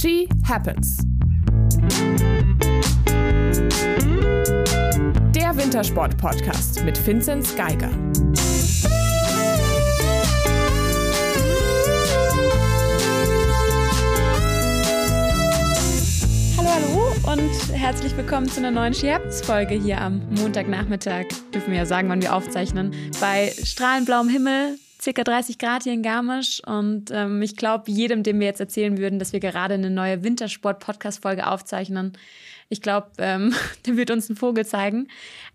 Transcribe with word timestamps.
She 0.00 0.26
Happens. 0.48 0.96
Der 5.34 5.54
Wintersport-Podcast 5.54 6.82
mit 6.84 7.06
Vinzenz 7.06 7.54
Geiger. 7.54 7.90
Hallo, 16.56 16.70
hallo 16.70 17.12
und 17.30 17.50
herzlich 17.74 18.16
willkommen 18.16 18.48
zu 18.48 18.60
einer 18.60 18.70
neuen 18.70 18.94
She 18.94 19.12
Happens-Folge 19.12 19.74
hier 19.74 20.00
am 20.00 20.22
Montagnachmittag. 20.30 21.26
Dürfen 21.52 21.72
wir 21.72 21.80
ja 21.80 21.84
sagen, 21.84 22.08
wann 22.08 22.22
wir 22.22 22.34
aufzeichnen. 22.34 22.94
Bei 23.20 23.52
strahlend 23.62 24.06
blauem 24.06 24.30
Himmel, 24.30 24.78
circa 25.00 25.24
30 25.24 25.58
Grad 25.58 25.84
hier 25.84 25.92
in 25.92 26.02
Garmisch. 26.02 26.62
Und 26.66 27.10
ähm, 27.10 27.42
ich 27.42 27.56
glaube, 27.56 27.90
jedem, 27.90 28.22
dem 28.22 28.40
wir 28.40 28.46
jetzt 28.46 28.60
erzählen 28.60 28.98
würden, 28.98 29.18
dass 29.18 29.32
wir 29.32 29.40
gerade 29.40 29.74
eine 29.74 29.90
neue 29.90 30.22
Wintersport-Podcast-Folge 30.22 31.46
aufzeichnen, 31.46 32.12
ich 32.68 32.82
glaube, 32.82 33.08
ähm, 33.18 33.54
der 33.86 33.96
wird 33.96 34.10
uns 34.10 34.28
einen 34.28 34.36
Vogel 34.36 34.64
zeigen. 34.66 35.08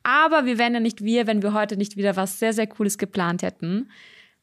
Aber 0.03 0.45
wir 0.45 0.57
wären 0.57 0.73
ja 0.73 0.79
nicht 0.79 1.03
wir, 1.03 1.27
wenn 1.27 1.41
wir 1.41 1.53
heute 1.53 1.77
nicht 1.77 1.97
wieder 1.97 2.15
was 2.15 2.39
sehr, 2.39 2.53
sehr 2.53 2.67
Cooles 2.67 2.97
geplant 2.97 3.41
hätten. 3.41 3.89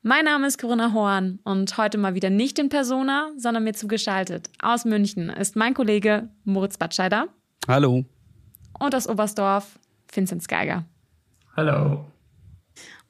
Mein 0.05 0.25
Name 0.25 0.49
ist 0.49 0.59
Corinna 0.59 0.93
Horn 0.93 1.39
und 1.45 1.79
heute 1.79 1.97
mal 1.97 2.17
wieder 2.17 2.29
nicht 2.29 2.59
in 2.59 2.69
Persona, 2.69 3.31
sondern 3.37 3.63
mir 3.63 3.73
zugeschaltet. 3.73 4.51
Aus 4.61 4.85
München 4.85 5.29
ist 5.29 5.55
mein 5.55 5.75
Kollege 5.75 6.29
Moritz 6.43 6.77
Batscheider. 6.77 7.29
Hallo. 7.69 8.05
Und 8.81 8.95
aus 8.97 9.09
Oberstdorf 9.09 9.79
Vinzenz 10.13 10.49
Geiger. 10.49 10.85
Hallo. 11.57 12.12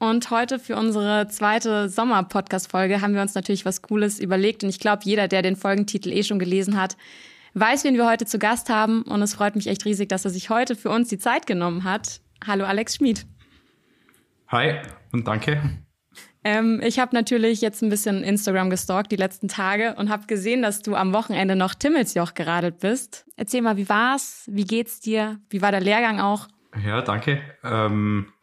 Und 0.03 0.29
heute 0.31 0.59
für 0.59 0.75
unsere 0.75 1.29
zweite 1.29 1.87
Sommer-Podcast-Folge 1.87 2.99
haben 2.99 3.13
wir 3.13 3.21
uns 3.21 3.35
natürlich 3.35 3.63
was 3.63 3.81
Cooles 3.81 4.19
überlegt. 4.19 4.61
Und 4.61 4.69
ich 4.69 4.79
glaube, 4.79 5.03
jeder, 5.05 5.29
der 5.29 5.41
den 5.41 5.55
Folgentitel 5.55 6.11
eh 6.11 6.23
schon 6.23 6.39
gelesen 6.39 6.77
hat, 6.77 6.97
weiß, 7.53 7.85
wen 7.85 7.95
wir 7.95 8.05
heute 8.05 8.25
zu 8.25 8.37
Gast 8.37 8.69
haben. 8.69 9.03
Und 9.03 9.21
es 9.21 9.35
freut 9.35 9.55
mich 9.55 9.67
echt 9.67 9.85
riesig, 9.85 10.09
dass 10.09 10.25
er 10.25 10.31
sich 10.31 10.49
heute 10.49 10.75
für 10.75 10.89
uns 10.89 11.07
die 11.07 11.19
Zeit 11.19 11.47
genommen 11.47 11.85
hat. 11.85 12.19
Hallo 12.45 12.65
Alex 12.65 12.97
Schmid. 12.97 13.25
Hi 14.49 14.75
und 15.13 15.25
danke. 15.25 15.61
Ähm, 16.43 16.81
ich 16.83 16.99
habe 16.99 17.15
natürlich 17.15 17.61
jetzt 17.61 17.81
ein 17.81 17.87
bisschen 17.87 18.25
Instagram 18.25 18.69
gestalkt 18.69 19.09
die 19.09 19.15
letzten 19.15 19.47
Tage 19.47 19.95
und 19.95 20.09
habe 20.09 20.27
gesehen, 20.27 20.63
dass 20.63 20.81
du 20.81 20.95
am 20.95 21.13
Wochenende 21.13 21.55
noch 21.55 21.75
Timmelsjoch 21.75 22.33
geradelt 22.33 22.79
bist. 22.79 23.25
Erzähl 23.37 23.61
mal, 23.61 23.77
wie 23.77 23.87
war's? 23.87 24.49
Wie 24.51 24.65
geht's 24.65 24.99
dir? 24.99 25.39
Wie 25.49 25.61
war 25.61 25.71
der 25.71 25.79
Lehrgang 25.79 26.19
auch? 26.19 26.49
Ja, 26.83 27.01
danke. 27.01 27.41
Ähm, 27.63 28.33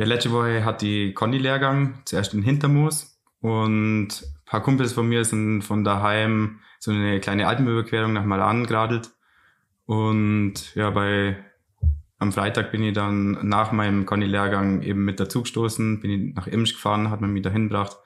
ja, 0.00 0.06
letzte 0.06 0.32
Woche 0.32 0.64
hat 0.64 0.80
die 0.80 1.12
Conny-Lehrgang 1.12 2.00
zuerst 2.06 2.32
in 2.32 2.40
Hintermoos 2.40 3.20
und 3.42 4.08
ein 4.08 4.44
paar 4.46 4.62
Kumpels 4.62 4.94
von 4.94 5.06
mir 5.06 5.26
sind 5.26 5.60
von 5.60 5.84
daheim 5.84 6.60
so 6.78 6.90
eine 6.90 7.20
kleine 7.20 7.46
Alpenüberquerung 7.46 8.14
nach 8.14 8.24
Malan 8.24 8.66
geradelt. 8.66 9.10
Und 9.84 10.74
ja, 10.74 10.88
bei 10.88 11.36
am 12.18 12.32
Freitag 12.32 12.72
bin 12.72 12.82
ich 12.82 12.94
dann 12.94 13.46
nach 13.46 13.72
meinem 13.72 14.06
Conny-Lehrgang 14.06 14.80
eben 14.80 15.04
mit 15.04 15.20
dazu 15.20 15.42
gestoßen, 15.42 16.00
bin 16.00 16.10
ich 16.10 16.34
nach 16.34 16.46
Imsch 16.46 16.72
gefahren, 16.72 17.10
hat 17.10 17.20
man 17.20 17.34
mich 17.34 17.42
dahin 17.42 17.68
gebracht. 17.68 17.98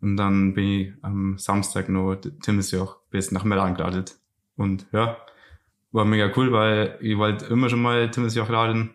Und 0.00 0.16
dann 0.16 0.54
bin 0.54 0.64
ich 0.64 0.92
am 1.02 1.36
Samstag 1.36 1.88
noch 1.88 2.14
Timmisjoch 2.42 2.98
bis 3.10 3.32
nach 3.32 3.42
Meran 3.42 3.74
geradelt. 3.74 4.14
Und 4.56 4.86
ja, 4.92 5.16
war 5.90 6.04
mega 6.04 6.30
cool, 6.36 6.52
weil 6.52 6.96
ich 7.00 7.18
wollte 7.18 7.46
immer 7.46 7.68
schon 7.68 7.82
mal 7.82 8.08
Timmisjoch 8.08 8.50
radeln. 8.50 8.90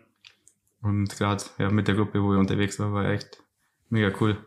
Und 0.86 1.08
gerade 1.18 1.42
ja, 1.58 1.68
mit 1.68 1.88
der 1.88 1.96
Gruppe, 1.96 2.22
wo 2.22 2.32
ich 2.32 2.38
unterwegs 2.38 2.78
war, 2.78 2.92
war 2.92 3.10
echt 3.10 3.42
mega 3.90 4.12
cool. 4.20 4.38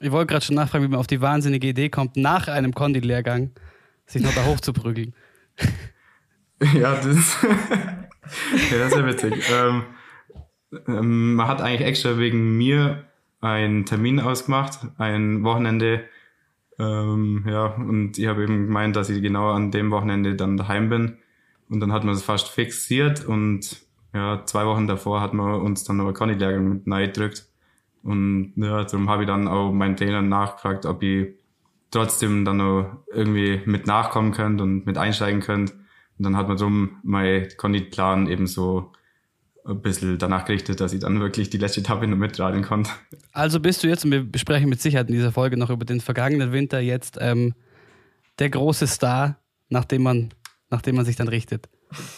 Ich 0.00 0.10
wollte 0.12 0.26
gerade 0.26 0.44
schon 0.44 0.56
nachfragen, 0.56 0.84
wie 0.84 0.88
man 0.88 1.00
auf 1.00 1.06
die 1.06 1.22
wahnsinnige 1.22 1.68
Idee 1.68 1.88
kommt, 1.88 2.18
nach 2.18 2.48
einem 2.48 2.74
Kondi-Lehrgang 2.74 3.52
sich 4.04 4.22
noch 4.22 4.34
da 4.34 4.44
hoch 4.46 4.60
zu 4.60 4.74
prügeln. 4.74 5.14
ja, 6.74 6.96
das, 6.96 7.42
ja, 7.42 8.78
das 8.78 8.92
ist 8.92 8.96
ja 8.96 9.06
witzig. 9.06 9.50
Ähm, 9.50 9.84
ähm, 10.86 11.34
man 11.34 11.48
hat 11.48 11.62
eigentlich 11.62 11.88
extra 11.88 12.18
wegen 12.18 12.58
mir 12.58 13.04
einen 13.40 13.86
Termin 13.86 14.20
ausgemacht, 14.20 14.80
ein 14.98 15.44
Wochenende. 15.44 16.04
Ähm, 16.78 17.46
ja, 17.48 17.68
und 17.68 18.18
ich 18.18 18.26
habe 18.26 18.42
eben 18.42 18.66
gemeint, 18.66 18.96
dass 18.96 19.08
ich 19.08 19.22
genau 19.22 19.50
an 19.50 19.70
dem 19.70 19.90
Wochenende 19.90 20.34
dann 20.34 20.58
daheim 20.58 20.90
bin. 20.90 21.16
Und 21.70 21.80
dann 21.80 21.92
hat 21.92 22.04
man 22.04 22.14
es 22.14 22.22
fast 22.22 22.48
fixiert 22.48 23.24
und 23.24 23.85
ja, 24.14 24.44
zwei 24.46 24.64
Wochen 24.66 24.86
davor 24.86 25.20
hat 25.20 25.34
man 25.34 25.60
uns 25.60 25.84
dann 25.84 25.98
noch 25.98 26.04
eine 26.04 26.14
Conny-Lehrgang 26.14 26.68
mit 26.68 26.84
gedrückt. 26.84 27.46
Und 28.02 28.52
ja, 28.56 28.84
darum 28.84 29.10
habe 29.10 29.24
ich 29.24 29.26
dann 29.26 29.48
auch 29.48 29.72
meinen 29.72 29.96
Trainer 29.96 30.22
nachgefragt, 30.22 30.86
ob 30.86 31.02
ich 31.02 31.34
trotzdem 31.90 32.44
dann 32.44 32.58
noch 32.58 33.04
irgendwie 33.12 33.60
mit 33.64 33.86
nachkommen 33.86 34.32
könnt 34.32 34.60
und 34.60 34.86
mit 34.86 34.96
einsteigen 34.96 35.40
könnt. 35.40 35.72
Und 35.72 36.24
dann 36.24 36.36
hat 36.36 36.48
man 36.48 36.56
drum 36.56 36.98
mein 37.02 37.48
Conny-Plan 37.56 38.28
eben 38.28 38.46
so 38.46 38.92
ein 39.64 39.82
bisschen 39.82 40.18
danach 40.18 40.44
gerichtet, 40.44 40.80
dass 40.80 40.92
ich 40.92 41.00
dann 41.00 41.20
wirklich 41.20 41.50
die 41.50 41.58
letzte 41.58 41.80
Etappe 41.80 42.06
noch 42.06 42.16
mitradeln 42.16 42.62
konnte. 42.62 42.90
Also 43.32 43.60
bist 43.60 43.82
du 43.82 43.88
jetzt, 43.88 44.04
und 44.04 44.12
wir 44.12 44.22
besprechen 44.22 44.68
mit 44.68 44.80
Sicherheit 44.80 45.08
in 45.08 45.14
dieser 45.14 45.32
Folge 45.32 45.56
noch 45.56 45.70
über 45.70 45.84
den 45.84 46.00
vergangenen 46.00 46.52
Winter 46.52 46.78
jetzt 46.80 47.18
ähm, 47.20 47.54
der 48.38 48.50
große 48.50 48.86
Star, 48.86 49.38
nach 49.68 49.84
dem 49.84 50.02
man, 50.02 50.32
nach 50.70 50.82
dem 50.82 50.94
man 50.94 51.04
sich 51.04 51.16
dann 51.16 51.28
richtet. 51.28 51.68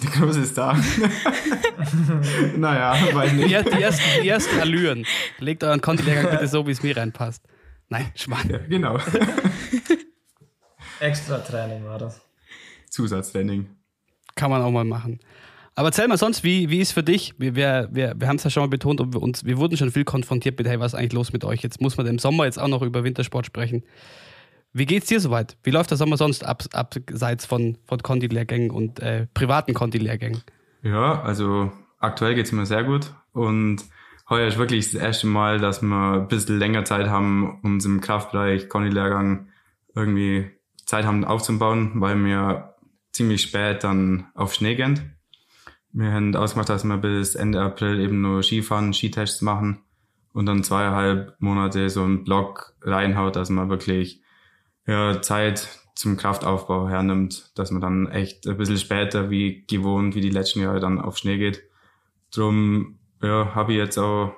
Der 0.03 0.11
große 0.11 0.45
Star. 0.45 0.77
naja, 2.57 2.97
weiß 3.13 3.33
nicht. 3.33 3.45
Die, 3.45 3.71
die, 3.71 3.83
ersten, 3.83 4.03
die 4.23 4.29
ersten 4.29 4.61
Allüren. 4.61 5.07
Legt 5.39 5.65
euren 5.65 5.81
Conti-Lehrgang 5.81 6.31
bitte 6.33 6.49
so, 6.49 6.67
wie 6.67 6.73
es 6.73 6.83
mir 6.83 6.97
reinpasst. 6.97 7.43
Nein, 7.89 8.11
Schmarrn. 8.15 8.51
Ja, 8.51 8.59
genau. 8.59 8.99
Extra 11.01 11.39
Training 11.39 11.85
war 11.85 11.99
das. 11.99 12.21
Zusatztraining. 12.91 13.67
Kann 14.35 14.51
man 14.51 14.63
auch 14.63 14.71
mal 14.71 14.85
machen. 14.85 15.21
Aber 15.75 15.89
erzähl 15.89 16.09
mal 16.09 16.19
sonst, 16.19 16.43
wie, 16.43 16.71
wie 16.71 16.81
ist 16.81 16.93
für 16.93 17.05
dich? 17.05 17.35
Wir, 17.39 17.55
wir, 17.55 17.89
wir, 17.93 18.15
wir 18.17 18.27
haben 18.27 18.37
es 18.37 18.45
ja 18.45 18.51
schon 18.51 18.65
mal 18.65 18.69
betont 18.69 19.01
und 19.01 19.15
wir, 19.15 19.23
uns, 19.23 19.45
wir 19.45 19.59
wurden 19.59 19.77
schon 19.77 19.93
viel 19.93 20.05
konfrontiert 20.05 20.59
mit, 20.59 20.67
hey, 20.67 20.81
was 20.81 20.93
ist 20.93 20.99
eigentlich 20.99 21.13
los 21.13 21.33
mit 21.33 21.45
euch? 21.45 21.63
Jetzt 21.63 21.81
muss 21.81 21.97
man 21.97 22.07
im 22.09 22.19
Sommer 22.19 22.47
jetzt 22.47 22.59
auch 22.59 22.67
noch 22.67 22.83
über 22.83 23.05
Wintersport 23.05 23.47
sprechen. 23.47 23.85
Wie 24.73 24.87
geht's 24.87 25.07
dir 25.07 25.21
soweit? 25.21 25.57
Wie 25.63 25.71
läuft 25.71 25.91
der 25.91 25.97
Sommer 25.97 26.17
sonst 26.17 26.45
ab, 26.45 26.63
abseits 26.73 27.47
von, 27.47 27.79
von 27.87 28.03
Conti-Lehrgängen 28.03 28.71
und 28.71 29.01
äh, 29.01 29.27
privaten 29.33 29.75
Conti-Lehrgängen? 29.75 30.43
Ja, 30.83 31.23
also 31.23 31.73
aktuell 31.99 32.35
geht's 32.35 32.53
mir 32.53 32.67
sehr 32.67 32.85
gut 32.85 33.13
und 33.33 33.85
heuer 34.29 34.47
ist 34.47 34.59
wirklich 34.59 34.93
das 34.93 35.01
erste 35.01 35.27
Mal, 35.27 35.59
dass 35.59 35.83
wir 35.83 36.13
ein 36.13 36.29
bisschen 36.29 36.59
länger 36.59 36.85
Zeit 36.85 37.09
haben, 37.09 37.61
uns 37.63 37.85
im 37.85 38.01
Kraftbereich 38.01 38.69
Conti-Lehrgang 38.69 39.49
irgendwie 39.95 40.51
Zeit 40.85 41.05
haben 41.05 41.25
aufzubauen, 41.25 41.93
weil 41.97 42.23
wir 42.25 42.75
ziemlich 43.13 43.43
spät 43.43 43.85
dann 43.85 44.27
auf 44.35 44.55
Schnee 44.55 44.75
gehen. 44.75 45.17
Wir 45.93 46.13
haben 46.13 46.37
ausgemacht, 46.37 46.69
dass 46.69 46.85
wir 46.85 46.99
bis 46.99 47.35
Ende 47.35 47.61
April 47.61 48.01
eben 48.01 48.21
nur 48.21 48.43
Skifahren, 48.43 48.93
Skitests 48.93 49.43
machen 49.43 49.81
und 50.33 50.47
dann 50.47 50.63
zweieinhalb 50.63 51.35
Monate 51.41 51.89
so 51.91 52.03
einen 52.03 52.25
Block 52.25 52.75
reinhaut, 52.83 53.37
dass 53.37 53.51
man 53.51 53.71
wirklich 53.71 54.23
ja, 54.89 55.21
Zeit 55.21 55.69
zum 55.95 56.17
Kraftaufbau 56.17 56.89
hernimmt, 56.89 57.53
dass 57.59 57.71
man 57.71 57.83
dann 57.83 58.09
echt 58.09 58.47
ein 58.49 58.57
bisschen 58.57 58.79
später 58.79 59.31
wie 59.31 59.65
gewohnt, 59.67 60.15
wie 60.15 60.21
die 60.23 60.31
letzten 60.31 60.61
Jahre 60.61 60.81
dann 60.81 61.01
auf 61.01 61.19
Schnee 61.19 61.37
geht. 61.37 61.63
Drum 62.35 62.99
ja, 63.23 63.55
habe 63.55 63.73
ich 63.73 63.79
jetzt 63.79 63.99
auch 63.99 64.33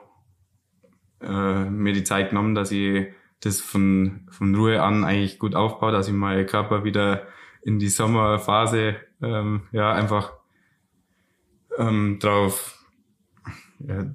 äh, 1.21 1.65
mir 1.65 1.93
die 1.93 2.03
Zeit 2.03 2.31
genommen, 2.31 2.55
dass 2.55 2.73
ich 2.73 3.07
das 3.41 3.61
von, 3.61 4.27
von 4.31 4.55
Ruhe 4.55 4.83
an 4.83 5.05
eigentlich 5.05 5.39
gut 5.39 5.55
aufbaue, 5.55 5.93
dass 5.93 6.09
ich 6.09 6.15
meinen 6.15 6.47
Körper 6.47 6.83
wieder 6.83 7.27
in 7.63 7.79
die 7.79 7.89
Sommerphase 7.89 8.97
ähm, 9.23 9.63
ja 9.71 9.93
einfach 9.93 10.33
ähm, 11.79 12.19
drauf, 12.19 12.85
ja, 13.79 14.07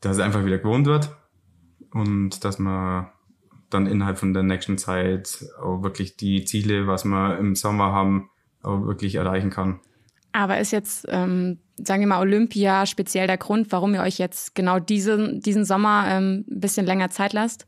dass 0.00 0.18
es 0.18 0.22
einfach 0.22 0.44
wieder 0.44 0.58
gewohnt 0.58 0.86
wird 0.86 1.16
und 1.90 2.44
dass 2.44 2.58
man 2.58 3.08
dann 3.70 3.86
innerhalb 3.86 4.18
von 4.18 4.34
der 4.34 4.42
nächsten 4.42 4.78
Zeit 4.78 5.44
auch 5.60 5.82
wirklich 5.82 6.16
die 6.16 6.44
Ziele, 6.44 6.86
was 6.86 7.04
wir 7.04 7.38
im 7.38 7.54
Sommer 7.54 7.92
haben, 7.92 8.30
auch 8.62 8.84
wirklich 8.84 9.14
erreichen 9.14 9.50
kann. 9.50 9.80
Aber 10.32 10.58
ist 10.58 10.70
jetzt, 10.70 11.06
ähm, 11.08 11.58
sagen 11.76 12.00
wir 12.00 12.06
mal, 12.06 12.20
Olympia 12.20 12.86
speziell 12.86 13.26
der 13.26 13.38
Grund, 13.38 13.72
warum 13.72 13.94
ihr 13.94 14.02
euch 14.02 14.18
jetzt 14.18 14.54
genau 14.54 14.78
diesen, 14.78 15.40
diesen 15.40 15.64
Sommer 15.64 16.04
ähm, 16.08 16.44
ein 16.48 16.60
bisschen 16.60 16.86
länger 16.86 17.10
Zeit 17.10 17.32
lasst? 17.32 17.66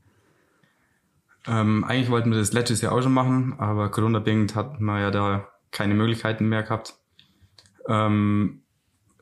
Ähm, 1.46 1.84
eigentlich 1.84 2.10
wollten 2.10 2.30
wir 2.30 2.38
das 2.38 2.52
letztes 2.52 2.82
Jahr 2.82 2.92
auch 2.92 3.02
schon 3.02 3.12
machen, 3.12 3.54
aber 3.58 3.90
Corona-bedingt 3.90 4.54
hat 4.54 4.80
man 4.80 5.00
ja 5.00 5.10
da 5.10 5.48
keine 5.72 5.94
Möglichkeiten 5.94 6.48
mehr 6.48 6.62
gehabt. 6.62 6.94
Ähm, 7.88 8.62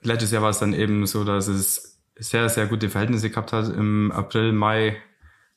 letztes 0.02 0.30
Jahr 0.30 0.42
war 0.42 0.50
es 0.50 0.58
dann 0.58 0.74
eben 0.74 1.06
so, 1.06 1.24
dass 1.24 1.48
es 1.48 2.02
sehr, 2.16 2.48
sehr 2.50 2.66
gute 2.66 2.90
Verhältnisse 2.90 3.30
gehabt 3.30 3.54
hat 3.54 3.74
im 3.74 4.12
April, 4.12 4.52
Mai, 4.52 4.96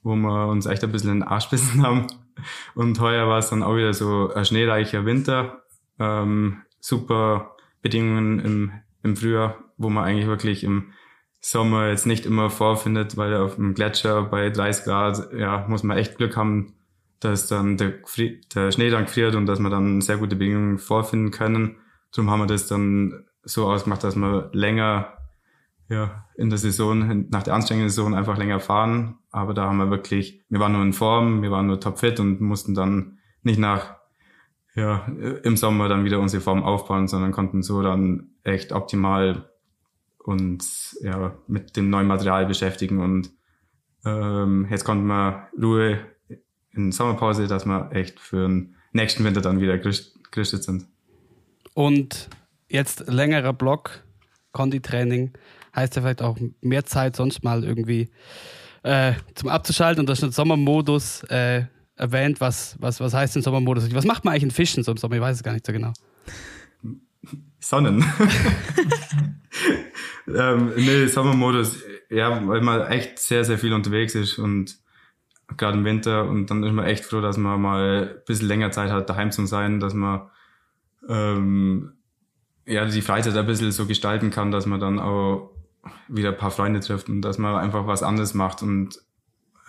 wo 0.03 0.15
wir 0.15 0.47
uns 0.47 0.65
echt 0.65 0.83
ein 0.83 0.91
bisschen 0.91 1.11
in 1.11 1.19
den 1.21 1.27
Arsch 1.27 1.49
bissen 1.49 1.83
haben. 1.83 2.07
Und 2.75 2.99
heuer 2.99 3.27
war 3.27 3.39
es 3.39 3.49
dann 3.49 3.63
auch 3.63 3.75
wieder 3.75 3.93
so 3.93 4.31
ein 4.33 4.45
schneereicher 4.45 5.05
Winter, 5.05 5.63
ähm, 5.99 6.61
super 6.79 7.55
Bedingungen 7.81 8.39
im, 8.39 8.71
im 9.03 9.15
Frühjahr, 9.15 9.57
wo 9.77 9.89
man 9.89 10.03
eigentlich 10.03 10.27
wirklich 10.27 10.63
im 10.63 10.91
Sommer 11.39 11.89
jetzt 11.89 12.05
nicht 12.05 12.25
immer 12.25 12.49
vorfindet, 12.49 13.17
weil 13.17 13.35
auf 13.35 13.55
dem 13.55 13.73
Gletscher 13.73 14.23
bei 14.23 14.49
30 14.49 14.85
Grad, 14.85 15.33
ja, 15.33 15.65
muss 15.67 15.83
man 15.83 15.97
echt 15.97 16.17
Glück 16.17 16.37
haben, 16.37 16.73
dass 17.19 17.47
dann 17.47 17.77
der, 17.77 17.93
der 18.55 18.71
Schnee 18.71 18.89
dann 18.89 19.07
friert 19.07 19.35
und 19.35 19.45
dass 19.45 19.59
man 19.59 19.71
dann 19.71 20.01
sehr 20.01 20.17
gute 20.17 20.35
Bedingungen 20.35 20.77
vorfinden 20.77 21.31
können. 21.31 21.77
darum 22.11 22.31
haben 22.31 22.41
wir 22.41 22.47
das 22.47 22.67
dann 22.67 23.25
so 23.43 23.69
ausgemacht, 23.69 24.03
dass 24.03 24.15
wir 24.15 24.49
länger 24.53 25.17
ja, 25.93 26.25
in 26.35 26.49
der 26.49 26.57
Saison, 26.57 27.27
nach 27.29 27.43
der 27.43 27.53
anstrengenden 27.53 27.89
Saison 27.89 28.15
einfach 28.15 28.37
länger 28.37 28.59
fahren. 28.59 29.19
Aber 29.31 29.53
da 29.53 29.65
haben 29.65 29.77
wir 29.77 29.89
wirklich, 29.89 30.43
wir 30.49 30.59
waren 30.59 30.73
nur 30.73 30.81
in 30.81 30.93
Form, 30.93 31.41
wir 31.41 31.51
waren 31.51 31.67
nur 31.67 31.79
topfit 31.79 32.19
und 32.19 32.41
mussten 32.41 32.73
dann 32.73 33.19
nicht 33.43 33.59
nach, 33.59 33.95
ja, 34.75 35.05
im 35.43 35.55
Sommer 35.55 35.87
dann 35.87 36.03
wieder 36.03 36.19
unsere 36.19 36.41
Form 36.41 36.63
aufbauen, 36.63 37.07
sondern 37.07 37.31
konnten 37.31 37.61
so 37.61 37.83
dann 37.83 38.31
echt 38.43 38.71
optimal 38.71 39.49
uns 40.17 40.97
ja, 41.03 41.35
mit 41.47 41.77
dem 41.77 41.89
neuen 41.89 42.07
Material 42.07 42.45
beschäftigen 42.45 42.99
und 42.99 43.29
ähm, 44.05 44.67
jetzt 44.69 44.83
konnten 44.83 45.05
wir 45.05 45.47
Ruhe 45.61 45.99
in 46.71 46.91
Sommerpause, 46.91 47.47
dass 47.47 47.65
wir 47.65 47.91
echt 47.91 48.19
für 48.19 48.47
den 48.47 48.75
nächsten 48.93 49.23
Winter 49.23 49.41
dann 49.41 49.61
wieder 49.61 49.77
gerüstet 49.77 50.63
sind. 50.63 50.87
Und 51.73 52.29
jetzt 52.67 53.07
längerer 53.07 53.53
Block, 53.53 54.03
Conditraining, 54.51 55.33
heißt 55.75 55.95
ja 55.95 56.01
vielleicht 56.01 56.21
auch 56.21 56.37
mehr 56.61 56.85
Zeit 56.85 57.15
sonst 57.15 57.43
mal 57.43 57.63
irgendwie 57.63 58.09
äh, 58.83 59.13
zum 59.35 59.49
Abzuschalten 59.49 60.01
und 60.01 60.09
das 60.09 60.19
ist 60.19 60.23
ein 60.25 60.31
Sommermodus 60.31 61.23
äh, 61.23 61.65
erwähnt. 61.95 62.41
Was, 62.41 62.75
was, 62.79 62.99
was 62.99 63.13
heißt 63.13 63.35
denn 63.35 63.41
Sommermodus? 63.41 63.93
Was 63.93 64.05
macht 64.05 64.25
man 64.25 64.33
eigentlich 64.33 64.43
in 64.43 64.51
Fischen 64.51 64.83
so 64.83 64.91
im 64.91 64.97
Sommer? 64.97 65.15
Ich 65.15 65.21
weiß 65.21 65.37
es 65.37 65.43
gar 65.43 65.53
nicht 65.53 65.65
so 65.65 65.73
genau. 65.73 65.93
Sonnen. 67.59 68.03
ähm, 70.27 70.73
nee, 70.75 71.07
Sommermodus, 71.07 71.81
ja, 72.09 72.45
weil 72.47 72.61
man 72.61 72.81
echt 72.87 73.19
sehr, 73.19 73.45
sehr 73.45 73.57
viel 73.57 73.73
unterwegs 73.73 74.15
ist 74.15 74.37
und 74.37 74.77
gerade 75.55 75.77
im 75.77 75.85
Winter 75.85 76.27
und 76.27 76.47
dann 76.47 76.63
ist 76.63 76.73
man 76.73 76.85
echt 76.85 77.05
froh, 77.05 77.21
dass 77.21 77.37
man 77.37 77.61
mal 77.61 78.15
ein 78.17 78.25
bisschen 78.25 78.47
länger 78.47 78.71
Zeit 78.71 78.91
hat, 78.91 79.09
daheim 79.09 79.31
zu 79.31 79.45
sein, 79.45 79.79
dass 79.79 79.93
man 79.93 80.29
ähm, 81.07 81.93
ja, 82.65 82.85
die 82.85 83.01
Freizeit 83.01 83.35
ein 83.35 83.45
bisschen 83.45 83.71
so 83.71 83.85
gestalten 83.85 84.29
kann, 84.29 84.51
dass 84.51 84.65
man 84.65 84.79
dann 84.79 84.99
auch 84.99 85.52
wieder 86.07 86.29
ein 86.29 86.37
paar 86.37 86.51
Freunde 86.51 86.79
trifft 86.79 87.09
und 87.09 87.21
dass 87.21 87.37
man 87.37 87.55
einfach 87.55 87.87
was 87.87 88.03
anderes 88.03 88.33
macht 88.33 88.61
und 88.61 88.99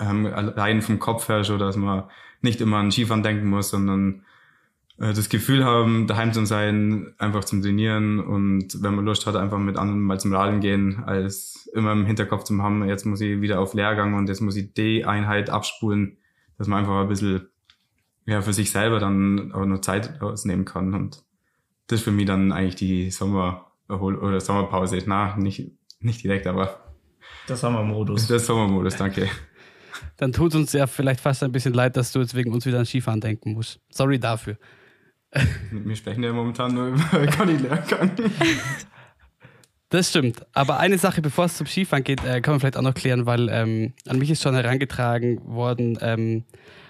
ähm, 0.00 0.26
allein 0.26 0.82
vom 0.82 0.99
Kopf 0.99 1.28
her 1.28 1.44
schon, 1.44 1.58
dass 1.58 1.76
man 1.76 2.05
nicht 2.40 2.61
immer 2.61 2.78
an 2.78 2.90
Skifahren 2.90 3.22
denken 3.22 3.49
muss, 3.49 3.70
sondern 3.70 4.25
äh, 4.99 5.12
das 5.12 5.28
Gefühl 5.28 5.64
haben, 5.64 6.06
daheim 6.06 6.32
zu 6.32 6.44
sein, 6.44 7.14
einfach 7.19 7.44
zum 7.44 7.62
Trainieren 7.62 8.20
und 8.20 8.82
wenn 8.82 8.94
man 8.94 9.05
Lust 9.05 9.26
hat, 9.26 9.37
einfach 9.37 9.58
mit 9.58 9.76
anderen 9.76 10.02
mal 10.02 10.20
zum 10.20 10.34
Radeln 10.34 10.61
gehen, 10.61 11.02
als 11.05 11.69
immer 11.75 11.93
im 11.93 12.06
Hinterkopf 12.06 12.44
zu 12.44 12.61
haben, 12.62 12.87
jetzt 12.88 13.06
muss 13.06 13.20
ich 13.20 13.40
wieder 13.40 13.61
auf 13.61 13.75
Lehrgang 13.75 14.14
und 14.14 14.28
jetzt 14.28 14.40
muss 14.40 14.56
ich 14.56 14.72
die 14.75 15.05
Einheit 15.05 15.50
abspulen, 15.50 16.19
dass 16.58 16.69
man 16.69 16.81
einfach 16.81 17.00
ein 17.00 17.08
bisschen 17.08 17.49
ja, 18.26 18.40
für 18.40 18.52
sich 18.52 18.70
selber 18.70 19.00
dann 19.00 19.52
auch 19.52 19.66
noch 19.66 19.81
Zeit 19.81 20.20
ausnehmen 20.22 20.64
kann 20.64 20.94
und 20.94 21.25
das 21.87 22.00
ist 22.00 22.05
für 22.05 22.12
mich 22.12 22.26
dann 22.26 22.52
eigentlich 22.52 22.76
die 22.76 23.11
Sommer- 23.11 23.70
oder 23.88 24.40
Sommerpause. 24.40 24.99
Na, 25.06 25.37
nicht, 25.37 25.72
nicht 26.05 26.23
direkt, 26.23 26.47
aber. 26.47 26.81
Der 27.49 27.56
Sommermodus. 27.56 28.27
Der 28.29 28.39
Sommermodus, 28.39 28.97
danke. 28.97 29.29
Dann 30.17 30.33
tut 30.33 30.55
uns 30.55 30.73
ja 30.73 30.87
vielleicht 30.87 31.21
fast 31.21 31.43
ein 31.43 31.53
bisschen 31.53 31.75
leid, 31.75 31.97
dass 31.97 32.12
du 32.12 32.21
jetzt 32.21 32.35
wegen 32.35 32.53
uns 32.53 32.67
wieder 32.67 32.79
an 32.79 32.87
Skifahren 32.87 33.21
denken 33.21 33.53
musst. 33.53 33.81
Sorry 33.91 34.19
dafür. 34.19 34.56
Wir 35.71 35.97
sprechen 35.97 36.23
ja 36.23 36.33
momentan 36.33 36.75
nur 36.75 36.89
über 36.89 37.27
Conny 37.37 37.56
Lehrgang. 37.56 38.12
Das 39.89 40.11
stimmt. 40.11 40.45
Aber 40.53 40.79
eine 40.79 40.99
Sache, 40.99 41.23
bevor 41.23 41.47
es 41.47 41.56
zum 41.56 41.67
Skifahren 41.67 42.05
geht, 42.05 42.25
äh, 42.25 42.41
kann 42.41 42.55
man 42.55 42.61
vielleicht 42.61 42.77
auch 42.77 42.83
noch 42.83 42.95
klären, 42.95 43.27
weil 43.27 43.49
ähm, 43.50 43.95
an 44.09 44.19
mich 44.19 44.31
ist 44.31 44.43
schon 44.43 44.55
herangetragen 44.55 45.41
worden, 45.45 45.99
ähm, 46.00 46.45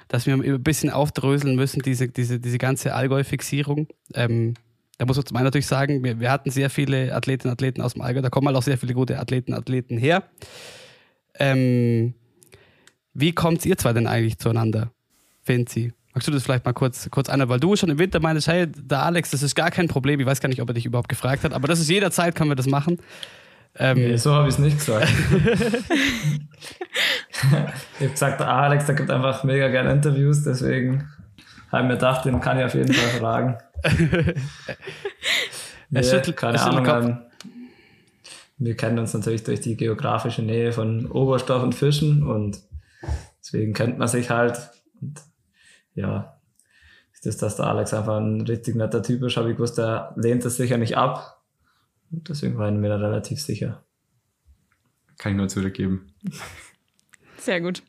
dass 0.08 0.26
wir 0.26 0.34
ein 0.34 0.62
bisschen 0.62 0.90
aufdröseln 0.90 1.56
müssen, 1.56 1.80
diese, 1.80 2.08
diese, 2.08 2.38
diese 2.38 2.58
ganze 2.58 2.94
Allgäu-Fixierung. 2.94 3.88
Ähm, 4.14 4.54
da 4.98 5.06
muss 5.06 5.16
man 5.16 5.26
zum 5.26 5.36
einen 5.36 5.44
natürlich 5.44 5.66
sagen, 5.66 6.04
wir, 6.04 6.20
wir 6.20 6.30
hatten 6.30 6.50
sehr 6.50 6.70
viele 6.70 7.14
Athletinnen 7.14 7.50
und 7.50 7.54
Athleten 7.54 7.80
aus 7.80 7.94
dem 7.94 8.02
Allgäu, 8.02 8.22
da 8.22 8.30
kommen 8.30 8.46
halt 8.46 8.56
auch 8.56 8.62
sehr 8.62 8.78
viele 8.78 8.94
gute 8.94 9.18
Athleten 9.18 9.52
und 9.52 9.58
Athleten 9.58 9.98
her. 9.98 10.24
Ähm, 11.38 12.14
wie 13.12 13.32
kommt 13.32 13.64
ihr 13.66 13.76
zwei 13.76 13.92
denn 13.92 14.06
eigentlich 14.06 14.38
zueinander, 14.38 14.90
Finzi? 15.42 15.92
Magst 16.12 16.28
du 16.28 16.32
das 16.32 16.44
vielleicht 16.44 16.64
mal 16.64 16.72
kurz, 16.72 17.10
kurz 17.10 17.28
an, 17.28 17.48
weil 17.48 17.58
du 17.58 17.74
schon 17.74 17.90
im 17.90 17.98
Winter 17.98 18.20
meinst, 18.20 18.46
hey, 18.46 18.68
der 18.68 19.02
Alex, 19.02 19.32
das 19.32 19.42
ist 19.42 19.56
gar 19.56 19.72
kein 19.72 19.88
Problem. 19.88 20.20
Ich 20.20 20.26
weiß 20.26 20.40
gar 20.40 20.48
nicht, 20.48 20.62
ob 20.62 20.70
er 20.70 20.74
dich 20.74 20.86
überhaupt 20.86 21.08
gefragt 21.08 21.42
hat, 21.42 21.52
aber 21.52 21.66
das 21.66 21.80
ist 21.80 21.90
jederzeit, 21.90 22.36
können 22.36 22.50
wir 22.50 22.56
das 22.56 22.68
machen. 22.68 22.98
Ähm, 23.76 23.98
nee, 23.98 24.16
so 24.16 24.32
habe 24.32 24.46
ich 24.46 24.54
es 24.54 24.60
nicht 24.60 24.78
gesagt. 24.78 25.08
ich 27.32 27.42
habe 27.42 28.10
gesagt, 28.10 28.38
der 28.38 28.48
Alex, 28.48 28.86
der 28.86 28.94
gibt 28.94 29.10
einfach 29.10 29.42
mega 29.42 29.66
gerne 29.68 29.90
Interviews, 29.90 30.44
deswegen 30.44 31.08
habe 31.72 31.82
ich 31.82 31.88
mir 31.88 31.94
gedacht, 31.94 32.24
den 32.24 32.40
kann 32.40 32.60
ich 32.60 32.64
auf 32.64 32.74
jeden 32.74 32.92
Fall 32.92 33.18
fragen. 33.18 33.58
Nee, 35.90 36.02
schüttelt, 36.02 36.36
keine 36.36 36.60
Ahnung. 36.60 36.86
Ähm, 36.86 37.18
wir 38.58 38.76
kennen 38.76 38.98
uns 38.98 39.14
natürlich 39.14 39.44
durch 39.44 39.60
die 39.60 39.76
geografische 39.76 40.42
Nähe 40.42 40.72
von 40.72 41.10
Oberstoff 41.10 41.62
und 41.62 41.74
Fischen 41.74 42.22
und 42.22 42.60
deswegen 43.40 43.72
kennt 43.72 43.98
man 43.98 44.08
sich 44.08 44.30
halt. 44.30 44.70
Und 45.00 45.20
ja, 45.94 46.40
ist 47.12 47.26
das, 47.26 47.36
dass 47.38 47.56
der 47.56 47.66
Alex 47.66 47.92
einfach 47.94 48.18
ein 48.18 48.42
richtig 48.42 48.76
netter 48.76 49.02
Typ 49.02 49.22
ist, 49.22 49.36
habe 49.36 49.50
ich 49.50 49.56
gewusst, 49.56 49.78
der 49.78 50.12
lehnt 50.16 50.44
das 50.44 50.56
sicher 50.56 50.78
nicht 50.78 50.96
ab. 50.96 51.42
Und 52.10 52.28
deswegen 52.28 52.58
war 52.58 52.70
ich 52.70 52.76
mir 52.76 52.88
da 52.88 52.96
relativ 52.96 53.40
sicher. 53.40 53.82
Kann 55.18 55.32
ich 55.32 55.38
nur 55.38 55.48
zurückgeben. 55.48 56.12
Sehr 57.38 57.60
gut. 57.60 57.82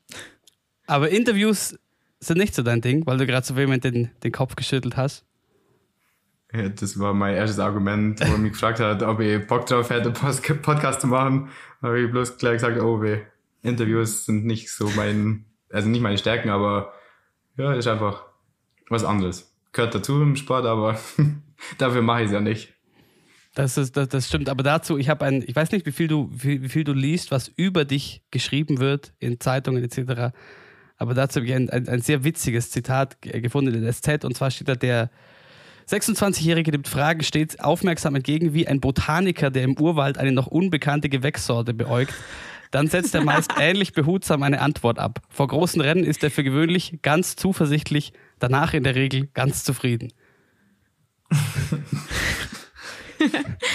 Aber 0.87 1.09
Interviews 1.09 1.77
sind 2.19 2.37
nicht 2.37 2.55
so 2.55 2.63
dein 2.63 2.81
Ding, 2.81 3.05
weil 3.05 3.17
du 3.17 3.25
gerade 3.25 3.45
so 3.45 3.55
vehement 3.55 3.83
den, 3.83 4.11
den 4.23 4.31
Kopf 4.31 4.55
geschüttelt 4.55 4.97
hast. 4.97 5.25
Ja, 6.55 6.69
das 6.69 6.97
war 6.99 7.13
mein 7.13 7.35
erstes 7.35 7.59
Argument, 7.59 8.19
wo 8.21 8.31
er 8.31 8.37
mich 8.37 8.53
gefragt 8.53 8.79
hat, 8.79 9.03
ob 9.03 9.19
ich 9.19 9.45
Bock 9.45 9.65
drauf 9.65 9.89
hätte, 9.89 10.11
Podcast 10.11 11.01
zu 11.01 11.07
machen. 11.07 11.49
Da 11.81 11.89
habe 11.89 12.01
ich 12.01 12.11
bloß 12.11 12.37
gleich 12.37 12.53
gesagt, 12.53 12.79
oh 12.79 13.01
weh, 13.01 13.19
Interviews 13.61 14.25
sind 14.25 14.45
nicht 14.45 14.71
so 14.71 14.89
mein, 14.95 15.45
also 15.69 15.89
nicht 15.89 16.01
meine 16.01 16.17
Stärken, 16.17 16.49
aber 16.49 16.93
ja, 17.57 17.73
ist 17.73 17.87
einfach 17.87 18.23
was 18.89 19.03
anderes. 19.03 19.53
Gehört 19.73 19.95
dazu 19.95 20.21
im 20.21 20.35
Sport, 20.35 20.65
aber 20.65 20.97
dafür 21.77 22.01
mache 22.01 22.21
ich 22.21 22.27
es 22.27 22.31
ja 22.31 22.41
nicht. 22.41 22.73
Das, 23.53 23.77
ist, 23.77 23.97
das, 23.97 24.09
das 24.09 24.27
stimmt, 24.27 24.49
aber 24.49 24.63
dazu, 24.63 24.97
ich 24.97 25.09
habe 25.09 25.25
ein, 25.25 25.43
ich 25.45 25.55
weiß 25.55 25.71
nicht, 25.71 25.85
wie 25.85 25.91
viel 25.91 26.07
du, 26.07 26.29
wie, 26.31 26.61
wie, 26.61 26.69
viel 26.69 26.83
du 26.83 26.93
liest, 26.93 27.31
was 27.31 27.47
über 27.47 27.85
dich 27.85 28.23
geschrieben 28.31 28.79
wird 28.79 29.13
in 29.19 29.39
Zeitungen 29.39 29.83
etc. 29.83 30.35
Aber 30.97 31.13
dazu 31.13 31.39
habe 31.39 31.47
ich 31.47 31.53
ein, 31.53 31.69
ein, 31.69 31.87
ein 31.87 32.01
sehr 32.01 32.23
witziges 32.23 32.71
Zitat 32.71 33.21
gefunden 33.21 33.73
in 33.73 33.83
der 33.83 33.93
SZ 33.93 34.23
und 34.23 34.35
zwar 34.35 34.51
steht 34.51 34.69
da 34.69 34.75
der 34.75 35.09
26-Jährige 35.87 36.71
nimmt 36.71 36.87
Fragen 36.87 37.23
stets 37.23 37.59
aufmerksam 37.59 38.15
entgegen 38.15 38.53
wie 38.53 38.67
ein 38.67 38.79
Botaniker, 38.79 39.51
der 39.51 39.63
im 39.63 39.79
Urwald 39.79 40.17
eine 40.17 40.31
noch 40.31 40.47
unbekannte 40.47 41.09
Gewächssorte 41.09 41.73
beäugt. 41.73 42.13
Dann 42.71 42.87
setzt 42.87 43.13
er 43.15 43.23
meist 43.23 43.53
ähnlich 43.59 43.93
behutsam 43.93 44.43
eine 44.43 44.61
Antwort 44.61 44.99
ab. 44.99 45.21
Vor 45.29 45.47
großen 45.47 45.79
Rennen 45.81 46.03
ist 46.03 46.23
er 46.23 46.31
für 46.31 46.43
gewöhnlich 46.43 46.99
ganz 47.01 47.35
zuversichtlich, 47.35 48.13
danach 48.39 48.73
in 48.73 48.83
der 48.83 48.95
Regel 48.95 49.27
ganz 49.33 49.63
zufrieden. 49.63 50.11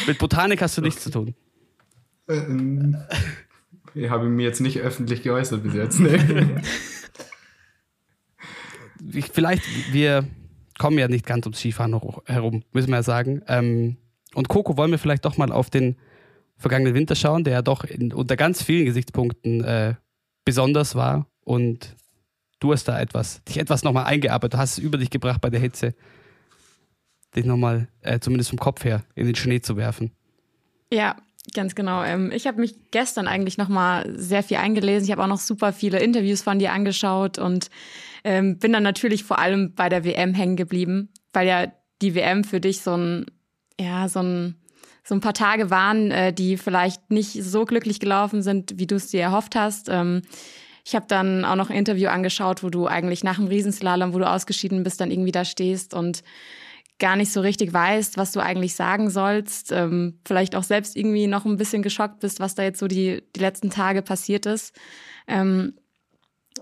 Mit 0.06 0.18
Botanik 0.18 0.60
hast 0.62 0.76
du 0.76 0.82
nichts 0.82 1.02
zu 1.02 1.10
tun. 1.10 1.34
Ähm, 2.28 2.96
ich 3.94 4.10
habe 4.10 4.28
mir 4.28 4.44
jetzt 4.44 4.60
nicht 4.60 4.78
öffentlich 4.80 5.22
geäußert 5.22 5.62
bis 5.62 5.74
jetzt. 5.74 6.00
Nee. 9.02 9.22
Vielleicht, 9.32 9.62
wir 9.92 10.26
kommen 10.80 10.96
ja 10.96 11.08
nicht 11.08 11.26
ganz 11.26 11.44
ums 11.44 11.58
Skifahren 11.58 12.00
herum, 12.24 12.62
müssen 12.72 12.88
wir 12.88 12.96
ja 12.96 13.02
sagen. 13.02 13.42
Ähm, 13.48 13.98
und 14.34 14.48
Coco, 14.48 14.78
wollen 14.78 14.90
wir 14.90 14.98
vielleicht 14.98 15.26
doch 15.26 15.36
mal 15.36 15.52
auf 15.52 15.68
den 15.68 15.96
vergangenen 16.56 16.94
Winter 16.94 17.14
schauen, 17.14 17.44
der 17.44 17.52
ja 17.52 17.62
doch 17.62 17.84
in, 17.84 18.14
unter 18.14 18.34
ganz 18.34 18.62
vielen 18.62 18.86
Gesichtspunkten 18.86 19.62
äh, 19.62 19.94
besonders 20.46 20.94
war 20.94 21.26
und 21.44 21.96
du 22.60 22.72
hast 22.72 22.88
da 22.88 22.98
etwas, 22.98 23.44
dich 23.44 23.58
etwas 23.58 23.84
nochmal 23.84 24.06
eingearbeitet, 24.06 24.58
hast 24.58 24.78
es 24.78 24.78
über 24.78 24.96
dich 24.96 25.10
gebracht 25.10 25.42
bei 25.42 25.50
der 25.50 25.60
Hitze, 25.60 25.94
dich 27.36 27.44
nochmal, 27.44 27.88
äh, 28.00 28.18
zumindest 28.18 28.48
vom 28.48 28.58
Kopf 28.58 28.82
her, 28.82 29.04
in 29.14 29.26
den 29.26 29.34
Schnee 29.34 29.60
zu 29.60 29.76
werfen. 29.76 30.12
Ja, 30.90 31.16
ganz 31.52 31.74
genau. 31.74 32.02
Ähm, 32.04 32.32
ich 32.32 32.46
habe 32.46 32.58
mich 32.58 32.74
gestern 32.90 33.28
eigentlich 33.28 33.58
nochmal 33.58 34.10
sehr 34.18 34.42
viel 34.42 34.56
eingelesen. 34.56 35.04
Ich 35.04 35.12
habe 35.12 35.22
auch 35.22 35.28
noch 35.28 35.40
super 35.40 35.74
viele 35.74 36.00
Interviews 36.00 36.40
von 36.40 36.58
dir 36.58 36.72
angeschaut 36.72 37.38
und 37.38 37.68
ähm, 38.24 38.58
bin 38.58 38.72
dann 38.72 38.82
natürlich 38.82 39.24
vor 39.24 39.38
allem 39.38 39.74
bei 39.74 39.88
der 39.88 40.04
WM 40.04 40.34
hängen 40.34 40.56
geblieben, 40.56 41.10
weil 41.32 41.46
ja 41.46 41.72
die 42.02 42.14
WM 42.14 42.44
für 42.44 42.60
dich 42.60 42.80
so 42.80 42.96
ein, 42.96 43.26
ja, 43.78 44.08
so 44.08 44.20
ein 44.20 44.56
so 45.02 45.14
ein 45.14 45.20
paar 45.20 45.34
Tage 45.34 45.70
waren, 45.70 46.10
äh, 46.10 46.32
die 46.32 46.56
vielleicht 46.56 47.10
nicht 47.10 47.42
so 47.42 47.64
glücklich 47.64 48.00
gelaufen 48.00 48.42
sind, 48.42 48.78
wie 48.78 48.86
du 48.86 48.96
es 48.96 49.08
dir 49.08 49.22
erhofft 49.22 49.56
hast. 49.56 49.88
Ähm, 49.88 50.22
ich 50.84 50.94
habe 50.94 51.06
dann 51.08 51.44
auch 51.44 51.56
noch 51.56 51.70
ein 51.70 51.76
Interview 51.76 52.08
angeschaut, 52.08 52.62
wo 52.62 52.70
du 52.70 52.86
eigentlich 52.86 53.24
nach 53.24 53.36
dem 53.36 53.46
Riesenslalom, 53.46 54.14
wo 54.14 54.18
du 54.18 54.28
ausgeschieden 54.28 54.82
bist, 54.82 55.00
dann 55.00 55.10
irgendwie 55.10 55.32
da 55.32 55.44
stehst 55.44 55.94
und 55.94 56.22
gar 56.98 57.16
nicht 57.16 57.32
so 57.32 57.40
richtig 57.40 57.72
weißt, 57.72 58.18
was 58.18 58.32
du 58.32 58.40
eigentlich 58.40 58.74
sagen 58.74 59.10
sollst. 59.10 59.72
Ähm, 59.72 60.20
vielleicht 60.24 60.54
auch 60.54 60.62
selbst 60.62 60.96
irgendwie 60.96 61.26
noch 61.26 61.44
ein 61.44 61.56
bisschen 61.56 61.82
geschockt 61.82 62.20
bist, 62.20 62.40
was 62.40 62.54
da 62.54 62.62
jetzt 62.62 62.78
so 62.78 62.86
die, 62.86 63.22
die 63.34 63.40
letzten 63.40 63.70
Tage 63.70 64.02
passiert 64.02 64.46
ist. 64.46 64.74
Ähm, 65.26 65.74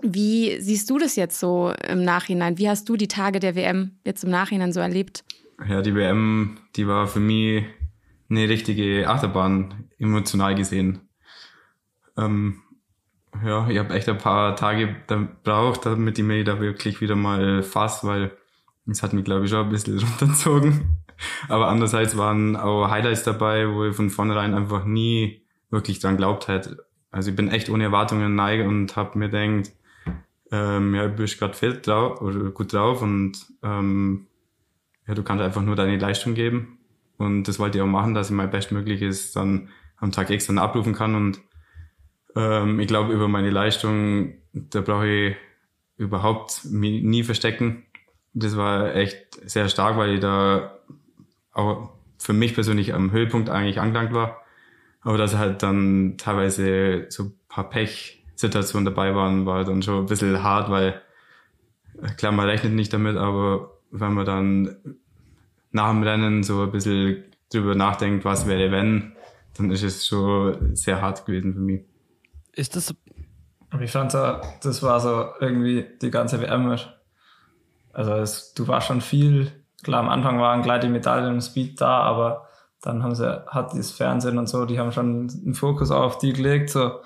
wie 0.01 0.59
siehst 0.59 0.89
du 0.89 0.97
das 0.97 1.15
jetzt 1.15 1.39
so 1.39 1.73
im 1.87 2.03
Nachhinein? 2.03 2.57
Wie 2.57 2.69
hast 2.69 2.87
du 2.89 2.95
die 2.95 3.07
Tage 3.07 3.39
der 3.39 3.55
WM 3.55 3.97
jetzt 4.05 4.23
im 4.23 4.29
Nachhinein 4.29 4.73
so 4.73 4.79
erlebt? 4.79 5.23
ja, 5.67 5.81
die 5.81 5.95
WM, 5.95 6.57
die 6.75 6.87
war 6.87 7.07
für 7.07 7.19
mich 7.19 7.65
eine 8.29 8.47
richtige 8.47 9.09
Achterbahn, 9.09 9.89
emotional 9.97 10.55
gesehen. 10.55 11.01
Ähm, 12.17 12.61
ja, 13.43 13.67
ich 13.69 13.77
habe 13.77 13.93
echt 13.93 14.07
ein 14.09 14.17
paar 14.17 14.55
Tage 14.55 14.95
gebraucht, 15.07 15.85
damit 15.85 16.17
ich 16.17 16.25
mich 16.25 16.45
da 16.45 16.59
wirklich 16.59 17.01
wieder 17.01 17.15
mal 17.15 17.63
fass, 17.63 18.03
weil 18.03 18.31
es 18.87 19.03
hat 19.03 19.13
mich, 19.13 19.25
glaube 19.25 19.45
ich, 19.45 19.51
schon 19.51 19.65
ein 19.65 19.69
bisschen 19.69 19.99
runtergezogen. 20.19 20.97
Aber 21.47 21.67
andererseits 21.67 22.17
waren 22.17 22.55
auch 22.55 22.89
Highlights 22.89 23.23
dabei, 23.23 23.69
wo 23.69 23.85
ich 23.85 23.95
von 23.95 24.09
vornherein 24.09 24.53
einfach 24.53 24.85
nie 24.85 25.41
wirklich 25.69 25.99
dran 25.99 26.17
glaubt 26.17 26.47
hätte. 26.47 26.85
Also 27.11 27.31
ich 27.31 27.35
bin 27.35 27.49
echt 27.49 27.69
ohne 27.69 27.85
Erwartungen 27.85 28.35
neige 28.35 28.67
und 28.67 28.95
habe 28.95 29.17
mir 29.17 29.29
denkt, 29.29 29.71
ähm, 30.51 30.95
ja, 30.95 31.07
du 31.07 31.15
bist 31.15 31.39
gerade 31.39 31.53
fit 31.53 31.85
drauf 31.85 32.21
oder 32.21 32.51
gut 32.51 32.73
drauf 32.73 33.01
und 33.01 33.45
ähm, 33.63 34.27
ja, 35.07 35.13
du 35.13 35.23
kannst 35.23 35.43
einfach 35.43 35.61
nur 35.61 35.75
deine 35.75 35.97
Leistung 35.97 36.33
geben. 36.33 36.79
Und 37.17 37.43
das 37.43 37.59
wollte 37.59 37.77
ich 37.77 37.81
auch 37.81 37.87
machen, 37.87 38.13
dass 38.13 38.29
ich 38.29 38.35
mein 38.35 38.49
Bestmögliches 38.49 39.33
dann 39.33 39.69
am 39.97 40.11
Tag 40.11 40.29
X 40.29 40.47
dann 40.47 40.57
abrufen 40.57 40.93
kann. 40.93 41.15
Und 41.15 41.41
ähm, 42.35 42.79
ich 42.79 42.87
glaube, 42.87 43.13
über 43.13 43.27
meine 43.27 43.49
Leistung, 43.49 44.35
da 44.53 44.81
brauche 44.81 45.07
ich 45.07 45.35
überhaupt 45.97 46.61
nie 46.63 47.23
verstecken. 47.23 47.83
Das 48.33 48.55
war 48.55 48.95
echt 48.95 49.37
sehr 49.49 49.67
stark, 49.67 49.97
weil 49.97 50.15
ich 50.15 50.19
da 50.21 50.79
auch 51.51 51.91
für 52.17 52.33
mich 52.33 52.53
persönlich 52.53 52.93
am 52.93 53.11
Höhepunkt 53.11 53.49
eigentlich 53.49 53.81
angelangt 53.81 54.13
war. 54.13 54.41
Aber 55.01 55.17
dass 55.17 55.35
halt 55.35 55.63
dann 55.63 56.15
teilweise 56.17 57.07
so 57.09 57.23
ein 57.23 57.33
paar 57.49 57.69
Pech-Situationen 58.39 58.85
dabei 58.85 59.15
waren, 59.15 59.45
war 59.45 59.63
dann 59.65 59.81
schon 59.81 59.99
ein 59.99 60.05
bisschen 60.05 60.41
hart, 60.41 60.69
weil 60.69 61.01
klar, 62.17 62.31
man 62.31 62.47
rechnet 62.47 62.73
nicht 62.73 62.93
damit, 62.93 63.17
aber 63.17 63.71
wenn 63.91 64.13
man 64.13 64.25
dann 64.25 64.77
nach 65.71 65.89
dem 65.89 66.03
Rennen 66.03 66.43
so 66.43 66.63
ein 66.63 66.71
bisschen 66.71 67.23
drüber 67.51 67.75
nachdenkt, 67.75 68.25
was 68.25 68.47
wäre 68.47 68.71
wenn, 68.71 69.13
dann 69.57 69.71
ist 69.71 69.83
es 69.83 70.07
schon 70.07 70.75
sehr 70.75 71.01
hart 71.01 71.25
gewesen 71.25 71.53
für 71.53 71.59
mich. 71.59 71.81
Ist 72.53 72.75
das. 72.75 72.93
Ich 73.79 73.91
fand 73.91 74.11
so, 74.11 74.37
das 74.63 74.81
war 74.81 74.99
so 74.99 75.29
irgendwie 75.39 75.85
die 76.01 76.09
ganze 76.09 76.41
WM. 76.41 76.75
Also 77.91 78.13
es, 78.13 78.53
du 78.53 78.67
warst 78.67 78.87
schon 78.87 79.01
viel, 79.01 79.51
klar 79.83 79.99
am 79.99 80.09
Anfang 80.09 80.39
waren 80.39 80.61
gleich 80.61 80.81
die 80.81 80.89
Medaillen 80.89 81.35
im 81.35 81.41
Speed 81.41 81.79
da, 81.81 81.99
aber 81.99 82.47
dann 82.81 83.03
haben 83.03 83.15
sie, 83.15 83.45
hat 83.47 83.73
das 83.73 83.91
Fernsehen 83.91 84.37
und 84.37 84.47
so, 84.47 84.65
die 84.65 84.79
haben 84.79 84.91
schon 84.91 85.29
einen 85.29 85.53
Fokus 85.53 85.91
auf 85.91 86.17
die 86.17 86.33
gelegt, 86.33 86.69
so, 86.69 87.01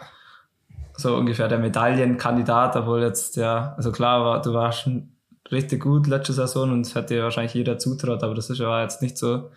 so 0.97 1.15
ungefähr 1.15 1.47
der 1.47 1.59
Medaillenkandidat, 1.59 2.75
obwohl 2.75 3.01
jetzt 3.01 3.35
ja, 3.35 3.73
also 3.77 3.91
klar, 3.91 4.23
war, 4.23 4.41
du 4.41 4.53
warst 4.53 4.81
schon 4.81 5.13
richtig 5.51 5.81
gut 5.81 6.07
letzte 6.07 6.33
Saison 6.33 6.71
und 6.71 6.81
es 6.81 6.95
hätte 6.95 7.21
wahrscheinlich 7.21 7.53
jeder 7.53 7.77
zutraut, 7.77 8.23
aber 8.23 8.33
das 8.33 8.49
ist 8.49 8.59
ja 8.59 8.81
jetzt 8.81 9.01
nicht 9.01 9.17
so, 9.17 9.49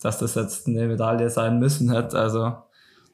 dass 0.00 0.18
das 0.18 0.34
jetzt 0.34 0.66
eine 0.66 0.86
Medaille 0.86 1.30
sein 1.30 1.58
müssen 1.58 1.92
hätte. 1.92 2.18
Also 2.18 2.56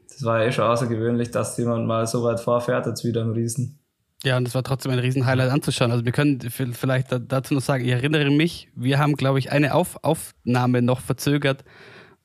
das 0.08 0.24
war 0.24 0.40
ja 0.40 0.48
eh 0.48 0.52
schon 0.52 0.64
außergewöhnlich, 0.64 1.30
dass 1.30 1.56
jemand 1.56 1.86
mal 1.86 2.06
so 2.06 2.22
weit 2.24 2.40
vorfährt, 2.40 2.86
jetzt 2.86 3.04
wieder 3.04 3.22
im 3.22 3.32
Riesen. 3.32 3.78
Ja, 4.22 4.36
und 4.36 4.44
das 4.44 4.54
war 4.54 4.62
trotzdem 4.62 4.92
ein 4.92 4.98
Riesen-Highlight 4.98 5.50
anzuschauen. 5.50 5.92
Also 5.92 6.04
wir 6.04 6.12
können 6.12 6.40
vielleicht 6.40 7.08
dazu 7.28 7.54
noch 7.54 7.62
sagen, 7.62 7.84
ich 7.84 7.90
erinnere 7.90 8.30
mich, 8.30 8.68
wir 8.74 8.98
haben, 8.98 9.14
glaube 9.14 9.38
ich, 9.38 9.50
eine 9.50 9.74
Auf 9.74 9.96
Aufnahme 10.02 10.82
noch 10.82 11.00
verzögert, 11.00 11.64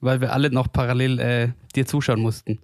weil 0.01 0.20
wir 0.20 0.34
alle 0.34 0.50
noch 0.50 0.72
parallel 0.72 1.20
äh, 1.20 1.50
dir 1.74 1.86
zuschauen 1.86 2.20
mussten 2.20 2.60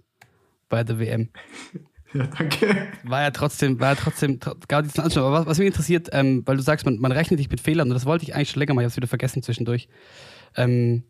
bei 0.68 0.84
der 0.84 0.98
WM. 0.98 1.30
Ja, 2.14 2.26
danke. 2.26 2.88
War 3.04 3.22
ja 3.22 3.30
trotzdem, 3.30 3.80
war 3.80 3.90
ja 3.90 3.94
trotzdem, 3.94 4.38
gar 4.68 4.82
nichts 4.82 4.98
anschauen. 4.98 5.24
Aber 5.24 5.40
was, 5.40 5.46
was 5.46 5.58
mich 5.58 5.66
interessiert, 5.66 6.08
ähm, 6.12 6.42
weil 6.44 6.56
du 6.56 6.62
sagst, 6.62 6.84
man, 6.84 6.98
man 6.98 7.12
rechnet 7.12 7.38
nicht 7.38 7.50
mit 7.50 7.60
Fehlern, 7.60 7.88
und 7.88 7.94
das 7.94 8.06
wollte 8.06 8.24
ich 8.24 8.34
eigentlich 8.34 8.50
schon 8.50 8.60
länger 8.60 8.74
mal, 8.74 8.82
ich 8.82 8.84
habe 8.84 8.90
es 8.90 8.96
wieder 8.96 9.08
vergessen 9.08 9.42
zwischendurch. 9.42 9.88
Ähm, 10.56 11.04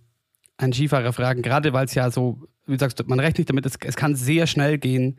einen 0.59 0.73
Skifahrer 0.73 1.13
fragen, 1.13 1.43
gerade 1.43 1.73
weil 1.73 1.87
es 1.87 1.95
ja 1.95 2.11
so, 2.11 2.47
wie 2.67 2.73
du 2.73 2.79
sagst, 2.79 3.07
man 3.09 3.21
rechnet 3.21 3.49
damit, 3.49 3.67
es, 3.67 3.75
es 3.85 3.97
kann 3.97 4.15
sehr 4.15 4.47
schnell 4.47 4.79
gehen. 4.79 5.19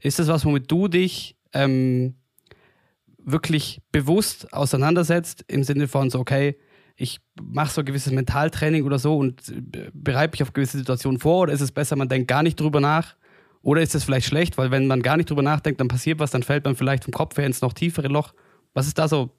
Ist 0.00 0.18
das 0.18 0.28
was, 0.28 0.44
womit 0.44 0.70
du 0.70 0.88
dich 0.88 1.36
ähm, 1.52 2.14
wirklich 3.18 3.82
bewusst 3.90 4.52
auseinandersetzt, 4.52 5.44
im 5.48 5.64
Sinne 5.64 5.88
von 5.88 6.10
so, 6.10 6.20
okay, 6.20 6.56
ich 6.94 7.20
mache 7.42 7.72
so 7.72 7.82
ein 7.82 7.84
gewisses 7.84 8.12
Mentaltraining 8.12 8.84
oder 8.84 8.98
so 8.98 9.18
und 9.18 9.52
bereite 9.92 10.32
mich 10.32 10.42
auf 10.42 10.52
gewisse 10.52 10.78
Situationen 10.78 11.18
vor, 11.18 11.42
oder 11.42 11.52
ist 11.52 11.60
es 11.60 11.72
besser, 11.72 11.96
man 11.96 12.08
denkt 12.08 12.28
gar 12.28 12.42
nicht 12.42 12.58
drüber 12.58 12.80
nach? 12.80 13.16
Oder 13.66 13.82
ist 13.82 13.96
es 13.96 14.04
vielleicht 14.04 14.28
schlecht, 14.28 14.58
weil 14.58 14.70
wenn 14.70 14.86
man 14.86 15.02
gar 15.02 15.16
nicht 15.16 15.28
drüber 15.28 15.42
nachdenkt, 15.42 15.80
dann 15.80 15.88
passiert 15.88 16.20
was, 16.20 16.30
dann 16.30 16.44
fällt 16.44 16.64
man 16.64 16.76
vielleicht 16.76 17.02
vom 17.02 17.12
Kopf 17.12 17.36
her 17.36 17.46
ins 17.46 17.62
noch 17.62 17.72
tiefere 17.72 18.06
Loch. 18.06 18.32
Was 18.74 18.86
ist 18.86 18.96
da 18.96 19.08
so, 19.08 19.30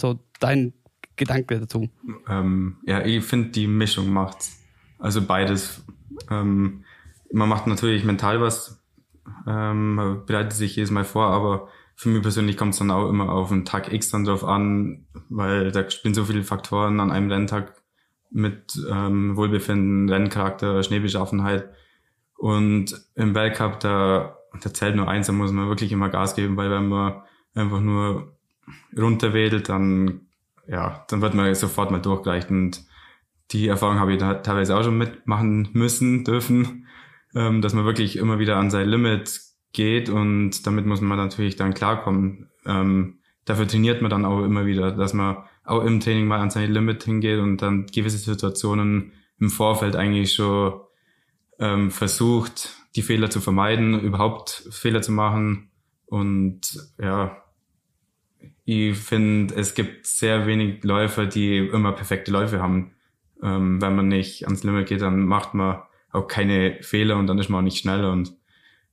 so 0.00 0.18
dein 0.40 0.72
Gedanke 1.16 1.60
dazu? 1.60 1.90
Ähm, 2.30 2.78
ja, 2.86 3.04
ich 3.04 3.22
finde, 3.22 3.50
die 3.50 3.66
Mischung 3.66 4.08
macht's. 4.08 4.58
Also 4.98 5.20
beides. 5.20 5.84
Ähm, 6.30 6.84
man 7.30 7.46
macht 7.50 7.66
natürlich 7.66 8.04
mental 8.04 8.40
was, 8.40 8.82
ähm, 9.46 10.22
bereitet 10.24 10.54
sich 10.54 10.76
jedes 10.76 10.90
Mal 10.90 11.04
vor, 11.04 11.26
aber 11.26 11.68
für 11.94 12.08
mich 12.08 12.22
persönlich 12.22 12.56
kommt 12.56 12.72
es 12.72 12.78
dann 12.78 12.90
auch 12.90 13.10
immer 13.10 13.30
auf 13.30 13.50
den 13.50 13.66
Tag 13.66 13.92
X 13.92 14.08
dann 14.08 14.24
drauf 14.24 14.44
an, 14.44 15.04
weil 15.28 15.72
da 15.72 15.90
spielen 15.90 16.14
so 16.14 16.24
viele 16.24 16.42
Faktoren 16.42 17.00
an 17.00 17.10
einem 17.10 17.30
Renntag 17.30 17.74
mit 18.30 18.80
ähm, 18.90 19.36
Wohlbefinden, 19.36 20.08
Renncharakter, 20.08 20.82
Schneebeschaffenheit. 20.82 21.68
Und 22.42 23.00
im 23.14 23.36
Weltcup, 23.36 23.78
da, 23.78 24.36
da 24.60 24.74
zählt 24.74 24.96
nur 24.96 25.06
eins, 25.06 25.28
da 25.28 25.32
muss 25.32 25.52
man 25.52 25.68
wirklich 25.68 25.92
immer 25.92 26.08
Gas 26.08 26.34
geben, 26.34 26.56
weil 26.56 26.72
wenn 26.72 26.88
man 26.88 27.22
einfach 27.54 27.78
nur 27.78 28.36
runterwedelt, 28.98 29.68
dann, 29.68 30.22
ja, 30.66 31.04
dann 31.06 31.22
wird 31.22 31.34
man 31.34 31.54
sofort 31.54 31.92
mal 31.92 32.00
durchgereicht. 32.00 32.50
Und 32.50 32.84
die 33.52 33.68
Erfahrung 33.68 34.00
habe 34.00 34.12
ich 34.12 34.18
teilweise 34.18 34.76
auch 34.76 34.82
schon 34.82 34.98
mitmachen 34.98 35.68
müssen, 35.72 36.24
dürfen, 36.24 36.88
ähm, 37.32 37.62
dass 37.62 37.74
man 37.74 37.84
wirklich 37.84 38.16
immer 38.16 38.40
wieder 38.40 38.56
an 38.56 38.70
sein 38.70 38.88
Limit 38.88 39.40
geht 39.72 40.08
und 40.08 40.66
damit 40.66 40.84
muss 40.84 41.00
man 41.00 41.18
natürlich 41.18 41.54
dann 41.54 41.74
klarkommen. 41.74 42.50
Ähm, 42.66 43.20
dafür 43.44 43.68
trainiert 43.68 44.02
man 44.02 44.10
dann 44.10 44.24
auch 44.24 44.42
immer 44.42 44.66
wieder, 44.66 44.90
dass 44.90 45.14
man 45.14 45.36
auch 45.62 45.84
im 45.84 46.00
Training 46.00 46.26
mal 46.26 46.40
an 46.40 46.50
sein 46.50 46.72
Limit 46.72 47.04
hingeht 47.04 47.38
und 47.38 47.58
dann 47.58 47.86
gewisse 47.86 48.18
Situationen 48.18 49.12
im 49.38 49.48
Vorfeld 49.48 49.94
eigentlich 49.94 50.32
schon 50.32 50.80
ähm, 51.62 51.92
versucht, 51.92 52.70
die 52.96 53.02
Fehler 53.02 53.30
zu 53.30 53.40
vermeiden, 53.40 54.00
überhaupt 54.00 54.68
Fehler 54.70 55.00
zu 55.00 55.12
machen. 55.12 55.70
Und 56.06 56.60
ja, 56.98 57.40
ich 58.64 58.98
finde, 58.98 59.54
es 59.54 59.74
gibt 59.74 60.06
sehr 60.06 60.46
wenig 60.46 60.82
Läufer, 60.82 61.26
die 61.26 61.58
immer 61.58 61.92
perfekte 61.92 62.32
Läufe 62.32 62.60
haben. 62.60 62.96
Ähm, 63.42 63.80
wenn 63.80 63.94
man 63.94 64.08
nicht 64.08 64.44
ans 64.44 64.64
Limit 64.64 64.88
geht, 64.88 65.02
dann 65.02 65.24
macht 65.24 65.54
man 65.54 65.82
auch 66.10 66.26
keine 66.26 66.82
Fehler 66.82 67.16
und 67.16 67.28
dann 67.28 67.38
ist 67.38 67.48
man 67.48 67.60
auch 67.60 67.64
nicht 67.64 67.78
schneller. 67.78 68.10
Und 68.10 68.36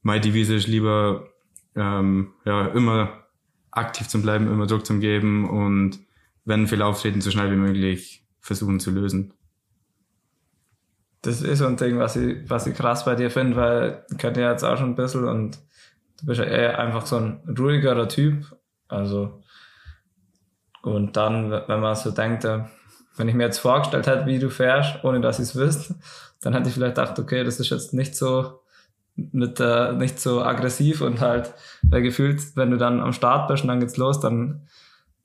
meine 0.03 0.21
Devise 0.21 0.55
ist 0.55 0.67
lieber 0.67 1.27
ähm, 1.75 2.33
ja, 2.45 2.67
immer 2.67 3.25
aktiv 3.71 4.07
zu 4.07 4.21
bleiben, 4.21 4.47
immer 4.47 4.67
Druck 4.67 4.85
zu 4.85 4.99
geben 4.99 5.49
und 5.49 5.99
wenn 6.45 6.67
Fehler 6.67 6.87
auftreten, 6.87 7.21
so 7.21 7.31
schnell 7.31 7.51
wie 7.51 7.55
möglich 7.55 8.25
versuchen 8.39 8.79
zu 8.79 8.91
lösen 8.91 9.33
das 11.21 11.41
ist 11.41 11.59
so 11.59 11.67
ein 11.67 11.77
Ding, 11.77 11.99
was 11.99 12.15
ich, 12.15 12.49
was 12.49 12.67
ich 12.67 12.75
krass 12.75 13.05
bei 13.05 13.15
dir 13.15 13.29
finde, 13.29 13.57
weil 13.57 14.05
ich 14.09 14.17
kenne 14.17 14.41
ja 14.41 14.51
jetzt 14.51 14.63
auch 14.63 14.77
schon 14.77 14.91
ein 14.91 14.95
bisschen 14.95 15.27
und 15.27 15.57
du 16.19 16.25
bist 16.25 16.39
ja 16.39 16.45
eher 16.45 16.79
einfach 16.79 17.05
so 17.05 17.17
ein 17.17 17.41
ruhigerer 17.57 18.07
Typ. 18.07 18.45
Also, 18.87 19.41
und 20.81 21.17
dann, 21.17 21.51
wenn 21.51 21.79
man 21.79 21.95
so 21.95 22.11
denkt, 22.11 22.45
äh, 22.45 22.63
wenn 23.17 23.27
ich 23.27 23.35
mir 23.35 23.43
jetzt 23.43 23.59
vorgestellt 23.59 24.07
hätte, 24.07 24.25
wie 24.25 24.39
du 24.39 24.49
fährst, 24.49 25.03
ohne 25.03 25.19
dass 25.19 25.39
ich 25.39 25.49
es 25.49 25.55
wüsste, 25.55 25.95
dann 26.41 26.53
hätte 26.53 26.69
ich 26.69 26.75
vielleicht 26.75 26.95
gedacht, 26.95 27.19
okay, 27.19 27.43
das 27.43 27.59
ist 27.59 27.69
jetzt 27.69 27.93
nicht 27.93 28.15
so, 28.15 28.61
mit, 29.31 29.59
äh, 29.59 29.93
nicht 29.93 30.19
so 30.19 30.41
aggressiv 30.41 31.01
und 31.01 31.19
halt, 31.19 31.53
weil 31.81 32.01
gefühlt, 32.01 32.55
wenn 32.55 32.71
du 32.71 32.77
dann 32.77 33.01
am 33.01 33.13
Start 33.13 33.47
bist 33.47 33.63
und 33.63 33.67
dann 33.67 33.81
geht's 33.81 33.97
los, 33.97 34.19
dann, 34.21 34.67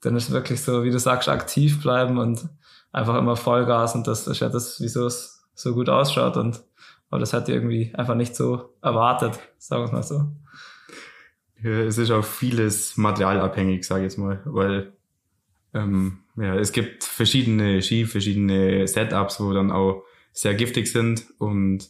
dann 0.01 0.15
ist 0.17 0.31
wirklich 0.31 0.61
so, 0.61 0.83
wie 0.83 0.91
du 0.91 0.99
sagst, 0.99 1.29
aktiv 1.29 1.81
bleiben 1.81 2.17
und 2.17 2.49
einfach 2.91 3.15
immer 3.17 3.35
Vollgas 3.37 3.95
und 3.95 4.07
das 4.07 4.27
ist 4.27 4.41
ja 4.41 4.49
das, 4.49 4.79
wieso 4.81 5.05
es 5.07 5.34
so 5.55 5.73
gut 5.73 5.89
ausschaut 5.89 6.37
und 6.37 6.61
aber 7.09 7.19
das 7.19 7.33
hat 7.33 7.49
irgendwie 7.49 7.93
einfach 7.95 8.15
nicht 8.15 8.35
so 8.35 8.73
erwartet, 8.81 9.39
sagen 9.57 9.85
wir 9.85 9.91
mal 9.91 10.03
so. 10.03 10.25
Ja, 11.63 11.71
es 11.81 11.97
ist 11.97 12.11
auch 12.11 12.25
vieles 12.25 12.97
materialabhängig, 12.97 13.85
sage 13.85 14.01
ich 14.01 14.11
jetzt 14.11 14.17
mal, 14.17 14.41
weil 14.45 14.93
ähm, 15.73 16.19
ja, 16.35 16.55
es 16.55 16.71
gibt 16.71 17.03
verschiedene 17.03 17.81
Ski, 17.81 18.05
verschiedene 18.05 18.87
Setups, 18.87 19.39
wo 19.39 19.53
dann 19.53 19.71
auch 19.71 20.03
sehr 20.31 20.53
giftig 20.53 20.91
sind 20.91 21.25
und 21.37 21.89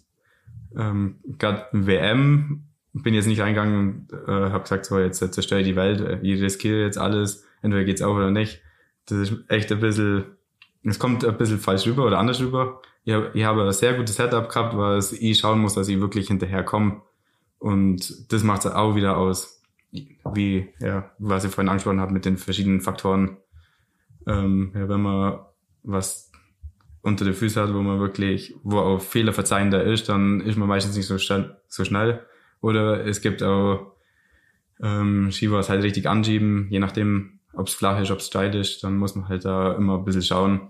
ähm, 0.78 1.18
gerade 1.40 1.66
WM 1.72 2.64
bin 2.94 3.14
jetzt 3.14 3.28
nicht 3.28 3.42
reingegangen 3.42 4.08
und 4.10 4.14
äh, 4.28 4.50
habe 4.52 4.62
gesagt, 4.62 4.86
so 4.86 5.00
jetzt 5.00 5.18
zerstöre 5.18 5.62
ich 5.62 5.68
die 5.68 5.76
Welt, 5.76 6.24
ich 6.24 6.42
riskiere 6.42 6.84
jetzt 6.84 6.98
alles, 6.98 7.46
entweder 7.62 7.84
geht's 7.84 8.02
auch 8.02 8.16
oder 8.16 8.32
nicht. 8.32 8.62
Das 9.08 9.18
ist 9.18 9.34
echt 9.50 9.72
ein 9.72 9.80
bisschen, 9.80 10.26
es 10.90 11.00
kommt 11.00 11.26
ein 11.26 11.38
bisschen 11.38 11.60
falsch 11.60 11.86
rüber 11.88 12.06
oder 12.06 12.20
anders 12.20 12.40
rüber, 12.40 12.82
ich, 13.04 13.16
ich 13.34 13.44
habe 13.44 13.64
ein 13.64 13.72
sehr 13.72 13.94
gutes 13.94 14.16
Setup 14.16 14.50
gehabt, 14.50 14.76
was 14.76 15.14
ich 15.14 15.38
schauen 15.38 15.60
muss, 15.60 15.76
dass 15.76 15.88
ich 15.88 16.00
wirklich 16.00 16.28
hinterherkomme. 16.28 17.02
Und 17.60 18.32
das 18.32 18.44
macht 18.44 18.66
es 18.66 18.72
auch 18.72 18.96
wieder 18.96 19.18
aus, 19.18 19.62
wie, 19.92 20.70
ja, 20.80 21.12
was 21.20 21.46
ich 21.46 21.52
vorhin 21.52 21.70
angesprochen 21.70 22.02
habe 22.02 22.14
mit 22.14 22.26
den 22.26 22.38
verschiedenen 22.38 22.82
Faktoren. 22.82 23.38
Ähm, 24.28 24.72
ja, 24.74 24.90
wenn 24.90 25.02
man 25.02 25.40
was 25.84 26.32
unter 27.02 27.24
den 27.24 27.36
Füßen 27.36 27.62
hat, 27.62 27.74
wo 27.74 27.82
man 27.82 28.00
wirklich, 28.00 28.56
wo 28.64 28.80
auch 28.80 29.00
Fehler 29.00 29.34
verzeihender 29.34 29.84
ist, 29.84 30.10
dann 30.10 30.42
ist 30.42 30.58
man 30.58 30.68
meistens 30.68 30.98
nicht 30.98 31.06
so 31.06 31.20
schnell. 31.20 31.56
So 31.68 31.86
schnell. 31.86 32.26
Oder 32.62 33.06
es 33.06 33.22
gibt 33.22 33.44
auch 33.44 33.94
ähm, 34.82 35.32
Skivas 35.32 35.70
halt 35.70 35.84
richtig 35.84 36.10
anschieben, 36.10 36.68
je 36.72 36.80
nachdem, 36.80 37.40
ob 37.54 37.68
es 37.68 37.76
flach 37.76 38.02
ist, 38.02 38.10
ob 38.10 38.20
es 38.20 38.28
steil 38.28 38.54
ist, 38.56 38.84
dann 38.84 38.98
muss 38.98 39.16
man 39.16 39.30
halt 39.30 39.46
da 39.46 39.74
immer 39.74 40.00
ein 40.00 40.06
bisschen 40.06 40.24
schauen. 40.24 40.70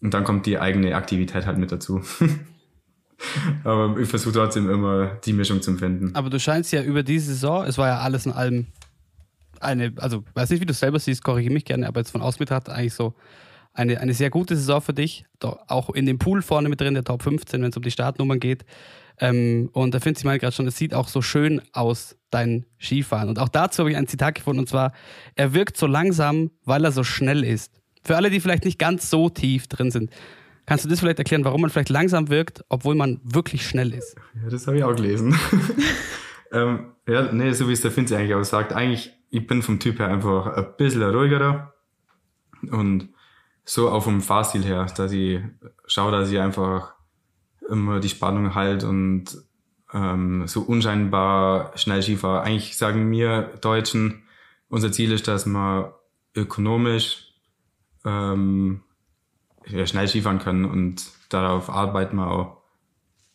Und 0.00 0.14
dann 0.14 0.24
kommt 0.24 0.46
die 0.46 0.58
eigene 0.58 0.94
Aktivität 0.94 1.46
halt 1.46 1.58
mit 1.58 1.72
dazu. 1.72 2.02
Aber 3.64 3.98
ich 3.98 4.08
versuche 4.08 4.34
trotzdem 4.34 4.70
immer 4.70 5.16
die 5.24 5.32
Mischung 5.32 5.60
zu 5.60 5.76
finden. 5.76 6.14
Aber 6.14 6.30
du 6.30 6.38
scheinst 6.38 6.72
ja 6.72 6.82
über 6.82 7.02
diese 7.02 7.32
Saison, 7.32 7.64
es 7.64 7.76
war 7.76 7.88
ja 7.88 7.98
alles 7.98 8.26
in 8.26 8.32
allem 8.32 8.66
eine, 9.60 9.92
also 9.96 10.24
weiß 10.34 10.50
nicht, 10.50 10.60
wie 10.60 10.66
du 10.66 10.74
selber 10.74 11.00
siehst, 11.00 11.24
korrigiere 11.24 11.52
mich 11.52 11.64
gerne, 11.64 11.88
aber 11.88 12.00
jetzt 12.00 12.10
von 12.10 12.22
außen 12.22 12.38
betrachtet 12.38 12.72
eigentlich 12.72 12.94
so 12.94 13.14
eine, 13.72 14.00
eine 14.00 14.14
sehr 14.14 14.30
gute 14.30 14.56
Saison 14.56 14.80
für 14.80 14.94
dich. 14.94 15.24
Auch 15.40 15.90
in 15.90 16.06
dem 16.06 16.18
Pool 16.18 16.42
vorne 16.42 16.68
mit 16.68 16.80
drin, 16.80 16.94
der 16.94 17.04
Top 17.04 17.22
15, 17.22 17.60
wenn 17.62 17.70
es 17.70 17.76
um 17.76 17.82
die 17.82 17.90
Startnummern 17.90 18.40
geht. 18.40 18.64
Ähm, 19.20 19.70
und 19.72 19.94
da 19.94 20.00
finde 20.00 20.18
ich 20.18 20.24
mal 20.24 20.38
gerade 20.38 20.54
schon, 20.54 20.66
es 20.66 20.76
sieht 20.76 20.94
auch 20.94 21.08
so 21.08 21.22
schön 21.22 21.60
aus, 21.72 22.16
dein 22.30 22.66
Skifahren. 22.78 23.28
Und 23.28 23.38
auch 23.38 23.48
dazu 23.48 23.80
habe 23.80 23.90
ich 23.90 23.96
ein 23.96 24.06
Zitat 24.06 24.36
gefunden, 24.36 24.60
und 24.60 24.68
zwar, 24.68 24.92
er 25.34 25.54
wirkt 25.54 25.76
so 25.76 25.86
langsam, 25.86 26.50
weil 26.64 26.84
er 26.84 26.92
so 26.92 27.04
schnell 27.04 27.42
ist. 27.42 27.77
Für 28.08 28.16
alle, 28.16 28.30
die 28.30 28.40
vielleicht 28.40 28.64
nicht 28.64 28.78
ganz 28.78 29.10
so 29.10 29.28
tief 29.28 29.66
drin 29.66 29.90
sind. 29.90 30.10
Kannst 30.64 30.82
du 30.82 30.88
das 30.88 31.00
vielleicht 31.00 31.18
erklären, 31.18 31.44
warum 31.44 31.60
man 31.60 31.68
vielleicht 31.68 31.90
langsam 31.90 32.30
wirkt, 32.30 32.64
obwohl 32.70 32.94
man 32.94 33.20
wirklich 33.22 33.68
schnell 33.68 33.92
ist? 33.92 34.16
Ja, 34.42 34.48
das 34.48 34.66
habe 34.66 34.78
ich 34.78 34.84
auch 34.84 34.96
gelesen. 34.96 35.38
ähm, 36.52 36.94
ja, 37.06 37.30
nee, 37.30 37.52
so 37.52 37.68
wie 37.68 37.74
es 37.74 37.82
der 37.82 37.90
Finzi 37.90 38.16
eigentlich 38.16 38.34
auch 38.34 38.44
sagt, 38.44 38.72
eigentlich, 38.72 39.12
ich 39.28 39.46
bin 39.46 39.60
vom 39.60 39.78
Typ 39.78 39.98
her 39.98 40.08
einfach 40.08 40.46
ein 40.56 40.68
bisschen 40.78 41.02
ruhigerer 41.02 41.74
und 42.70 43.10
so 43.66 43.90
auch 43.90 44.04
vom 44.04 44.22
Fahrstil 44.22 44.64
her, 44.64 44.86
dass 44.96 45.12
ich 45.12 45.40
schaue, 45.86 46.10
dass 46.10 46.32
ich 46.32 46.38
einfach 46.38 46.94
immer 47.68 48.00
die 48.00 48.08
Spannung 48.08 48.54
halt 48.54 48.84
und 48.84 49.36
ähm, 49.92 50.46
so 50.46 50.62
unscheinbar 50.62 51.76
schnell 51.76 52.02
Skifahre. 52.02 52.40
Eigentlich 52.40 52.78
sagen 52.78 53.10
wir 53.10 53.50
Deutschen, 53.60 54.22
unser 54.70 54.92
Ziel 54.92 55.12
ist, 55.12 55.28
dass 55.28 55.44
wir 55.44 56.00
ökonomisch 56.34 57.27
ähm, 58.04 58.82
ja, 59.66 59.86
schnell 59.86 60.08
Skifahren 60.08 60.38
können 60.38 60.64
und 60.64 61.10
darauf 61.28 61.70
arbeiten 61.70 62.16
wir 62.16 62.30
auch. 62.30 62.58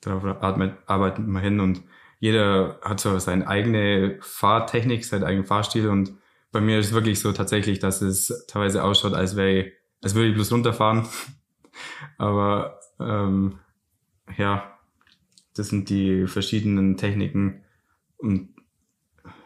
Darauf 0.01 0.25
arbeiten 0.25 1.31
wir 1.31 1.39
hin 1.39 1.59
und 1.59 1.81
jeder 2.19 2.79
hat 2.81 2.99
so 2.99 3.17
seine 3.19 3.47
eigene 3.47 4.17
Fahrtechnik, 4.21 5.05
seinen 5.05 5.23
eigenen 5.23 5.45
Fahrstil 5.45 5.89
und 5.89 6.13
bei 6.51 6.61
mir 6.61 6.79
ist 6.79 6.87
es 6.87 6.93
wirklich 6.93 7.19
so 7.19 7.31
tatsächlich, 7.31 7.79
dass 7.79 8.01
es 8.01 8.45
teilweise 8.47 8.83
ausschaut, 8.83 9.13
als 9.13 9.35
wäre 9.35 9.59
ich, 9.59 9.73
als 10.01 10.13
würde 10.13 10.29
ich 10.29 10.35
bloß 10.35 10.51
runterfahren. 10.51 11.07
Aber 12.17 12.79
ähm, 12.99 13.59
ja, 14.37 14.77
das 15.55 15.69
sind 15.69 15.89
die 15.89 16.27
verschiedenen 16.27 16.97
Techniken 16.97 17.63
und 18.17 18.49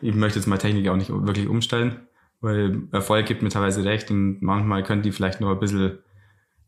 ich 0.02 0.14
möchte 0.14 0.40
jetzt 0.40 0.48
meine 0.48 0.62
Technik 0.62 0.88
auch 0.90 0.96
nicht 0.96 1.10
wirklich 1.10 1.48
umstellen, 1.48 2.07
weil 2.42 2.84
Erfolg 2.92 3.26
gibt 3.26 3.42
mir 3.42 3.50
teilweise 3.50 3.84
recht 3.84 4.12
und 4.12 4.42
manchmal 4.42 4.84
können 4.84 5.02
die 5.02 5.12
vielleicht 5.12 5.42
nur 5.42 5.52
ein 5.52 5.60
bisschen 5.60 6.00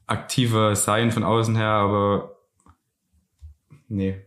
aktiver 0.07 0.75
sein 0.75 1.11
von 1.11 1.23
außen 1.23 1.55
her, 1.55 1.69
aber 1.69 2.37
nee. 3.87 4.21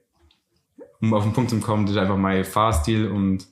Um 1.01 1.15
auf 1.15 1.25
den 1.25 1.33
Punkt 1.33 1.51
zu 1.51 1.59
kommen, 1.61 1.85
das 1.85 1.97
ist 1.97 2.01
einfach 2.01 2.17
mein 2.17 2.45
Fahrstil 2.45 3.09
und 3.09 3.47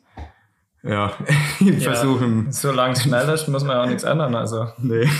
ja, 0.83 1.13
ja, 1.61 1.81
versuche. 1.81 2.47
Solange 2.51 2.93
es 2.93 3.03
schnell 3.03 3.29
ist, 3.29 3.49
muss 3.49 3.65
man 3.65 3.77
ja 3.77 3.83
auch 3.83 3.89
nichts 3.89 4.05
ändern, 4.05 4.35
also. 4.35 4.69
Nee. 4.79 5.09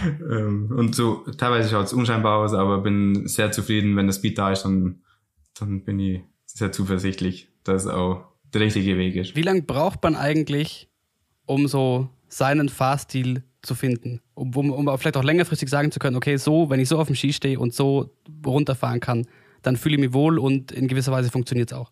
Ähm, 0.00 0.72
und 0.76 0.94
so, 0.94 1.24
teilweise 1.36 1.68
schaut 1.68 1.86
es 1.86 1.92
unscheinbar 1.92 2.38
aus, 2.38 2.54
aber 2.54 2.78
bin 2.78 3.26
sehr 3.26 3.50
zufrieden, 3.50 3.96
wenn 3.96 4.06
der 4.06 4.12
Speed 4.12 4.38
da 4.38 4.52
ist, 4.52 4.62
dann, 4.62 5.02
dann 5.58 5.84
bin 5.84 5.98
ich 5.98 6.20
sehr 6.46 6.70
zuversichtlich, 6.70 7.48
dass 7.64 7.84
es 7.84 7.90
auch 7.90 8.24
der 8.52 8.60
richtige 8.60 8.96
Weg 8.96 9.16
ist. 9.16 9.34
Wie 9.34 9.42
lange 9.42 9.62
braucht 9.62 10.02
man 10.02 10.14
eigentlich, 10.14 10.88
um 11.46 11.68
so 11.68 12.08
seinen 12.28 12.68
Fahrstil 12.68 13.42
zu 13.62 13.74
finden? 13.74 14.20
Um, 14.34 14.54
um, 14.56 14.70
um 14.70 14.98
vielleicht 14.98 15.16
auch 15.16 15.24
längerfristig 15.24 15.68
sagen 15.68 15.90
zu 15.90 15.98
können, 15.98 16.16
okay, 16.16 16.36
so, 16.36 16.70
wenn 16.70 16.80
ich 16.80 16.88
so 16.88 16.98
auf 16.98 17.06
dem 17.06 17.16
Ski 17.16 17.32
stehe 17.32 17.58
und 17.58 17.74
so 17.74 18.10
runterfahren 18.44 19.00
kann, 19.00 19.26
dann 19.62 19.76
fühle 19.76 19.94
ich 19.94 20.00
mich 20.00 20.12
wohl 20.12 20.38
und 20.38 20.72
in 20.72 20.88
gewisser 20.88 21.12
Weise 21.12 21.30
funktioniert 21.30 21.72
es 21.72 21.78
auch. 21.78 21.90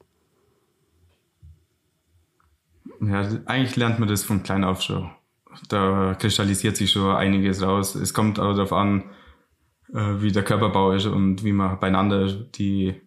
Ja, 3.00 3.28
eigentlich 3.46 3.76
lernt 3.76 3.98
man 3.98 4.08
das 4.08 4.22
von 4.22 4.42
klein 4.42 4.64
auf 4.64 4.82
schon 4.82 5.10
da 5.68 6.14
kristallisiert 6.18 6.76
sich 6.76 6.90
schon 6.90 7.14
einiges 7.14 7.62
raus. 7.62 7.94
Es 7.94 8.14
kommt 8.14 8.38
auch 8.38 8.54
darauf 8.54 8.72
an, 8.72 9.04
äh, 9.92 10.20
wie 10.20 10.32
der 10.32 10.42
Körperbau 10.42 10.92
ist 10.92 11.06
und 11.06 11.44
wie 11.44 11.52
man 11.52 11.78
beieinander 11.78 12.22
ist. 12.22 12.52
Die, 12.58 13.00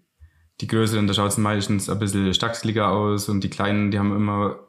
die 0.62 0.68
Größeren, 0.68 1.08
da 1.08 1.14
schaut 1.14 1.32
es 1.32 1.38
meistens 1.38 1.90
ein 1.90 2.00
bisschen 2.00 2.34
stachseliger 2.34 2.90
aus 2.90 3.30
und 3.30 3.44
die 3.44 3.50
Kleinen, 3.50 3.92
die 3.92 4.00
haben 4.00 4.16
immer 4.16 4.60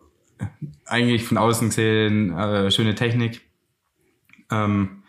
eigentlich 0.85 1.25
von 1.25 1.39
außen 1.39 1.69
gesehen 1.69 2.37
äh, 2.37 2.71
schöne 2.71 2.95
Technik. 2.95 3.43
Ähm, 4.51 5.03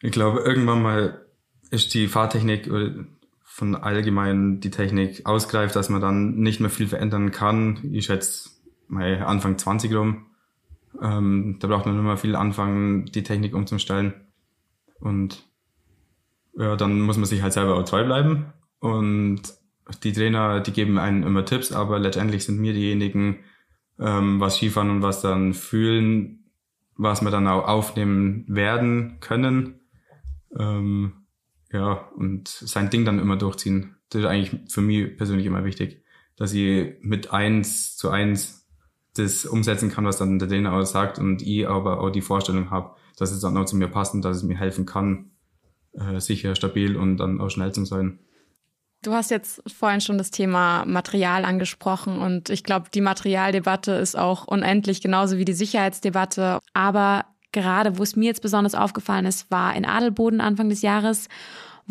ich 0.00 0.12
glaube, 0.12 0.40
irgendwann 0.40 0.82
mal 0.82 1.26
ist 1.70 1.94
die 1.94 2.08
Fahrtechnik 2.08 2.70
von 3.42 3.74
allgemein 3.74 4.60
die 4.60 4.70
Technik 4.70 5.26
ausgreift, 5.26 5.76
dass 5.76 5.88
man 5.88 6.00
dann 6.00 6.36
nicht 6.36 6.60
mehr 6.60 6.70
viel 6.70 6.88
verändern 6.88 7.30
kann. 7.30 7.80
Ich 7.92 8.06
schätze 8.06 8.50
mal 8.88 9.22
Anfang 9.22 9.58
20 9.58 9.94
rum. 9.94 10.26
Ähm, 11.00 11.58
da 11.60 11.68
braucht 11.68 11.86
man 11.86 11.98
immer 11.98 12.16
viel 12.16 12.34
anfangen, 12.34 13.06
die 13.06 13.22
Technik 13.22 13.54
umzustellen. 13.54 14.14
Und 14.98 15.44
ja, 16.56 16.76
dann 16.76 17.00
muss 17.00 17.16
man 17.16 17.26
sich 17.26 17.42
halt 17.42 17.52
selber 17.52 17.76
auch 17.76 17.84
treu 17.84 18.04
bleiben. 18.04 18.52
Und 18.80 19.42
die 20.02 20.12
Trainer, 20.12 20.60
die 20.60 20.72
geben 20.72 20.98
einen 20.98 21.22
immer 21.22 21.44
Tipps, 21.44 21.72
aber 21.72 21.98
letztendlich 21.98 22.44
sind 22.44 22.58
mir 22.60 22.72
diejenigen, 22.72 23.40
ähm, 24.00 24.40
was 24.40 24.56
Skifahren 24.56 24.90
und 24.90 25.02
was 25.02 25.20
dann 25.20 25.54
fühlen, 25.54 26.50
was 26.96 27.22
wir 27.22 27.30
dann 27.30 27.46
auch 27.46 27.68
aufnehmen 27.68 28.44
werden 28.48 29.18
können. 29.20 29.80
Ähm, 30.58 31.12
ja, 31.72 32.08
und 32.16 32.48
sein 32.48 32.90
Ding 32.90 33.04
dann 33.04 33.20
immer 33.20 33.36
durchziehen. 33.36 33.96
Das 34.08 34.22
ist 34.22 34.26
eigentlich 34.26 34.72
für 34.72 34.80
mich 34.80 35.16
persönlich 35.16 35.46
immer 35.46 35.64
wichtig, 35.64 36.02
dass 36.36 36.52
ich 36.52 36.94
mit 37.00 37.32
eins 37.32 37.96
zu 37.96 38.10
eins 38.10 38.66
das 39.14 39.44
umsetzen 39.44 39.90
kann, 39.90 40.04
was 40.04 40.18
dann 40.18 40.38
der 40.38 40.48
Trainer 40.48 40.72
auch 40.72 40.84
sagt 40.84 41.18
und 41.18 41.42
ich 41.42 41.68
aber 41.68 42.00
auch 42.00 42.10
die 42.10 42.22
Vorstellung 42.22 42.70
habe, 42.70 42.96
dass 43.16 43.32
es 43.32 43.40
dann 43.40 43.56
auch 43.56 43.64
zu 43.66 43.76
mir 43.76 43.88
passt 43.88 44.14
und 44.14 44.22
dass 44.22 44.38
es 44.38 44.42
mir 44.42 44.56
helfen 44.56 44.86
kann, 44.86 45.30
äh, 45.92 46.20
sicher, 46.20 46.54
stabil 46.54 46.96
und 46.96 47.18
dann 47.18 47.40
auch 47.40 47.50
schnell 47.50 47.72
zu 47.72 47.84
sein. 47.84 48.20
Du 49.02 49.14
hast 49.14 49.30
jetzt 49.30 49.62
vorhin 49.66 50.02
schon 50.02 50.18
das 50.18 50.30
Thema 50.30 50.84
Material 50.84 51.46
angesprochen 51.46 52.18
und 52.18 52.50
ich 52.50 52.64
glaube, 52.64 52.90
die 52.92 53.00
Materialdebatte 53.00 53.92
ist 53.92 54.16
auch 54.16 54.46
unendlich, 54.46 55.00
genauso 55.00 55.38
wie 55.38 55.46
die 55.46 55.54
Sicherheitsdebatte. 55.54 56.58
Aber 56.74 57.24
gerade, 57.52 57.96
wo 57.96 58.02
es 58.02 58.14
mir 58.14 58.26
jetzt 58.26 58.42
besonders 58.42 58.74
aufgefallen 58.74 59.24
ist, 59.24 59.50
war 59.50 59.74
in 59.74 59.86
Adelboden 59.86 60.40
Anfang 60.40 60.68
des 60.68 60.82
Jahres 60.82 61.28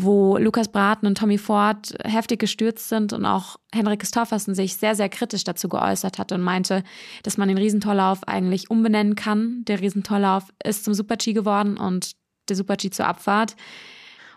wo 0.02 0.38
Lukas 0.38 0.69
Braten 0.69 1.08
und 1.08 1.17
Tommy 1.17 1.38
Ford 1.38 1.93
heftig 2.06 2.39
gestürzt 2.39 2.88
sind 2.88 3.12
und 3.12 3.26
auch 3.26 3.58
Henrik 3.74 4.00
Christoffersen 4.00 4.56
sich 4.56 4.78
sehr, 4.78 4.95
sehr 4.95 5.10
kritisch 5.10 5.43
dazu 5.43 5.67
geäußert 5.67 6.17
hat 6.17 6.32
und 6.32 6.41
meinte, 6.41 6.84
dass 7.24 7.36
man 7.36 7.50
den 7.50 7.58
Riesentorlauf 7.58 8.26
eigentlich 8.26 8.69
umbenennen 8.69 9.15
kann. 9.15 9.65
Der 9.65 9.82
Riesentorlauf 9.82 10.45
ist 10.63 10.86
zum 10.86 10.93
Super-G 10.93 11.34
geworden 11.34 11.78
und 11.78 12.12
der 12.48 12.56
Super-G 12.56 12.91
zur 12.91 13.08
Abfahrt. 13.08 13.58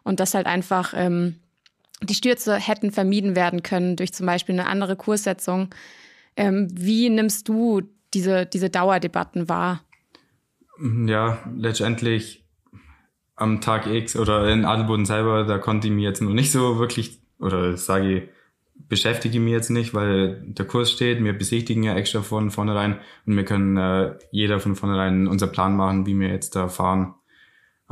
Und 0.02 0.18
dass 0.18 0.34
halt 0.34 0.46
einfach 0.46 0.94
ähm, 0.96 1.36
die 2.02 2.14
Stürze 2.14 2.56
hätten 2.56 2.90
vermieden 2.90 3.36
werden 3.36 3.62
können 3.62 3.96
durch 3.96 4.12
zum 4.12 4.26
Beispiel 4.26 4.58
eine 4.58 4.68
andere 4.68 4.96
Kurssetzung. 4.96 5.68
Ähm, 6.36 6.68
wie 6.72 7.08
nimmst 7.08 7.48
du 7.48 7.82
diese, 8.14 8.46
diese 8.46 8.70
Dauerdebatten 8.70 9.48
wahr? 9.48 9.82
Ja, 11.06 11.38
letztendlich 11.56 12.44
am 13.36 13.60
Tag 13.60 13.86
X 13.86 14.16
oder 14.16 14.48
in 14.48 14.64
Adelboden 14.64 15.06
selber, 15.06 15.44
da 15.44 15.58
konnte 15.58 15.88
ich 15.88 15.92
mir 15.92 16.08
jetzt 16.08 16.22
noch 16.22 16.32
nicht 16.32 16.52
so 16.52 16.78
wirklich, 16.78 17.20
oder 17.38 17.76
sage 17.76 18.16
ich, 18.16 18.22
beschäftige 18.88 19.40
mich 19.40 19.52
jetzt 19.52 19.70
nicht, 19.70 19.94
weil 19.94 20.42
der 20.46 20.66
Kurs 20.66 20.90
steht, 20.90 21.22
wir 21.22 21.32
besichtigen 21.32 21.82
ja 21.82 21.94
extra 21.94 22.22
von 22.22 22.50
vornherein 22.50 22.98
und 23.26 23.36
wir 23.36 23.44
können 23.44 23.76
äh, 23.76 24.18
jeder 24.30 24.60
von 24.60 24.76
vornherein 24.76 25.28
unser 25.28 25.46
Plan 25.46 25.76
machen, 25.76 26.06
wie 26.06 26.18
wir 26.18 26.28
jetzt 26.28 26.56
da 26.56 26.68
fahren. 26.68 27.14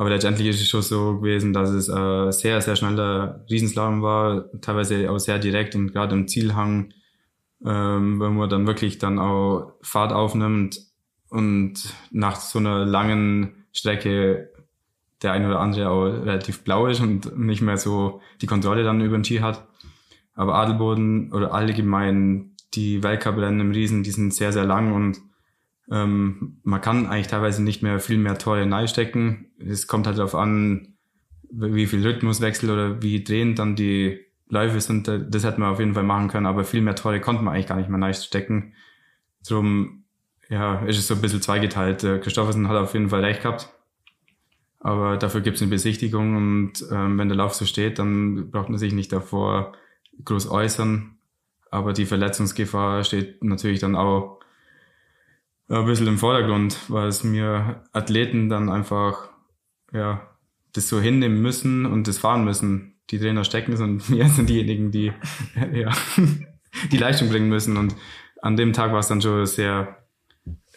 Aber 0.01 0.09
letztendlich 0.09 0.49
ist 0.49 0.63
es 0.63 0.69
schon 0.71 0.81
so 0.81 1.19
gewesen, 1.19 1.53
dass 1.53 1.69
es 1.69 1.91
äh, 1.91 2.31
sehr, 2.33 2.63
sehr 2.63 2.75
schneller 2.75 3.45
Riesenslalom 3.51 4.01
war, 4.01 4.47
teilweise 4.63 5.11
auch 5.11 5.19
sehr 5.19 5.39
direkt 5.39 5.75
und 5.75 5.93
gerade 5.93 6.17
im 6.17 6.27
Zielhang, 6.27 6.95
ähm, 7.63 8.19
wenn 8.19 8.35
man 8.35 8.49
dann 8.49 8.67
wirklich 8.67 8.97
dann 8.97 9.19
auch 9.19 9.75
Fahrt 9.83 10.15
aufnimmt 10.15 10.81
und 11.29 11.75
nach 12.13 12.37
so 12.37 12.61
einer 12.61 12.87
langen 12.87 13.67
Strecke 13.73 14.49
der 15.21 15.33
eine 15.33 15.49
oder 15.49 15.61
andere 15.61 15.91
auch 15.91 16.05
relativ 16.07 16.65
blau 16.65 16.87
ist 16.87 17.01
und 17.01 17.39
nicht 17.39 17.61
mehr 17.61 17.77
so 17.77 18.23
die 18.41 18.47
Kontrolle 18.47 18.85
dann 18.85 19.03
über 19.03 19.19
den 19.19 19.25
Ski 19.27 19.41
hat. 19.41 19.69
Aber 20.33 20.55
Adelboden 20.55 21.31
oder 21.31 21.53
allgemein 21.53 22.53
die 22.73 23.03
Weltcuprennen 23.03 23.61
im 23.61 23.73
Riesen, 23.73 24.03
die 24.03 24.13
sind 24.13 24.33
sehr, 24.33 24.55
sehr 24.55 24.65
lang 24.65 24.95
und 24.95 25.21
ähm, 25.91 26.59
man 26.63 26.81
kann 26.81 27.07
eigentlich 27.07 27.27
teilweise 27.27 27.63
nicht 27.63 27.83
mehr 27.83 27.99
viel 27.99 28.19
mehr 28.19 28.39
Tore 28.39 28.89
stecken. 28.89 29.51
Es 29.59 29.87
kommt 29.87 30.07
halt 30.07 30.19
darauf 30.19 30.35
an, 30.35 30.95
wie 31.51 31.87
viel 31.87 32.07
Rhythmuswechsel 32.07 32.71
oder 32.71 33.03
wie 33.03 33.25
drehend 33.25 33.59
dann 33.59 33.75
die 33.75 34.21
Läufe 34.49 34.81
sind, 34.81 35.07
das 35.07 35.45
hätte 35.45 35.61
man 35.61 35.71
auf 35.71 35.79
jeden 35.79 35.95
Fall 35.95 36.03
machen 36.03 36.29
können, 36.29 36.47
aber 36.47 36.65
viel 36.65 36.81
mehr 36.81 36.97
Tore 36.97 37.21
konnte 37.21 37.43
man 37.43 37.55
eigentlich 37.55 37.69
gar 37.69 37.77
nicht 37.77 37.89
mehr 37.89 38.13
stecken. 38.15 38.75
Drum, 39.47 40.05
ja, 40.49 40.81
ist 40.87 40.99
es 40.99 41.07
so 41.07 41.15
ein 41.15 41.21
bisschen 41.21 41.41
zweigeteilt. 41.41 42.01
Christoffersen 42.01 42.69
hat 42.69 42.77
auf 42.77 42.95
jeden 42.95 43.11
Fall 43.11 43.25
recht 43.25 43.43
gehabt. 43.43 43.69
Aber 44.81 45.17
dafür 45.19 45.41
gibt 45.43 45.57
es 45.57 45.63
eine 45.63 45.71
Besichtigung 45.71 46.37
und 46.37 46.73
ähm, 46.91 47.19
wenn 47.19 47.29
der 47.29 47.37
Lauf 47.37 47.55
so 47.55 47.65
steht, 47.65 47.99
dann 47.99 48.51
braucht 48.51 48.71
man 48.71 48.79
sich 48.79 48.93
nicht 48.93 49.13
davor 49.13 49.73
groß 50.25 50.51
äußern. 50.51 51.19
Aber 51.71 51.93
die 51.93 52.07
Verletzungsgefahr 52.07 53.05
steht 53.05 53.45
natürlich 53.45 53.79
dann 53.79 53.95
auch 53.95 54.40
ein 55.79 55.87
bisschen 55.87 56.09
im 56.09 56.19
Vordergrund, 56.19 56.79
weil 56.89 57.09
es 57.09 57.23
mir 57.23 57.85
Athleten 57.93 58.49
dann 58.49 58.69
einfach 58.69 59.31
ja, 59.93 60.29
das 60.73 60.89
so 60.89 61.01
hinnehmen 61.01 61.41
müssen 61.41 61.87
und 61.87 62.09
das 62.09 62.19
fahren 62.19 62.45
müssen. 62.45 62.97
Die 63.11 63.19
Trainer 63.19 63.45
stecken 63.45 63.73
es 63.73 63.81
und 63.81 64.11
wir 64.11 64.29
sind 64.29 64.49
diejenigen, 64.49 64.91
die 64.91 65.13
ja, 65.73 65.91
die 66.91 66.97
Leistung 66.97 67.29
bringen 67.29 67.49
müssen. 67.49 67.77
Und 67.77 67.95
an 68.43 68.57
dem 68.57 68.73
Tag 68.73 68.93
war 68.93 69.01
es 69.01 69.09
dann 69.09 69.23
schon 69.23 69.47
sehr, 69.47 70.05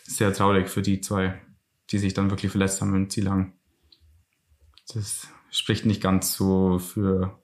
sehr 0.03 0.33
traurig 0.33 0.69
für 0.69 0.81
die 0.81 1.01
zwei, 1.01 1.41
die 1.89 1.97
sich 1.97 2.13
dann 2.13 2.29
wirklich 2.29 2.51
verletzt 2.51 2.81
haben 2.81 2.95
im 2.95 3.09
Zielhang. 3.09 3.53
Das 4.93 5.27
spricht 5.49 5.85
nicht 5.85 6.01
ganz 6.01 6.33
so 6.33 6.79
für, 6.79 7.39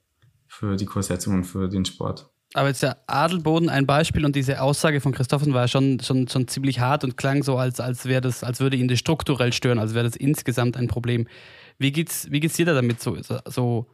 für 0.47 0.75
die 0.75 0.85
Kurssetzung 0.85 1.35
und 1.35 1.43
für 1.45 1.67
den 1.67 1.85
Sport. 1.85 2.29
Aber 2.53 2.69
jetzt 2.69 2.81
der 2.81 2.97
Adelboden 3.05 3.69
ein 3.69 3.85
Beispiel 3.85 4.25
und 4.25 4.35
diese 4.35 4.61
Aussage 4.61 5.01
von 5.01 5.11
Christoffen 5.11 5.53
war 5.53 5.67
schon, 5.67 5.99
schon, 5.99 6.27
schon 6.27 6.47
ziemlich 6.47 6.79
hart 6.79 7.03
und 7.03 7.15
klang 7.15 7.43
so, 7.43 7.57
als, 7.57 7.79
als, 7.79 8.05
wäre 8.05 8.21
das, 8.21 8.43
als 8.43 8.59
würde 8.59 8.75
ihn 8.75 8.87
das 8.87 8.97
strukturell 8.97 9.53
stören, 9.53 9.77
als 9.77 9.93
wäre 9.93 10.05
das 10.05 10.15
insgesamt 10.15 10.75
ein 10.75 10.87
Problem. 10.87 11.27
Wie 11.77 11.91
geht's, 11.91 12.27
wie 12.31 12.39
geht's 12.39 12.55
dir 12.55 12.65
da 12.65 12.73
damit 12.73 13.01
so, 13.01 13.17
so? 13.45 13.87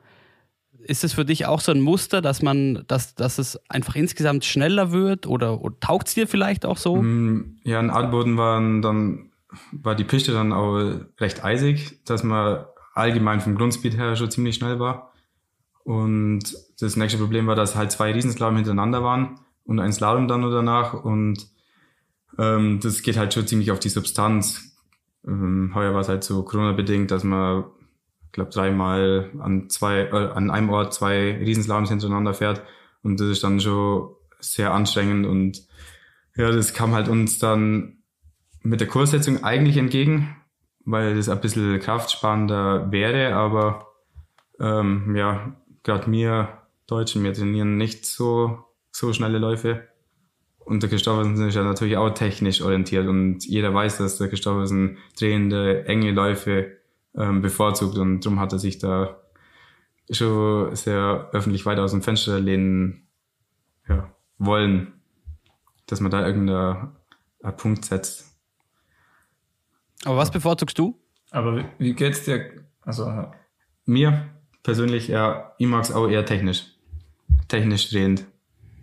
Ist 0.87 1.03
es 1.03 1.13
für 1.13 1.25
dich 1.25 1.47
auch 1.47 1.61
so 1.61 1.71
ein 1.71 1.81
Muster, 1.81 2.21
dass 2.21 2.43
man, 2.43 2.83
dass, 2.87 3.15
dass 3.15 3.39
es 3.39 3.59
einfach 3.69 3.95
insgesamt 3.95 4.45
schneller 4.45 4.91
wird 4.91 5.25
oder, 5.25 5.61
oder 5.61 5.79
taugt 5.79 6.07
es 6.07 6.13
dir 6.13 6.27
vielleicht 6.27 6.63
auch 6.63 6.77
so? 6.77 6.97
Mm, 6.97 7.57
ja, 7.63 7.79
in 7.79 7.89
Adelboden 7.89 8.37
waren 8.37 8.83
dann, 8.83 9.31
war 9.71 9.95
die 9.95 10.03
Piste 10.03 10.31
dann 10.31 10.53
auch 10.53 10.99
recht 11.19 11.43
eisig, 11.43 12.03
dass 12.05 12.23
man 12.23 12.65
allgemein 12.93 13.41
vom 13.41 13.55
Grundspeed 13.55 13.97
her 13.97 14.15
schon 14.15 14.29
ziemlich 14.29 14.55
schnell 14.55 14.79
war. 14.79 15.11
Und 15.86 16.41
das 16.80 16.98
nächste 16.98 17.19
Problem 17.19 17.45
war, 17.45 17.56
dass 17.56 17.76
halt 17.76 17.91
zwei 17.91 18.12
Riesenslalom 18.12 18.56
hintereinander 18.56 19.04
waren 19.04 19.39
und 19.65 19.80
ein 19.80 19.93
Slalom 19.93 20.28
dann 20.28 20.41
nur 20.41 20.52
danach. 20.52 20.95
Und 20.95 21.48
ähm, 22.39 22.80
das 22.82 23.04
geht 23.04 23.17
halt 23.17 23.36
schon 23.36 23.45
ziemlich 23.45 23.69
auf 23.69 23.80
die 23.80 23.89
Substanz. 23.89 24.76
Ähm, 25.28 25.74
heuer 25.76 25.93
war 25.93 26.02
es 26.02 26.10
halt 26.10 26.24
so 26.24 26.41
Corona-bedingt, 26.41 27.12
dass 27.12 27.24
man, 27.24 27.65
glaube, 28.32 28.50
dreimal 28.50 29.30
an 29.39 29.69
zwei, 29.69 30.00
äh, 30.02 30.32
an 30.34 30.50
einem 30.50 30.71
Ort 30.71 30.95
zwei 30.95 31.38
Riesenslaloms 31.38 31.89
hintereinander 31.89 32.34
fährt. 32.34 32.63
Und 33.04 33.19
das 33.19 33.28
ist 33.28 33.43
dann 33.43 33.60
schon 33.60 34.10
sehr 34.39 34.74
anstrengend. 34.74 35.28
Und 35.28 35.67
ja, 36.36 36.52
das 36.52 36.74
kam 36.74 36.95
halt 36.95 37.10
uns 37.10 37.38
dann 37.38 38.00
mit 38.63 38.80
der 38.80 38.88
Kurssetzung 38.88 39.43
eigentlich 39.43 39.78
entgegen, 39.78 40.36
weil 40.84 41.15
das 41.15 41.30
ein 41.30 41.41
bisschen 41.41 41.80
kraftsparender 41.80 42.91
wäre, 42.91 43.36
aber 43.36 43.86
ähm, 44.60 45.15
ja, 45.15 45.56
gerade 45.86 46.10
mir 46.10 46.50
Deutschen, 46.88 47.24
wir 47.24 47.34
trainieren 47.34 47.78
nicht 47.78 48.06
so, 48.06 48.65
so 48.91 49.13
schnelle 49.13 49.38
Läufe. 49.38 49.88
Und 50.60 50.82
der 50.82 50.89
Christoffersen 50.89 51.48
ist 51.48 51.56
ja 51.56 51.63
natürlich 51.63 51.95
auch 51.95 52.10
technisch 52.10 52.62
orientiert 52.62 53.08
und 53.08 53.45
jeder 53.45 53.74
weiß, 53.74 54.00
dass 54.00 54.17
der 54.17 54.30
Christoffersen 54.30 54.98
drehende, 55.17 55.86
enge 55.86 56.12
Läufe 56.12 56.78
ähm, 57.15 57.41
bevorzugt 57.41 57.98
und 57.98 58.26
darum 58.26 58.39
hat 58.39 58.52
er 58.52 58.60
sich 58.60 58.80
da 58.80 59.21
schon 60.10 60.76
sehr 60.76 61.30
öffentlich 61.34 61.65
weit 61.67 61.78
aus 61.78 61.91
dem 61.91 62.02
Fenster 62.02 62.39
lehnen 62.39 63.08
ja, 63.88 64.12
wollen, 64.39 64.93
dass 65.86 66.02
man 66.02 66.10
da 66.10 66.26
irgendeinen 66.26 66.93
Punkt 67.58 67.86
setzt. 67.86 68.36
Aber 70.04 70.17
was 70.17 70.32
bevorzugst 70.32 70.80
du? 70.80 71.00
Aber 71.30 71.58
wie, 71.58 71.65
wie 71.78 71.93
geht's 71.93 72.24
dir? 72.24 72.65
Also 72.82 73.32
mir 73.86 74.35
persönlich, 74.65 75.08
ja, 75.08 75.54
ich 75.60 75.67
mag 75.67 75.84
es 75.84 75.91
auch 75.91 76.10
eher 76.10 76.25
technisch. 76.25 76.65
Technisch 77.47 77.89
drehend. 77.91 78.25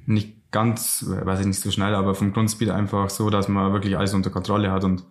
Nicht 0.07 0.51
ganz, 0.53 1.05
weiß 1.09 1.41
ich 1.41 1.47
nicht 1.47 1.61
so 1.61 1.73
schnell, 1.73 1.95
aber 1.95 2.15
vom 2.15 2.33
Grundspeed 2.33 2.71
einfach 2.71 3.11
so, 3.11 3.31
dass 3.31 3.49
man 3.49 3.73
wirklich 3.73 3.99
alles 3.99 4.15
unter 4.15 4.31
Kontrolle 4.31 4.71
hat 4.71 4.85
und 4.85 5.05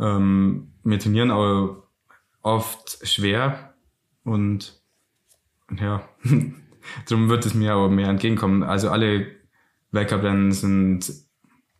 ähm, 0.00 0.72
wir 0.82 0.98
trainieren 0.98 1.30
auch 1.30 1.84
oft 2.42 3.06
schwer 3.06 3.74
und 4.24 4.80
ja, 5.78 6.08
darum 7.08 7.28
wird 7.28 7.46
es 7.46 7.54
mir 7.54 7.76
auch 7.76 7.88
mehr 7.88 8.08
entgegenkommen. 8.08 8.64
Also 8.64 8.90
alle 8.90 9.28
Weltcuprennen 9.92 10.50
sind 10.50 11.12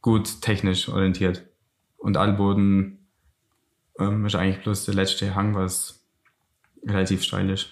gut 0.03 0.41
technisch 0.41 0.89
orientiert 0.89 1.49
und 1.97 2.17
Allboden 2.17 3.09
ähm, 3.99 4.25
ist 4.25 4.37
eigentlich 4.37 4.63
bloß 4.63 4.85
der 4.85 4.95
letzte 4.95 5.35
Hang, 5.35 5.57
was 5.57 6.02
relativ 6.87 7.23
steil 7.23 7.51
ist. 7.51 7.71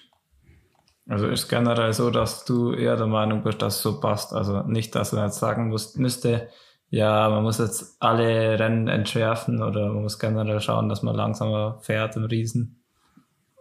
Also 1.07 1.27
ist 1.27 1.49
generell 1.49 1.93
so, 1.93 2.09
dass 2.09 2.45
du 2.45 2.73
eher 2.73 2.95
der 2.95 3.07
Meinung 3.07 3.43
bist, 3.43 3.61
dass 3.61 3.77
es 3.77 3.81
so 3.81 3.99
passt. 3.99 4.33
Also 4.33 4.63
nicht, 4.63 4.95
dass 4.95 5.11
man 5.11 5.25
jetzt 5.25 5.39
sagen 5.39 5.69
muss, 5.69 5.95
müsste, 5.95 6.47
ja, 6.89 7.29
man 7.29 7.43
muss 7.43 7.57
jetzt 7.57 7.97
alle 7.99 8.59
Rennen 8.59 8.87
entschärfen 8.87 9.61
oder 9.61 9.87
man 9.91 10.03
muss 10.03 10.19
generell 10.19 10.61
schauen, 10.61 10.89
dass 10.89 11.03
man 11.03 11.15
langsamer 11.15 11.79
fährt 11.81 12.15
im 12.15 12.25
Riesen. 12.25 12.81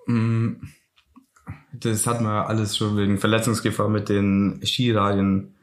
Mm, 0.07 0.55
das 1.73 2.07
hat 2.07 2.21
man 2.21 2.47
alles 2.47 2.77
schon 2.77 2.97
wegen 2.97 3.19
Verletzungsgefahr 3.19 3.89
mit 3.89 4.09
den 4.09 4.61
Skiradien 4.65 5.55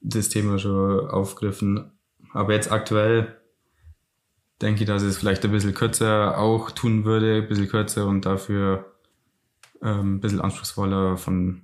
das 0.00 0.28
Thema 0.30 0.58
schon 0.58 1.08
aufgegriffen. 1.08 1.92
Aber 2.32 2.54
jetzt 2.54 2.72
aktuell 2.72 3.36
denke 4.62 4.82
ich, 4.82 4.86
dass 4.86 5.02
es 5.02 5.18
vielleicht 5.18 5.44
ein 5.44 5.52
bisschen 5.52 5.74
kürzer 5.74 6.38
auch 6.38 6.70
tun 6.70 7.04
würde, 7.04 7.36
ein 7.36 7.48
bisschen 7.48 7.68
kürzer 7.68 8.06
und 8.06 8.26
dafür 8.26 8.90
ähm, 9.82 10.16
ein 10.16 10.20
bisschen 10.20 10.40
anspruchsvoller 10.40 11.16
von, 11.16 11.62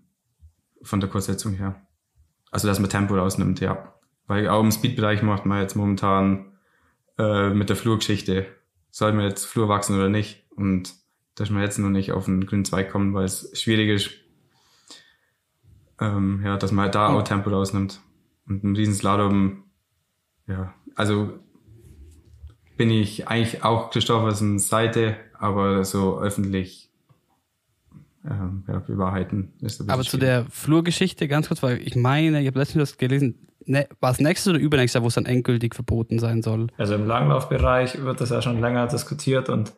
von 0.82 1.00
der 1.00 1.08
Kurssetzung 1.10 1.54
her. 1.54 1.80
Also, 2.50 2.68
dass 2.68 2.78
man 2.78 2.90
Tempo 2.90 3.14
rausnimmt, 3.14 3.60
ja. 3.60 3.94
Weil 4.26 4.48
auch 4.48 4.62
im 4.62 4.72
Speedbereich 4.72 5.22
macht 5.22 5.46
man 5.46 5.60
jetzt 5.60 5.76
momentan 5.76 6.52
äh, 7.18 7.50
mit 7.50 7.68
der 7.68 7.76
Flurgeschichte, 7.76 8.46
soll 8.90 9.12
man 9.12 9.24
jetzt 9.24 9.44
Flur 9.44 9.68
wachsen 9.68 9.96
oder 9.96 10.08
nicht? 10.08 10.46
Und 10.56 10.94
dass 11.34 11.50
man 11.50 11.62
jetzt 11.62 11.78
noch 11.78 11.90
nicht 11.90 12.12
auf 12.12 12.24
den 12.24 12.46
grünen 12.46 12.64
Zweig 12.64 12.90
kommen, 12.90 13.14
weil 13.14 13.24
es 13.24 13.50
schwierig 13.58 13.90
ist, 13.90 14.10
ähm, 16.00 16.42
ja, 16.44 16.56
dass 16.56 16.72
man 16.72 16.84
halt 16.84 16.94
da 16.94 17.08
auch 17.08 17.22
Tempo 17.22 17.50
rausnimmt. 17.50 18.00
Und 18.48 18.64
ein 18.64 18.76
Riesenslalom, 18.76 19.64
ja, 20.46 20.74
also 20.94 21.38
bin 22.76 22.90
ich 22.90 23.28
eigentlich 23.28 23.64
auch 23.64 23.90
Christophersens 23.90 24.68
Seite, 24.68 25.16
aber 25.38 25.84
so 25.84 26.20
öffentlich 26.20 26.90
ähm, 28.28 28.64
ja, 28.68 28.78
bewahrheiten. 28.80 29.52
Aber 29.88 30.02
zu 30.02 30.18
der 30.18 30.46
Flurgeschichte 30.50 31.28
ganz 31.28 31.48
kurz, 31.48 31.62
weil 31.62 31.80
ich 31.80 31.96
meine, 31.96 32.40
ich 32.40 32.46
habe 32.46 32.58
letztens 32.58 32.90
das 32.90 32.98
gelesen, 32.98 33.46
ne, 33.64 33.88
war 34.00 34.12
es 34.12 34.20
nächstes 34.20 34.50
oder 34.50 34.60
übernächstes 34.60 34.94
Jahr, 34.94 35.04
wo 35.04 35.08
es 35.08 35.14
dann 35.14 35.26
endgültig 35.26 35.74
verboten 35.74 36.18
sein 36.18 36.42
soll? 36.42 36.68
Also 36.78 36.94
im 36.94 37.06
Langlaufbereich 37.06 38.02
wird 38.02 38.20
das 38.20 38.30
ja 38.30 38.42
schon 38.42 38.60
länger 38.60 38.86
diskutiert 38.86 39.48
und 39.48 39.72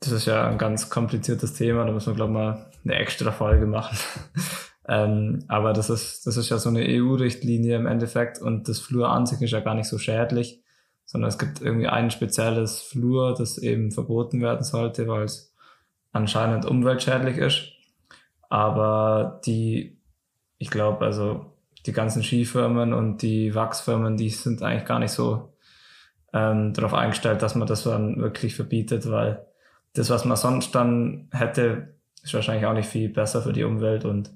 das 0.00 0.12
ist 0.12 0.26
ja 0.26 0.48
ein 0.48 0.58
ganz 0.58 0.90
kompliziertes 0.90 1.54
Thema, 1.54 1.84
da 1.84 1.92
muss 1.92 2.06
man, 2.06 2.16
glaube 2.16 2.32
ich, 2.32 2.38
mal 2.38 2.70
eine 2.84 2.94
extra 2.94 3.30
Folge 3.30 3.66
machen. 3.66 3.96
ähm, 4.88 5.44
aber 5.48 5.72
das 5.72 5.90
ist, 5.90 6.26
das 6.26 6.36
ist 6.36 6.50
ja 6.50 6.58
so 6.58 6.70
eine 6.70 6.84
EU-Richtlinie 6.88 7.76
im 7.76 7.86
Endeffekt 7.86 8.40
und 8.40 8.68
das 8.68 8.80
Flur 8.80 9.10
an 9.10 9.26
sich 9.26 9.40
ist 9.40 9.52
ja 9.52 9.60
gar 9.60 9.74
nicht 9.74 9.88
so 9.88 9.98
schädlich, 9.98 10.60
sondern 11.04 11.28
es 11.28 11.38
gibt 11.38 11.60
irgendwie 11.60 11.86
ein 11.86 12.10
spezielles 12.10 12.80
Flur, 12.80 13.34
das 13.36 13.58
eben 13.58 13.92
verboten 13.92 14.40
werden 14.40 14.64
sollte, 14.64 15.06
weil 15.06 15.24
es 15.24 15.51
anscheinend 16.12 16.66
umweltschädlich 16.66 17.38
ist. 17.38 17.72
Aber 18.48 19.40
die, 19.46 19.98
ich 20.58 20.70
glaube, 20.70 21.04
also 21.04 21.52
die 21.86 21.92
ganzen 21.92 22.22
Skifirmen 22.22 22.92
und 22.92 23.22
die 23.22 23.54
Wachsfirmen, 23.54 24.16
die 24.16 24.30
sind 24.30 24.62
eigentlich 24.62 24.84
gar 24.84 24.98
nicht 24.98 25.12
so 25.12 25.54
ähm, 26.32 26.72
darauf 26.72 26.94
eingestellt, 26.94 27.42
dass 27.42 27.54
man 27.54 27.66
das 27.66 27.84
dann 27.84 28.18
wirklich 28.18 28.54
verbietet, 28.54 29.10
weil 29.10 29.46
das, 29.94 30.10
was 30.10 30.24
man 30.24 30.36
sonst 30.36 30.74
dann 30.74 31.28
hätte, 31.32 31.94
ist 32.22 32.34
wahrscheinlich 32.34 32.66
auch 32.66 32.72
nicht 32.72 32.88
viel 32.88 33.08
besser 33.08 33.42
für 33.42 33.52
die 33.52 33.64
Umwelt 33.64 34.04
und 34.04 34.30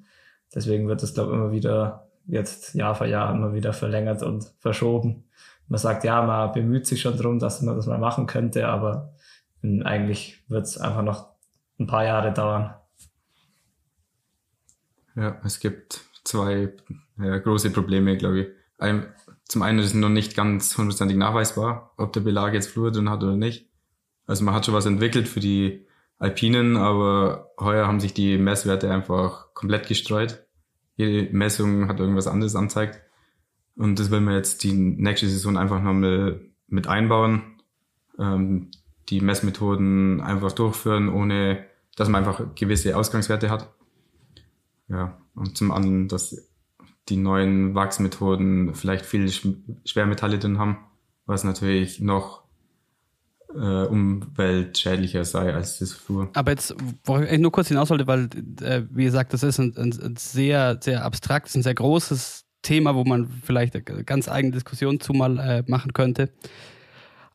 deswegen 0.55 0.89
wird 0.89 1.03
es, 1.03 1.15
glaube 1.15 1.33
ich, 1.33 1.39
immer 1.39 1.53
wieder 1.53 2.09
jetzt 2.27 2.75
Jahr 2.75 2.95
für 2.95 3.07
Jahr 3.07 3.33
immer 3.33 3.55
wieder 3.55 3.73
verlängert 3.73 4.23
und 4.23 4.53
verschoben. 4.59 5.25
Man 5.69 5.79
sagt, 5.79 6.05
ja, 6.05 6.23
man 6.23 6.53
bemüht 6.53 6.87
sich 6.87 7.01
schon 7.01 7.17
darum, 7.17 7.39
dass 7.39 7.63
man 7.63 7.77
das 7.77 7.87
mal 7.87 7.99
machen 7.99 8.27
könnte, 8.27 8.69
aber 8.69 9.15
eigentlich 9.63 10.45
wird 10.49 10.65
es 10.65 10.79
einfach 10.79 11.03
noch 11.03 11.36
ein 11.79 11.87
paar 11.87 12.05
Jahre 12.05 12.33
dauern. 12.33 12.75
Ja, 15.15 15.41
es 15.45 15.61
gibt 15.61 16.05
zwei 16.25 16.73
ja, 17.19 17.39
große 17.39 17.71
Probleme, 17.71 18.17
glaube 18.17 18.41
ich. 18.41 18.49
Ein, 18.79 19.07
zum 19.49 19.63
einen 19.63 19.79
ist 19.79 19.87
es 19.87 19.95
noch 19.95 20.09
nicht 20.09 20.37
ganz 20.37 20.77
hundertprozentig 20.77 21.17
nachweisbar, 21.17 21.93
ob 21.97 22.13
der 22.13 22.21
Belag 22.21 22.53
jetzt 22.53 22.69
Flur 22.69 22.93
drin 22.93 23.09
hat 23.09 23.23
oder 23.23 23.37
nicht. 23.37 23.69
Also 24.27 24.45
man 24.45 24.55
hat 24.55 24.67
schon 24.67 24.75
was 24.75 24.87
entwickelt 24.87 25.29
für 25.29 25.41
die 25.41 25.87
Alpinen, 26.19 26.77
aber 26.77 27.51
heuer 27.59 27.87
haben 27.87 28.01
sich 28.01 28.13
die 28.13 28.39
Messwerte 28.39 28.91
einfach 28.91 29.55
komplett 29.55 29.87
gestreut. 29.87 30.45
Jede 30.97 31.33
Messung 31.35 31.89
hat 31.89 32.01
irgendwas 32.01 32.27
anderes 32.27 32.57
anzeigt. 32.57 33.01
Und 33.77 33.99
das 33.99 34.11
will 34.11 34.21
man 34.21 34.35
jetzt 34.35 34.65
die 34.65 34.73
nächste 34.73 35.29
Saison 35.29 35.59
einfach 35.59 35.81
nochmal 35.83 36.41
mit 36.67 36.87
einbauen. 36.87 37.61
Ähm, 38.19 38.71
die 39.09 39.21
Messmethoden 39.21 40.21
einfach 40.21 40.53
durchführen, 40.53 41.09
ohne 41.09 41.65
dass 41.97 42.09
man 42.09 42.25
einfach 42.25 42.55
gewisse 42.55 42.97
Ausgangswerte 42.97 43.51
hat. 43.51 43.73
Ja, 44.89 45.19
und 45.35 45.57
zum 45.57 45.71
anderen, 45.73 46.09
dass 46.09 46.51
die 47.09 47.17
neuen 47.17 47.75
Wachsmethoden 47.75 48.75
vielleicht 48.75 49.07
viel 49.07 49.31
Schwermetalle 49.85 50.39
drin 50.39 50.59
haben, 50.59 50.79
was 51.25 51.45
natürlich 51.45 52.01
noch 52.01 52.47
äh, 53.55 53.87
umweltschädlicher 53.87 55.25
sei 55.25 55.55
als 55.55 55.79
das 55.79 55.93
früher. 55.93 56.29
Aber 56.35 56.51
jetzt, 56.51 56.75
wo 57.05 57.19
ich 57.19 57.39
nur 57.39 57.53
kurz 57.53 57.69
hinaus 57.69 57.91
wollte, 57.91 58.07
weil, 58.07 58.29
äh, 58.61 58.83
wie 58.91 59.05
gesagt, 59.05 59.33
das 59.33 59.43
ist 59.43 59.59
ein, 59.59 59.75
ein, 59.77 59.93
ein, 60.01 60.17
sehr, 60.17 60.79
sehr 60.81 61.05
abstraktes, 61.05 61.55
ein 61.55 61.63
sehr 61.63 61.75
großes 61.75 62.45
Thema, 62.63 62.95
wo 62.95 63.05
man 63.05 63.29
vielleicht 63.29 63.75
eine 63.75 64.05
ganz 64.05 64.29
eigene 64.29 64.53
Diskussion 64.53 65.01
zu 65.01 65.13
mal 65.13 65.39
äh, 65.39 65.65
machen 65.67 65.93
könnte. 65.93 66.31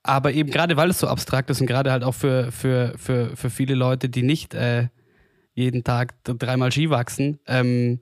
Aber 0.03 0.31
eben 0.33 0.49
gerade 0.49 0.77
weil 0.77 0.89
es 0.89 0.99
so 0.99 1.07
abstrakt 1.07 1.49
ist 1.49 1.61
und 1.61 1.67
gerade 1.67 1.91
halt 1.91 2.03
auch 2.03 2.15
für, 2.15 2.51
für, 2.51 2.93
für, 2.97 3.35
für 3.35 3.49
viele 3.49 3.75
Leute, 3.75 4.09
die 4.09 4.23
nicht 4.23 4.53
äh, 4.53 4.87
jeden 5.53 5.83
Tag 5.83 6.15
dreimal 6.23 6.71
Ski 6.71 6.89
wachsen, 6.89 7.39
ähm, 7.45 7.99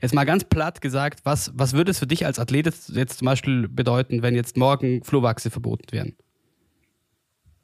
jetzt 0.00 0.14
mal 0.14 0.24
ganz 0.24 0.44
platt 0.44 0.80
gesagt, 0.80 1.20
was, 1.24 1.52
was 1.54 1.74
würde 1.74 1.90
es 1.90 1.98
für 1.98 2.06
dich 2.06 2.24
als 2.24 2.38
Athlet 2.38 2.72
jetzt 2.88 3.18
zum 3.18 3.26
Beispiel 3.26 3.68
bedeuten, 3.68 4.22
wenn 4.22 4.34
jetzt 4.34 4.56
morgen 4.56 5.04
Flohwachse 5.04 5.50
verboten 5.50 5.92
wären? 5.92 6.16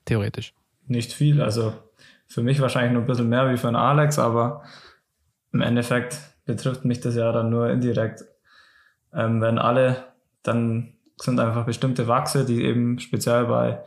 Theoretisch. 0.04 0.52
Nicht 0.86 1.12
viel, 1.12 1.40
also 1.40 1.74
für 2.26 2.42
mich 2.42 2.60
wahrscheinlich 2.60 2.92
nur 2.92 3.02
ein 3.02 3.06
bisschen 3.06 3.28
mehr 3.28 3.50
wie 3.50 3.56
für 3.56 3.68
einen 3.68 3.76
Alex, 3.76 4.18
aber 4.18 4.64
im 5.52 5.62
Endeffekt 5.62 6.18
betrifft 6.44 6.84
mich 6.84 7.00
das 7.00 7.14
ja 7.14 7.32
dann 7.32 7.50
nur 7.50 7.70
indirekt. 7.70 8.24
Ähm, 9.14 9.40
wenn 9.40 9.58
alle 9.58 10.04
dann 10.42 10.94
sind 11.20 11.40
einfach 11.40 11.66
bestimmte 11.66 12.08
Wachse, 12.08 12.44
die 12.44 12.64
eben 12.64 12.98
speziell 12.98 13.46
bei 13.46 13.82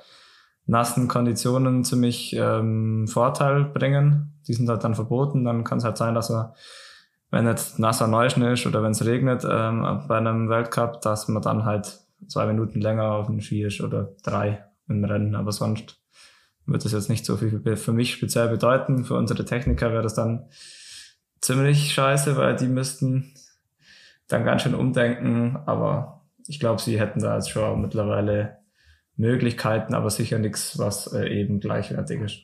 nassen 0.65 1.07
Konditionen 1.07 1.83
ziemlich 1.83 2.33
ähm, 2.33 3.07
Vorteil 3.07 3.65
bringen. 3.65 4.33
Die 4.47 4.53
sind 4.53 4.69
halt 4.69 4.83
dann 4.83 4.95
verboten. 4.95 5.43
Dann 5.43 5.63
kann 5.63 5.79
es 5.79 5.83
halt 5.83 5.97
sein, 5.97 6.15
dass 6.15 6.29
man, 6.29 6.51
wenn 7.29 7.47
jetzt 7.47 7.79
nasser 7.79 8.07
Neuschnee 8.07 8.53
ist 8.53 8.65
oder 8.65 8.83
wenn 8.83 8.91
es 8.91 9.05
regnet 9.05 9.45
ähm, 9.49 10.03
bei 10.07 10.17
einem 10.17 10.49
Weltcup, 10.49 11.01
dass 11.01 11.27
man 11.27 11.41
dann 11.41 11.65
halt 11.65 11.99
zwei 12.27 12.45
Minuten 12.45 12.81
länger 12.81 13.11
auf 13.11 13.27
dem 13.27 13.41
Ski 13.41 13.63
ist 13.63 13.81
oder 13.81 14.11
drei 14.23 14.65
im 14.87 15.03
Rennen. 15.03 15.35
Aber 15.35 15.51
sonst 15.51 15.97
wird 16.65 16.85
das 16.85 16.91
jetzt 16.91 17.09
nicht 17.09 17.25
so 17.25 17.37
viel 17.37 17.75
für 17.75 17.93
mich 17.93 18.13
speziell 18.13 18.49
bedeuten. 18.49 19.03
Für 19.03 19.15
unsere 19.15 19.45
Techniker 19.45 19.91
wäre 19.91 20.03
das 20.03 20.13
dann 20.13 20.47
ziemlich 21.41 21.93
scheiße, 21.93 22.37
weil 22.37 22.55
die 22.55 22.67
müssten 22.67 23.33
dann 24.27 24.45
ganz 24.45 24.61
schön 24.61 24.75
umdenken. 24.75 25.57
Aber 25.65 26.20
ich 26.51 26.59
glaube, 26.59 26.81
sie 26.81 26.99
hätten 26.99 27.21
da 27.21 27.35
jetzt 27.35 27.49
schon 27.49 27.81
mittlerweile 27.81 28.57
Möglichkeiten, 29.15 29.93
aber 29.93 30.09
sicher 30.09 30.37
nichts, 30.37 30.77
was 30.77 31.07
äh, 31.13 31.25
eben 31.29 31.61
gleichwertig 31.61 32.19
ist. 32.19 32.41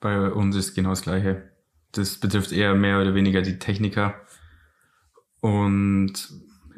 Bei 0.00 0.32
uns 0.32 0.56
ist 0.56 0.74
genau 0.74 0.90
das 0.90 1.02
Gleiche. 1.02 1.52
Das 1.92 2.18
betrifft 2.18 2.50
eher 2.50 2.74
mehr 2.74 3.00
oder 3.00 3.14
weniger 3.14 3.40
die 3.40 3.60
Techniker. 3.60 4.16
Und 5.38 6.28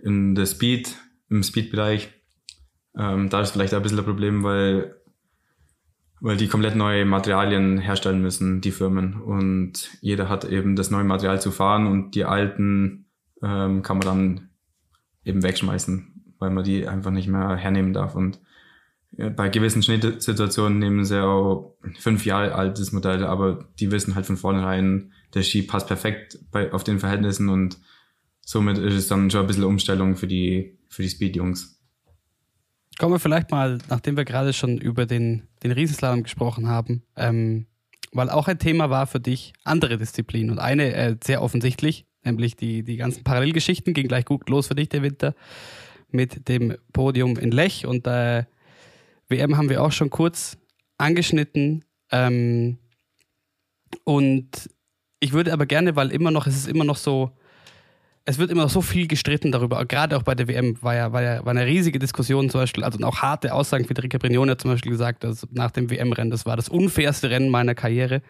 in 0.02 0.34
der 0.34 0.44
Speed, 0.44 0.94
im 1.30 1.42
Speed-Bereich, 1.42 2.12
ähm, 2.98 3.30
da 3.30 3.40
ist 3.40 3.52
vielleicht 3.52 3.72
ein 3.72 3.80
bisschen 3.80 3.98
ein 3.98 4.04
Problem, 4.04 4.44
weil 4.44 4.99
weil 6.20 6.36
die 6.36 6.48
komplett 6.48 6.76
neue 6.76 7.04
Materialien 7.04 7.78
herstellen 7.78 8.20
müssen, 8.20 8.60
die 8.60 8.72
Firmen. 8.72 9.20
Und 9.20 9.90
jeder 10.00 10.28
hat 10.28 10.44
eben 10.44 10.76
das 10.76 10.90
neue 10.90 11.04
Material 11.04 11.40
zu 11.40 11.50
fahren 11.50 11.86
und 11.86 12.14
die 12.14 12.24
alten 12.24 13.06
ähm, 13.42 13.82
kann 13.82 13.98
man 13.98 14.06
dann 14.06 14.48
eben 15.24 15.42
wegschmeißen, 15.42 16.34
weil 16.38 16.50
man 16.50 16.64
die 16.64 16.86
einfach 16.86 17.10
nicht 17.10 17.28
mehr 17.28 17.56
hernehmen 17.56 17.92
darf. 17.92 18.14
Und 18.14 18.40
bei 19.12 19.48
gewissen 19.48 19.82
Schnittsituationen 19.82 20.78
nehmen 20.78 21.04
sie 21.04 21.22
auch 21.22 21.76
fünf 21.98 22.24
Jahre 22.24 22.54
altes 22.54 22.92
Modell, 22.92 23.24
aber 23.24 23.68
die 23.78 23.90
wissen 23.90 24.14
halt 24.14 24.26
von 24.26 24.36
vornherein, 24.36 25.12
der 25.34 25.42
Ski 25.42 25.62
passt 25.62 25.88
perfekt 25.88 26.38
bei, 26.50 26.72
auf 26.72 26.84
den 26.84 27.00
Verhältnissen 27.00 27.48
und 27.48 27.78
somit 28.40 28.78
ist 28.78 28.94
es 28.94 29.08
dann 29.08 29.30
schon 29.30 29.42
ein 29.42 29.46
bisschen 29.46 29.64
Umstellung 29.64 30.16
für 30.16 30.26
die, 30.26 30.78
für 30.88 31.02
die 31.02 31.08
Speed-Jungs. 31.08 31.79
Kommen 33.00 33.14
wir 33.14 33.18
vielleicht 33.18 33.50
mal, 33.50 33.78
nachdem 33.88 34.18
wir 34.18 34.26
gerade 34.26 34.52
schon 34.52 34.76
über 34.76 35.06
den, 35.06 35.44
den 35.62 35.72
Riesenslalom 35.72 36.22
gesprochen 36.22 36.68
haben, 36.68 37.02
ähm, 37.16 37.64
weil 38.12 38.28
auch 38.28 38.46
ein 38.46 38.58
Thema 38.58 38.90
war 38.90 39.06
für 39.06 39.20
dich 39.20 39.54
andere 39.64 39.96
Disziplinen. 39.96 40.50
Und 40.50 40.58
eine 40.58 40.92
äh, 40.92 41.16
sehr 41.24 41.40
offensichtlich, 41.40 42.04
nämlich 42.24 42.56
die, 42.56 42.82
die 42.82 42.98
ganzen 42.98 43.24
Parallelgeschichten, 43.24 43.94
ging 43.94 44.06
gleich 44.06 44.26
gut 44.26 44.50
los 44.50 44.66
für 44.66 44.74
dich 44.74 44.90
der 44.90 45.00
Winter 45.00 45.34
mit 46.10 46.46
dem 46.50 46.76
Podium 46.92 47.38
in 47.38 47.52
Lech. 47.52 47.86
Und 47.86 48.06
äh, 48.06 48.44
WM 49.28 49.56
haben 49.56 49.70
wir 49.70 49.82
auch 49.82 49.92
schon 49.92 50.10
kurz 50.10 50.58
angeschnitten. 50.98 51.86
Ähm, 52.12 52.76
und 54.04 54.68
ich 55.20 55.32
würde 55.32 55.54
aber 55.54 55.64
gerne, 55.64 55.96
weil 55.96 56.10
immer 56.10 56.30
noch, 56.30 56.46
es 56.46 56.54
ist 56.54 56.68
immer 56.68 56.84
noch 56.84 56.98
so, 56.98 57.30
es 58.24 58.38
wird 58.38 58.50
immer 58.50 58.68
so 58.68 58.82
viel 58.82 59.06
gestritten 59.06 59.50
darüber, 59.50 59.84
gerade 59.86 60.16
auch 60.16 60.22
bei 60.22 60.34
der 60.34 60.46
WM 60.46 60.76
war 60.82 60.94
ja, 60.94 61.12
war 61.12 61.22
ja 61.22 61.44
war 61.44 61.50
eine 61.50 61.66
riesige 61.66 61.98
Diskussion 61.98 62.50
zum 62.50 62.60
Beispiel, 62.60 62.84
also 62.84 63.02
auch 63.04 63.18
harte 63.18 63.54
Aussagen. 63.54 63.86
Federica 63.86 64.18
Brignone 64.18 64.52
hat 64.52 64.60
zum 64.60 64.70
Beispiel 64.70 64.92
gesagt, 64.92 65.24
dass 65.24 65.46
nach 65.50 65.70
dem 65.70 65.90
WM-Rennen, 65.90 66.30
das 66.30 66.46
war 66.46 66.56
das 66.56 66.68
unfairste 66.68 67.30
Rennen 67.30 67.48
meiner 67.48 67.74
Karriere. 67.74 68.22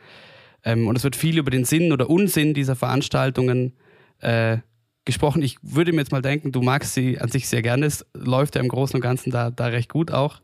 Ähm, 0.64 0.87
und 0.87 0.96
es 0.96 1.05
wird 1.05 1.16
viel 1.16 1.38
über 1.38 1.50
den 1.50 1.64
Sinn 1.64 1.92
oder 1.92 2.09
Unsinn 2.09 2.55
dieser 2.55 2.76
Veranstaltungen 2.76 3.74
äh, 4.20 4.59
gesprochen. 5.05 5.42
Ich 5.42 5.57
würde 5.62 5.92
mir 5.92 6.00
jetzt 6.00 6.12
mal 6.12 6.22
denken, 6.22 6.53
du 6.53 6.62
magst 6.62 6.94
sie 6.94 7.20
an 7.20 7.31
sich 7.31 7.48
sehr 7.48 7.62
gerne. 7.62 7.87
Es 7.87 8.07
läuft 8.14 8.55
ja 8.55 8.61
im 8.61 8.68
Großen 8.68 8.96
und 8.96 9.00
Ganzen 9.00 9.31
da, 9.31 9.50
da 9.50 9.66
recht 9.66 9.90
gut 9.90 10.11
auch. 10.11 10.40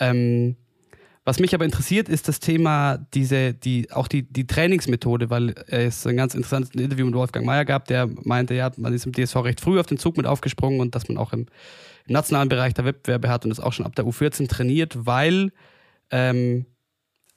Ähm, 0.00 0.56
was 1.24 1.40
mich 1.40 1.54
aber 1.54 1.64
interessiert, 1.64 2.10
ist 2.10 2.28
das 2.28 2.38
Thema, 2.38 2.98
diese, 3.14 3.54
die, 3.54 3.90
auch 3.90 4.08
die, 4.08 4.22
die 4.22 4.46
Trainingsmethode, 4.46 5.30
weil 5.30 5.54
es 5.68 6.06
ein 6.06 6.18
ganz 6.18 6.34
interessantes 6.34 6.74
Interview 6.74 7.06
mit 7.06 7.14
Wolfgang 7.14 7.46
Mayer 7.46 7.64
gab, 7.64 7.86
der 7.86 8.10
meinte, 8.24 8.54
ja, 8.54 8.70
man 8.76 8.92
ist 8.92 9.06
im 9.06 9.12
DSV 9.12 9.36
recht 9.36 9.60
früh 9.62 9.80
auf 9.80 9.86
den 9.86 9.98
Zug 9.98 10.18
mit 10.18 10.26
aufgesprungen 10.26 10.80
und 10.80 10.94
dass 10.94 11.08
man 11.08 11.16
auch 11.16 11.32
im, 11.32 11.46
im 12.06 12.12
nationalen 12.12 12.50
Bereich 12.50 12.74
der 12.74 12.84
Wettbewerbe 12.84 13.30
hat 13.30 13.44
und 13.44 13.50
das 13.50 13.58
auch 13.58 13.72
schon 13.72 13.86
ab 13.86 13.94
der 13.96 14.04
U14 14.04 14.48
trainiert, 14.48 15.06
weil 15.06 15.50
ähm, 16.10 16.66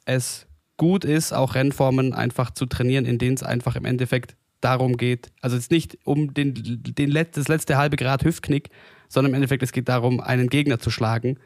es 0.04 0.47
gut 0.76 1.06
ist, 1.06 1.32
auch 1.32 1.56
Rennformen 1.56 2.13
einfach 2.13 2.52
zu 2.52 2.65
trainieren, 2.65 3.06
in 3.06 3.19
denen 3.19 3.36
es 3.36 3.43
einfach 3.43 3.78
im 3.78 3.86
Endeffekt 3.86 4.36
darum 4.60 4.97
geht, 4.97 5.32
also 5.41 5.56
jetzt 5.56 5.71
nicht 5.71 5.97
um 6.04 6.34
den, 6.34 6.54
den 6.56 7.10
Let 7.10 7.38
das 7.38 7.47
letzte 7.47 7.78
halbe 7.78 7.95
Grad 7.95 8.26
Hüftknick, 8.26 8.69
sondern 9.08 9.32
im 9.32 9.36
Endeffekt 9.36 9.63
es 9.63 9.71
geht 9.71 9.88
darum, 9.88 10.19
einen 10.19 10.50
Gegner 10.50 10.80
zu 10.80 10.89
schlagen 10.89 11.38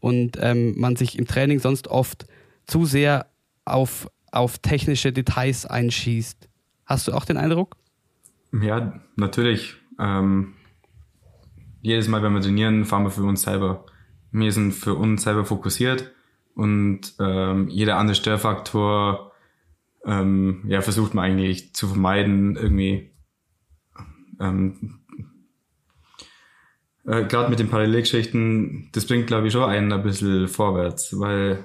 und 0.00 0.38
ähm, 0.40 0.78
man 0.78 0.96
sich 0.96 1.18
im 1.18 1.26
Training 1.26 1.58
sonst 1.58 1.88
oft 1.88 2.26
zu 2.66 2.84
sehr 2.84 3.26
auf, 3.64 4.08
auf 4.32 4.58
technische 4.58 5.12
Details 5.12 5.66
einschießt. 5.66 6.48
Hast 6.84 7.08
du 7.08 7.12
auch 7.12 7.24
den 7.24 7.36
Eindruck? 7.36 7.76
Ja, 8.52 9.00
natürlich. 9.16 9.74
Ähm, 9.98 10.54
jedes 11.82 12.08
Mal, 12.08 12.22
wenn 12.22 12.34
wir 12.34 12.40
trainieren, 12.40 12.84
fahren 12.84 13.04
wir 13.04 13.10
für 13.10 13.24
uns 13.24 13.42
selber. 13.42 13.86
Wir 14.30 14.52
sind 14.52 14.72
für 14.72 14.94
uns 14.94 15.22
selber 15.22 15.44
fokussiert 15.44 16.12
und 16.54 17.14
ähm, 17.20 17.68
jeder 17.68 17.96
andere 17.96 18.14
Störfaktor 18.14 19.32
ähm, 20.04 20.64
ja, 20.68 20.80
versucht 20.80 21.14
man 21.14 21.24
eigentlich 21.24 21.74
zu 21.74 21.88
vermeiden, 21.88 22.56
irgendwie 22.56 23.12
ähm, 24.40 25.00
äh, 27.06 27.24
gerade 27.24 27.50
mit 27.50 27.58
den 27.58 27.68
Parallelgeschichten, 27.68 28.88
das 28.92 29.06
bringt, 29.06 29.26
glaube 29.26 29.46
ich, 29.46 29.52
schon 29.52 29.64
einen 29.64 29.92
ein 29.92 30.02
bisschen 30.02 30.48
vorwärts, 30.48 31.18
weil, 31.18 31.64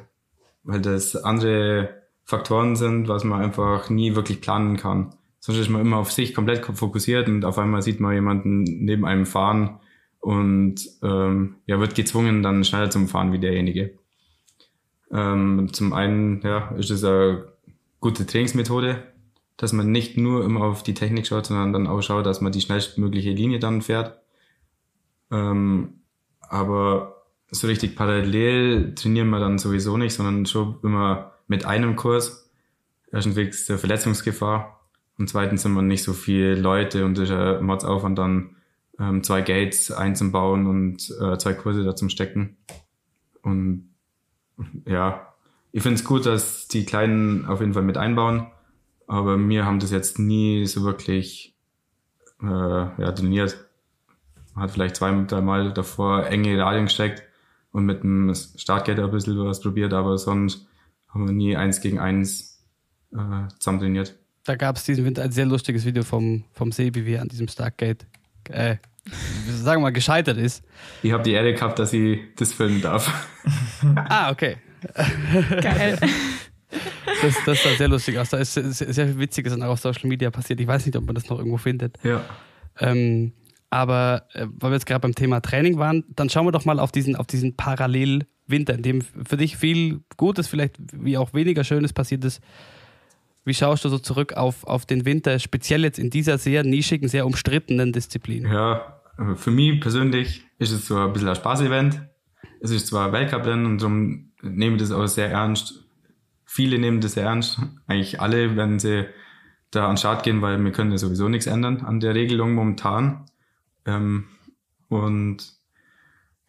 weil 0.63 0.81
das 0.81 1.15
andere 1.15 2.01
Faktoren 2.23 2.75
sind, 2.75 3.07
was 3.07 3.23
man 3.23 3.41
einfach 3.41 3.89
nie 3.89 4.15
wirklich 4.15 4.41
planen 4.41 4.77
kann. 4.77 5.15
Sonst 5.39 5.57
ist 5.57 5.69
man 5.69 5.81
immer 5.81 5.97
auf 5.97 6.11
sich 6.11 6.35
komplett 6.35 6.65
fokussiert 6.65 7.27
und 7.27 7.43
auf 7.45 7.57
einmal 7.57 7.81
sieht 7.81 7.99
man 7.99 8.13
jemanden 8.13 8.63
neben 8.63 9.05
einem 9.05 9.25
fahren 9.25 9.79
und 10.19 10.75
ähm, 11.01 11.55
ja, 11.65 11.79
wird 11.79 11.95
gezwungen, 11.95 12.43
dann 12.43 12.63
schneller 12.63 12.91
zum 12.91 13.07
Fahren 13.07 13.33
wie 13.33 13.39
derjenige. 13.39 13.97
Ähm, 15.11 15.73
zum 15.73 15.93
einen 15.93 16.41
ja, 16.43 16.69
ist 16.77 16.91
es 16.91 17.03
eine 17.03 17.45
gute 17.99 18.27
Trainingsmethode, 18.27 19.03
dass 19.57 19.73
man 19.73 19.91
nicht 19.91 20.15
nur 20.17 20.45
immer 20.45 20.63
auf 20.65 20.83
die 20.83 20.93
Technik 20.93 21.25
schaut, 21.25 21.47
sondern 21.47 21.73
dann 21.73 21.87
auch 21.87 22.01
schaut, 22.01 22.27
dass 22.27 22.39
man 22.39 22.51
die 22.51 22.61
schnellstmögliche 22.61 23.31
Linie 23.31 23.57
dann 23.57 23.81
fährt. 23.81 24.20
Ähm, 25.31 26.01
aber 26.41 27.23
so 27.49 27.67
richtig 27.67 27.95
parallel 27.95 28.95
trainieren 28.95 29.29
wir 29.29 29.39
dann 29.39 29.57
sowieso 29.57 29.97
nicht, 29.97 30.13
sondern 30.13 30.45
schon 30.45 30.77
immer 30.83 31.33
mit 31.47 31.65
einem 31.65 31.95
Kurs. 31.95 32.49
Erstens 33.11 33.35
wegen 33.35 33.51
der 33.67 33.77
Verletzungsgefahr 33.77 34.81
und 35.17 35.27
zweitens 35.27 35.63
sind 35.63 35.73
wir 35.73 35.81
nicht 35.81 36.03
so 36.03 36.13
viele 36.13 36.55
Leute 36.55 37.05
und 37.05 37.17
es 37.17 37.29
ist 37.29 37.35
ein 37.35 37.63
Mordsaufwand 37.63 38.17
dann 38.17 38.55
ähm, 38.99 39.23
zwei 39.23 39.41
Gates 39.41 39.91
einzubauen 39.91 40.65
und 40.65 41.13
äh, 41.21 41.37
zwei 41.37 41.53
Kurse 41.53 41.83
da 41.83 41.95
zum 41.95 42.09
Stecken. 42.09 42.57
Und 43.41 43.89
ja, 44.85 45.33
ich 45.71 45.83
finde 45.83 45.95
es 45.95 46.05
gut, 46.05 46.25
dass 46.25 46.67
die 46.67 46.85
Kleinen 46.85 47.45
auf 47.45 47.59
jeden 47.59 47.73
Fall 47.73 47.83
mit 47.83 47.97
einbauen, 47.97 48.47
aber 49.07 49.37
wir 49.37 49.65
haben 49.65 49.79
das 49.79 49.91
jetzt 49.91 50.19
nie 50.19 50.65
so 50.65 50.83
wirklich 50.83 51.55
äh, 52.41 52.45
ja, 52.45 53.11
trainiert. 53.11 53.57
Man 54.61 54.67
hat 54.67 54.75
vielleicht 54.75 54.97
zwei, 54.97 55.11
drei 55.25 55.41
Mal 55.41 55.73
davor 55.73 56.27
enge 56.27 56.55
Radien 56.55 56.85
gesteckt 56.85 57.23
und 57.71 57.83
mit 57.83 58.03
dem 58.03 58.31
Startgeld 58.35 58.99
ein 58.99 59.09
bisschen 59.09 59.43
was 59.43 59.59
probiert, 59.59 59.91
aber 59.91 60.19
sonst 60.19 60.67
haben 61.09 61.25
wir 61.25 61.33
nie 61.33 61.57
eins 61.57 61.81
gegen 61.81 61.97
eins 61.97 62.63
äh, 63.11 63.47
zusammen 63.57 63.79
trainiert. 63.79 64.15
Da 64.43 64.55
gab 64.55 64.75
es 64.75 64.83
diesen 64.83 65.03
Winter 65.03 65.23
ein 65.23 65.31
sehr 65.31 65.47
lustiges 65.47 65.83
Video 65.83 66.03
vom, 66.03 66.43
vom 66.53 66.71
Sebi, 66.71 67.07
wie 67.07 67.13
er 67.13 67.23
an 67.23 67.27
diesem 67.27 67.47
Startgate, 67.47 68.05
äh, 68.51 68.75
sagen 69.47 69.81
wir 69.81 69.87
mal, 69.87 69.93
gescheitert 69.93 70.37
ist. 70.37 70.63
Ich 71.01 71.11
habe 71.11 71.23
die 71.23 71.31
Ehre 71.31 71.55
gehabt, 71.55 71.79
dass 71.79 71.91
ich 71.91 72.19
das 72.35 72.53
filmen 72.53 72.83
darf. 72.83 73.11
ah, 73.95 74.29
okay. 74.29 74.57
Geil. 75.59 75.97
Das, 77.21 77.35
das 77.45 77.61
sah 77.61 77.69
sehr 77.71 77.89
lustig 77.89 78.17
aus. 78.17 78.29
Da 78.29 78.37
ist 78.37 78.53
sehr, 78.53 78.71
sehr 78.71 79.05
viel 79.05 79.19
Witziges 79.19 79.53
auch 79.53 79.67
auf 79.67 79.79
Social 79.79 80.07
Media 80.07 80.31
passiert. 80.31 80.59
Ich 80.61 80.67
weiß 80.67 80.85
nicht, 80.85 80.95
ob 80.95 81.05
man 81.05 81.13
das 81.13 81.29
noch 81.29 81.37
irgendwo 81.37 81.57
findet. 81.57 81.99
Ja. 82.03 82.23
Ähm, 82.79 83.33
aber 83.71 84.27
äh, 84.33 84.45
weil 84.59 84.69
wir 84.69 84.75
jetzt 84.75 84.85
gerade 84.85 84.99
beim 84.99 85.15
Thema 85.15 85.41
Training 85.41 85.79
waren, 85.79 86.03
dann 86.09 86.29
schauen 86.29 86.45
wir 86.45 86.51
doch 86.51 86.65
mal 86.65 86.79
auf 86.79 86.91
diesen, 86.91 87.15
auf 87.15 87.25
diesen 87.25 87.55
Parallelwinter, 87.55 88.75
in 88.75 88.83
dem 88.83 89.01
für 89.01 89.37
dich 89.37 89.57
viel 89.57 90.01
Gutes, 90.17 90.47
vielleicht 90.47 90.75
wie 90.91 91.17
auch 91.17 91.33
weniger 91.33 91.63
Schönes 91.63 91.93
passiert 91.93 92.23
ist. 92.25 92.41
Wie 93.45 93.55
schaust 93.55 93.83
du 93.85 93.89
so 93.89 93.97
zurück 93.97 94.33
auf, 94.33 94.65
auf 94.65 94.85
den 94.85 95.05
Winter, 95.05 95.39
speziell 95.39 95.83
jetzt 95.83 95.97
in 95.97 96.11
dieser 96.11 96.37
sehr 96.37 96.63
nischigen, 96.63 97.07
sehr 97.07 97.25
umstrittenen 97.25 97.91
Disziplin? 97.91 98.45
Ja, 98.45 99.01
für 99.35 99.51
mich 99.51 99.79
persönlich 99.79 100.43
ist 100.59 100.71
es 100.71 100.85
so 100.85 100.97
ein 100.97 101.13
bisschen 101.13 101.29
ein 101.29 101.35
Spaßevent. 101.35 102.01
Es 102.59 102.71
ist 102.71 102.87
zwar 102.87 103.11
Weltcuprennen 103.11 103.65
und 103.65 103.81
darum 103.81 104.31
nehme 104.43 104.75
ich 104.75 104.81
das 104.81 104.91
auch 104.91 105.07
sehr 105.07 105.31
ernst. 105.31 105.85
Viele 106.45 106.77
nehmen 106.77 107.01
das 107.01 107.13
sehr 107.13 107.23
ernst. 107.23 107.59
Eigentlich 107.87 108.19
alle, 108.19 108.57
wenn 108.57 108.77
sie 108.77 109.05
da 109.71 109.85
an 109.85 109.91
den 109.91 109.97
Start 109.97 110.23
gehen, 110.23 110.41
weil 110.41 110.61
wir 110.63 110.71
können 110.71 110.91
ja 110.91 110.97
sowieso 110.97 111.29
nichts 111.29 111.47
ändern 111.47 111.81
an 111.81 111.99
der 111.99 112.13
Regelung 112.13 112.53
momentan. 112.53 113.25
Ähm, 113.85 114.27
und 114.89 115.53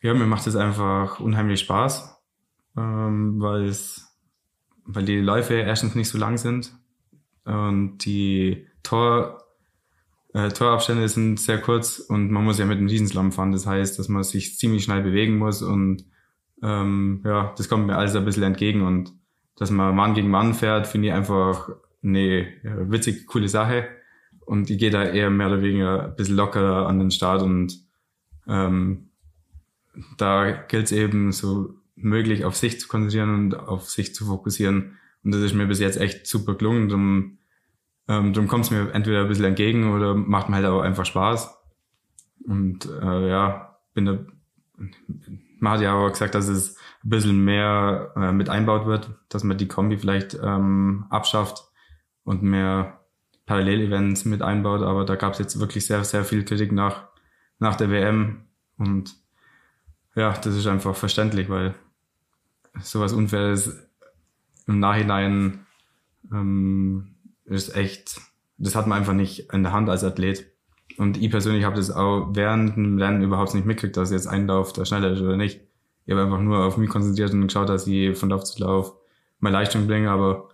ja, 0.01 0.14
mir 0.14 0.27
macht 0.27 0.47
es 0.47 0.57
einfach 0.57 1.21
unheimlich 1.21 1.61
Spaß, 1.61 2.16
ähm, 2.77 3.40
weil 3.40 3.64
es, 3.66 4.18
weil 4.85 5.05
die 5.05 5.21
Läufe 5.21 5.55
erstens 5.55 5.95
nicht 5.95 6.09
so 6.09 6.18
lang 6.18 6.38
sind 6.38 6.75
und 7.45 7.99
die 8.05 8.66
Tor, 8.83 9.45
äh, 10.35 10.49
Torabstände 10.49 11.09
sind 11.09 11.38
sehr 11.38 11.61
kurz 11.61 11.99
und 11.99 12.31
man 12.31 12.45
muss 12.45 12.59
ja 12.59 12.66
mit 12.66 12.79
dem 12.79 12.88
Riesenslam 12.88 13.33
fahren. 13.33 13.53
Das 13.53 13.66
heißt, 13.66 13.99
dass 13.99 14.09
man 14.09 14.23
sich 14.25 14.59
ziemlich 14.59 14.85
schnell 14.85 15.03
bewegen 15.03 15.38
muss 15.38 15.62
und 15.62 16.05
ähm, 16.62 17.23
ja, 17.25 17.55
das 17.57 17.68
kommt 17.68 17.87
mir 17.87 17.97
alles 17.97 18.14
ein 18.14 18.25
bisschen 18.25 18.45
entgegen 18.45 18.83
und 18.83 19.12
dass 19.57 19.71
man 19.71 19.95
Mann 19.95 20.14
gegen 20.14 20.31
Mann 20.31 20.55
fährt, 20.55 20.87
finde 20.87 21.09
ich 21.09 21.14
einfach 21.14 21.71
eine 22.03 22.47
ja, 22.62 22.90
witzig, 22.90 23.27
coole 23.27 23.49
Sache. 23.49 23.88
Und 24.46 24.70
ich 24.70 24.78
gehe 24.78 24.90
da 24.90 25.05
eher 25.05 25.31
mehr 25.31 25.48
oder 25.48 25.62
weniger 25.62 26.05
ein 26.05 26.16
bisschen 26.16 26.37
lockerer 26.37 26.87
an 26.87 26.98
den 26.98 27.11
Start 27.11 27.42
und 27.42 27.78
ähm, 28.46 29.11
da 30.16 30.50
gilt 30.50 30.87
es 30.87 30.92
eben 30.92 31.33
so 31.33 31.74
möglich 31.94 32.44
auf 32.44 32.57
sich 32.57 32.81
zu 32.81 32.88
konzentrieren 32.88 33.35
und 33.35 33.55
auf 33.55 33.88
sich 33.90 34.14
zu 34.14 34.26
fokussieren. 34.26 34.98
Und 35.22 35.33
das 35.33 35.42
ist 35.42 35.55
mir 35.55 35.66
bis 35.66 35.81
jetzt 35.81 35.98
echt 35.98 36.26
super 36.26 36.55
gelungen. 36.55 36.88
Drum, 36.88 37.38
ähm, 38.09 38.33
drum 38.33 38.48
kommt 38.48 38.64
es 38.64 38.70
mir 38.70 38.92
entweder 38.92 39.22
ein 39.22 39.28
bisschen 39.28 39.44
entgegen 39.44 39.92
oder 39.92 40.14
macht 40.14 40.48
mir 40.48 40.57
halt 40.57 40.66
auch 40.66 40.81
einfach 40.81 41.07
Spaß. 41.07 41.57
Und 42.44 42.87
äh, 42.87 43.28
ja, 43.28 43.78
bin 43.94 44.07
da, 44.07 44.18
man 45.61 45.72
hat 45.72 45.81
ja 45.81 45.94
auch 45.94 46.11
gesagt, 46.11 46.35
dass 46.35 46.48
es 46.48 46.76
ein 47.05 47.11
bisschen 47.11 47.44
mehr 47.44 48.12
äh, 48.16 48.33
mit 48.33 48.48
einbaut 48.48 48.87
wird, 48.87 49.11
dass 49.28 49.44
man 49.44 49.59
die 49.59 49.68
Kombi 49.68 49.98
vielleicht 49.98 50.35
ähm, 50.35 51.07
abschafft 51.11 51.64
und 52.24 52.42
mehr 52.42 53.01
Parallelevents 53.46 54.24
mit 54.24 54.42
einbaut, 54.42 54.83
aber 54.83 55.05
da 55.05 55.16
gab 55.16 55.33
es 55.33 55.38
jetzt 55.38 55.59
wirklich 55.59 55.87
sehr, 55.87 56.05
sehr 56.05 56.24
viel 56.24 56.44
Kritik 56.44 56.72
nach, 56.72 57.09
nach 57.59 57.76
der 57.76 57.90
WM 57.90 58.44
und 58.76 59.14
ja, 60.14 60.33
das 60.33 60.55
ist 60.55 60.66
einfach 60.66 60.94
verständlich, 60.94 61.48
weil 61.48 61.74
sowas 62.81 63.12
Unfaires 63.12 63.88
im 64.66 64.78
Nachhinein 64.78 65.66
ähm, 66.31 67.14
ist 67.44 67.74
echt, 67.74 68.20
das 68.59 68.74
hat 68.74 68.87
man 68.87 68.98
einfach 68.98 69.14
nicht 69.14 69.52
in 69.52 69.62
der 69.62 69.72
Hand 69.72 69.88
als 69.88 70.05
Athlet. 70.05 70.46
Und 70.98 71.16
ich 71.16 71.31
persönlich 71.31 71.64
habe 71.64 71.76
das 71.76 71.90
auch 71.90 72.31
während 72.35 72.76
dem 72.76 72.98
Rennen 72.98 73.22
überhaupt 73.22 73.55
nicht 73.55 73.66
mitgekriegt, 73.66 73.96
dass 73.96 74.11
jetzt 74.11 74.26
ein 74.26 74.46
Lauf 74.46 74.72
der 74.72 74.85
schneller 74.85 75.12
ist 75.12 75.20
oder 75.20 75.37
nicht. 75.37 75.61
Ich 76.05 76.12
habe 76.12 76.24
einfach 76.24 76.40
nur 76.40 76.64
auf 76.64 76.76
mich 76.76 76.90
konzentriert 76.90 77.33
und 77.33 77.46
geschaut, 77.46 77.68
dass 77.68 77.87
ich 77.87 78.16
von 78.16 78.28
Lauf 78.28 78.44
zu 78.44 78.62
Lauf 78.62 78.94
meine 79.40 79.57
Leistung 79.57 79.87
bringe, 79.87 80.11
aber 80.11 80.48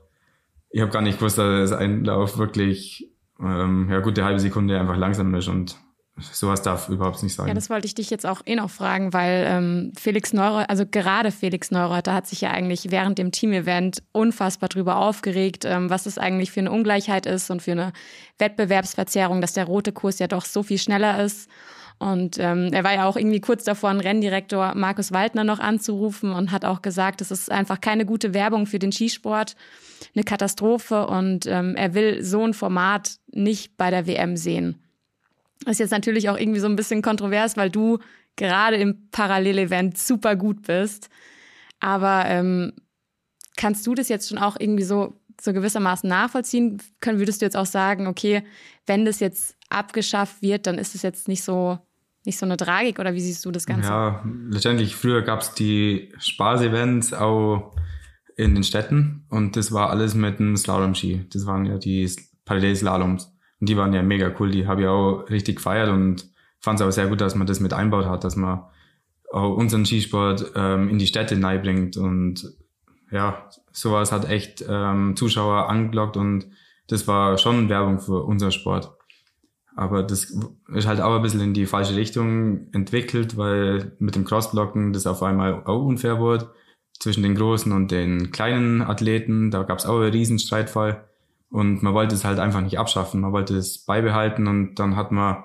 ich 0.70 0.80
habe 0.80 0.90
gar 0.90 1.02
nicht 1.02 1.18
gewusst, 1.18 1.38
dass 1.38 1.72
ein 1.72 2.04
Lauf 2.04 2.38
wirklich 2.38 3.10
ähm, 3.40 3.88
ja 3.90 4.00
gute 4.00 4.24
halbe 4.24 4.40
Sekunde 4.40 4.78
einfach 4.78 4.96
langsam 4.96 5.34
ist 5.34 5.48
und 5.48 5.76
sowas 6.20 6.62
darf 6.62 6.88
überhaupt 6.88 7.22
nicht 7.22 7.34
sein. 7.34 7.48
Ja, 7.48 7.54
das 7.54 7.70
wollte 7.70 7.86
ich 7.86 7.94
dich 7.94 8.10
jetzt 8.10 8.26
auch 8.26 8.42
eh 8.44 8.56
noch 8.56 8.70
fragen, 8.70 9.12
weil 9.12 9.46
ähm, 9.48 9.92
Felix 9.96 10.32
Neureuter, 10.32 10.68
also 10.70 10.84
gerade 10.84 11.30
Felix 11.30 11.70
Neureuter 11.70 12.12
hat 12.12 12.26
sich 12.26 12.40
ja 12.40 12.50
eigentlich 12.50 12.90
während 12.90 13.18
dem 13.18 13.30
Team-Event 13.30 14.02
unfassbar 14.12 14.68
drüber 14.68 14.96
aufgeregt, 14.96 15.64
ähm, 15.64 15.90
was 15.90 16.06
es 16.06 16.18
eigentlich 16.18 16.50
für 16.50 16.60
eine 16.60 16.72
Ungleichheit 16.72 17.26
ist 17.26 17.50
und 17.50 17.62
für 17.62 17.72
eine 17.72 17.92
Wettbewerbsverzerrung, 18.38 19.40
dass 19.40 19.52
der 19.52 19.66
rote 19.66 19.92
Kurs 19.92 20.18
ja 20.18 20.26
doch 20.26 20.44
so 20.44 20.62
viel 20.62 20.78
schneller 20.78 21.22
ist. 21.22 21.48
Und 21.98 22.38
ähm, 22.38 22.70
er 22.72 22.84
war 22.84 22.94
ja 22.94 23.06
auch 23.06 23.16
irgendwie 23.16 23.40
kurz 23.40 23.64
davor, 23.64 23.90
einen 23.90 24.00
Renndirektor 24.00 24.74
Markus 24.76 25.10
Waldner 25.10 25.42
noch 25.42 25.58
anzurufen 25.58 26.32
und 26.32 26.52
hat 26.52 26.64
auch 26.64 26.80
gesagt, 26.80 27.20
es 27.20 27.32
ist 27.32 27.50
einfach 27.50 27.80
keine 27.80 28.06
gute 28.06 28.34
Werbung 28.34 28.66
für 28.66 28.78
den 28.78 28.92
Skisport, 28.92 29.56
eine 30.14 30.22
Katastrophe 30.22 31.08
und 31.08 31.46
ähm, 31.46 31.74
er 31.74 31.94
will 31.94 32.22
so 32.22 32.44
ein 32.44 32.54
Format 32.54 33.18
nicht 33.32 33.76
bei 33.76 33.90
der 33.90 34.06
WM 34.06 34.36
sehen. 34.36 34.76
Das 35.64 35.72
ist 35.72 35.80
jetzt 35.80 35.90
natürlich 35.90 36.28
auch 36.30 36.38
irgendwie 36.38 36.60
so 36.60 36.68
ein 36.68 36.76
bisschen 36.76 37.02
kontrovers, 37.02 37.56
weil 37.56 37.70
du 37.70 37.98
gerade 38.36 38.76
im 38.76 39.10
Parallelevent 39.10 39.98
super 39.98 40.36
gut 40.36 40.62
bist. 40.62 41.08
Aber 41.80 42.24
ähm, 42.26 42.72
kannst 43.56 43.84
du 43.88 43.94
das 43.94 44.08
jetzt 44.08 44.28
schon 44.28 44.38
auch 44.38 44.56
irgendwie 44.58 44.84
so, 44.84 45.14
so 45.40 45.52
gewissermaßen 45.52 46.08
nachvollziehen? 46.08 46.80
Können, 47.00 47.18
würdest 47.18 47.42
du 47.42 47.46
jetzt 47.46 47.56
auch 47.56 47.66
sagen, 47.66 48.06
okay, 48.06 48.44
wenn 48.86 49.04
das 49.04 49.18
jetzt 49.18 49.56
abgeschafft 49.68 50.42
wird, 50.42 50.68
dann 50.68 50.78
ist 50.78 50.94
es 50.94 51.02
jetzt 51.02 51.26
nicht 51.26 51.42
so 51.42 51.78
nicht 52.28 52.38
so 52.38 52.46
eine 52.46 52.58
Tragik 52.58 52.98
oder 52.98 53.14
wie 53.14 53.20
siehst 53.20 53.44
du 53.44 53.50
das 53.50 53.66
Ganze? 53.66 53.88
Ja, 53.88 54.22
letztendlich 54.50 54.94
früher 54.94 55.22
gab 55.22 55.40
es 55.40 55.54
die 55.54 56.12
Spaß-Events 56.18 57.14
auch 57.14 57.74
in 58.36 58.54
den 58.54 58.62
Städten 58.62 59.24
und 59.30 59.56
das 59.56 59.72
war 59.72 59.88
alles 59.90 60.14
mit 60.14 60.38
einem 60.38 60.56
Slalom-Ski. 60.56 61.26
Das 61.32 61.46
waren 61.46 61.64
ja 61.64 61.78
die 61.78 62.08
Parallelslaloms 62.44 63.34
und 63.60 63.68
die 63.68 63.78
waren 63.78 63.94
ja 63.94 64.02
mega 64.02 64.32
cool. 64.38 64.50
Die 64.50 64.66
habe 64.66 64.82
ich 64.82 64.86
auch 64.86 65.24
richtig 65.30 65.56
gefeiert 65.56 65.88
und 65.88 66.30
fand 66.60 66.80
es 66.80 66.86
auch 66.86 66.90
sehr 66.90 67.06
gut, 67.06 67.22
dass 67.22 67.34
man 67.34 67.46
das 67.46 67.60
mit 67.60 67.72
einbaut 67.72 68.04
hat, 68.04 68.24
dass 68.24 68.36
man 68.36 68.60
auch 69.32 69.56
unseren 69.56 69.86
Skisport 69.86 70.52
ähm, 70.54 70.90
in 70.90 70.98
die 70.98 71.06
Städte 71.06 71.36
bringt 71.36 71.96
und 71.96 72.46
ja, 73.10 73.48
sowas 73.72 74.12
hat 74.12 74.28
echt 74.28 74.62
ähm, 74.68 75.16
Zuschauer 75.16 75.70
angelockt 75.70 76.18
und 76.18 76.46
das 76.88 77.08
war 77.08 77.38
schon 77.38 77.70
Werbung 77.70 78.00
für 78.00 78.22
unser 78.22 78.50
Sport. 78.50 78.97
Aber 79.78 80.02
das 80.02 80.36
ist 80.74 80.88
halt 80.88 81.00
auch 81.00 81.14
ein 81.14 81.22
bisschen 81.22 81.40
in 81.40 81.54
die 81.54 81.64
falsche 81.64 81.94
Richtung 81.94 82.66
entwickelt, 82.72 83.36
weil 83.36 83.92
mit 84.00 84.16
dem 84.16 84.24
Crossblocken 84.24 84.92
das 84.92 85.06
auf 85.06 85.22
einmal 85.22 85.62
auch 85.66 85.84
unfair 85.84 86.18
wurde 86.18 86.50
zwischen 86.98 87.22
den 87.22 87.36
großen 87.36 87.70
und 87.70 87.92
den 87.92 88.32
kleinen 88.32 88.82
Athleten. 88.82 89.52
Da 89.52 89.62
gab 89.62 89.78
es 89.78 89.86
auch 89.86 90.00
einen 90.00 90.10
riesen 90.10 90.40
Streitfall. 90.40 91.04
Und 91.48 91.84
man 91.84 91.94
wollte 91.94 92.16
es 92.16 92.24
halt 92.24 92.40
einfach 92.40 92.60
nicht 92.60 92.76
abschaffen. 92.76 93.20
Man 93.20 93.30
wollte 93.30 93.56
es 93.56 93.78
beibehalten 93.78 94.48
und 94.48 94.74
dann 94.80 94.96
hat 94.96 95.12
man 95.12 95.44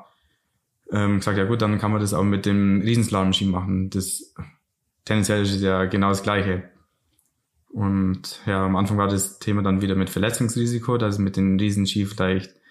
ähm, 0.91 1.19
gesagt, 1.19 1.37
ja 1.37 1.45
gut, 1.45 1.61
dann 1.61 1.77
kann 1.77 1.91
man 1.91 2.01
das 2.01 2.15
auch 2.15 2.23
mit 2.23 2.47
dem 2.47 2.81
Riesenslalom-Ski 2.81 3.45
machen. 3.45 3.91
Das 3.91 4.33
tendenziell 5.05 5.43
ist 5.43 5.61
ja 5.61 5.85
genau 5.85 6.09
das 6.09 6.23
Gleiche. 6.23 6.63
Und 7.69 8.41
ja, 8.47 8.65
am 8.65 8.77
Anfang 8.77 8.97
war 8.97 9.09
das 9.09 9.37
Thema 9.37 9.61
dann 9.61 9.81
wieder 9.81 9.93
mit 9.93 10.09
Verletzungsrisiko, 10.09 10.97
dass 10.97 11.15
es 11.15 11.19
mit 11.19 11.37
den 11.37 11.59
Riesenski 11.59 12.07
vielleicht 12.07 12.62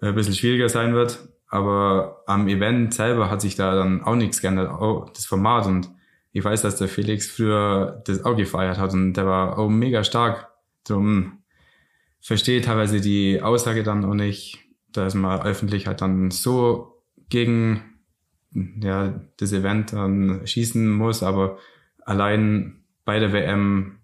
ein 0.00 0.14
bisschen 0.14 0.34
schwieriger 0.34 0.68
sein 0.68 0.94
wird. 0.94 1.28
Aber 1.48 2.22
am 2.26 2.46
Event 2.48 2.92
selber 2.92 3.30
hat 3.30 3.40
sich 3.40 3.56
da 3.56 3.74
dann 3.74 4.02
auch 4.02 4.16
nichts 4.16 4.40
geändert, 4.40 4.70
auch 4.70 5.10
das 5.10 5.24
Format. 5.24 5.66
Und 5.66 5.90
ich 6.32 6.44
weiß, 6.44 6.62
dass 6.62 6.76
der 6.76 6.88
Felix 6.88 7.30
früher 7.30 8.02
das 8.06 8.24
auch 8.24 8.36
gefeiert 8.36 8.78
hat 8.78 8.92
und 8.92 9.14
der 9.14 9.26
war 9.26 9.58
auch 9.58 9.68
mega 9.68 10.04
stark. 10.04 10.48
Drum 10.84 11.38
verstehe 12.20 12.60
teilweise 12.60 13.00
die 13.00 13.40
Aussage 13.40 13.82
dann 13.82 14.04
auch 14.04 14.14
nicht, 14.14 14.58
dass 14.92 15.14
man 15.14 15.40
öffentlich 15.40 15.86
halt 15.86 16.00
dann 16.02 16.30
so 16.30 17.02
gegen 17.28 17.82
ja, 18.52 19.20
das 19.38 19.52
Event 19.52 19.92
dann 19.92 20.46
schießen 20.46 20.90
muss. 20.90 21.22
Aber 21.22 21.58
allein 22.04 22.84
bei 23.04 23.18
der 23.18 23.32
WM 23.32 23.98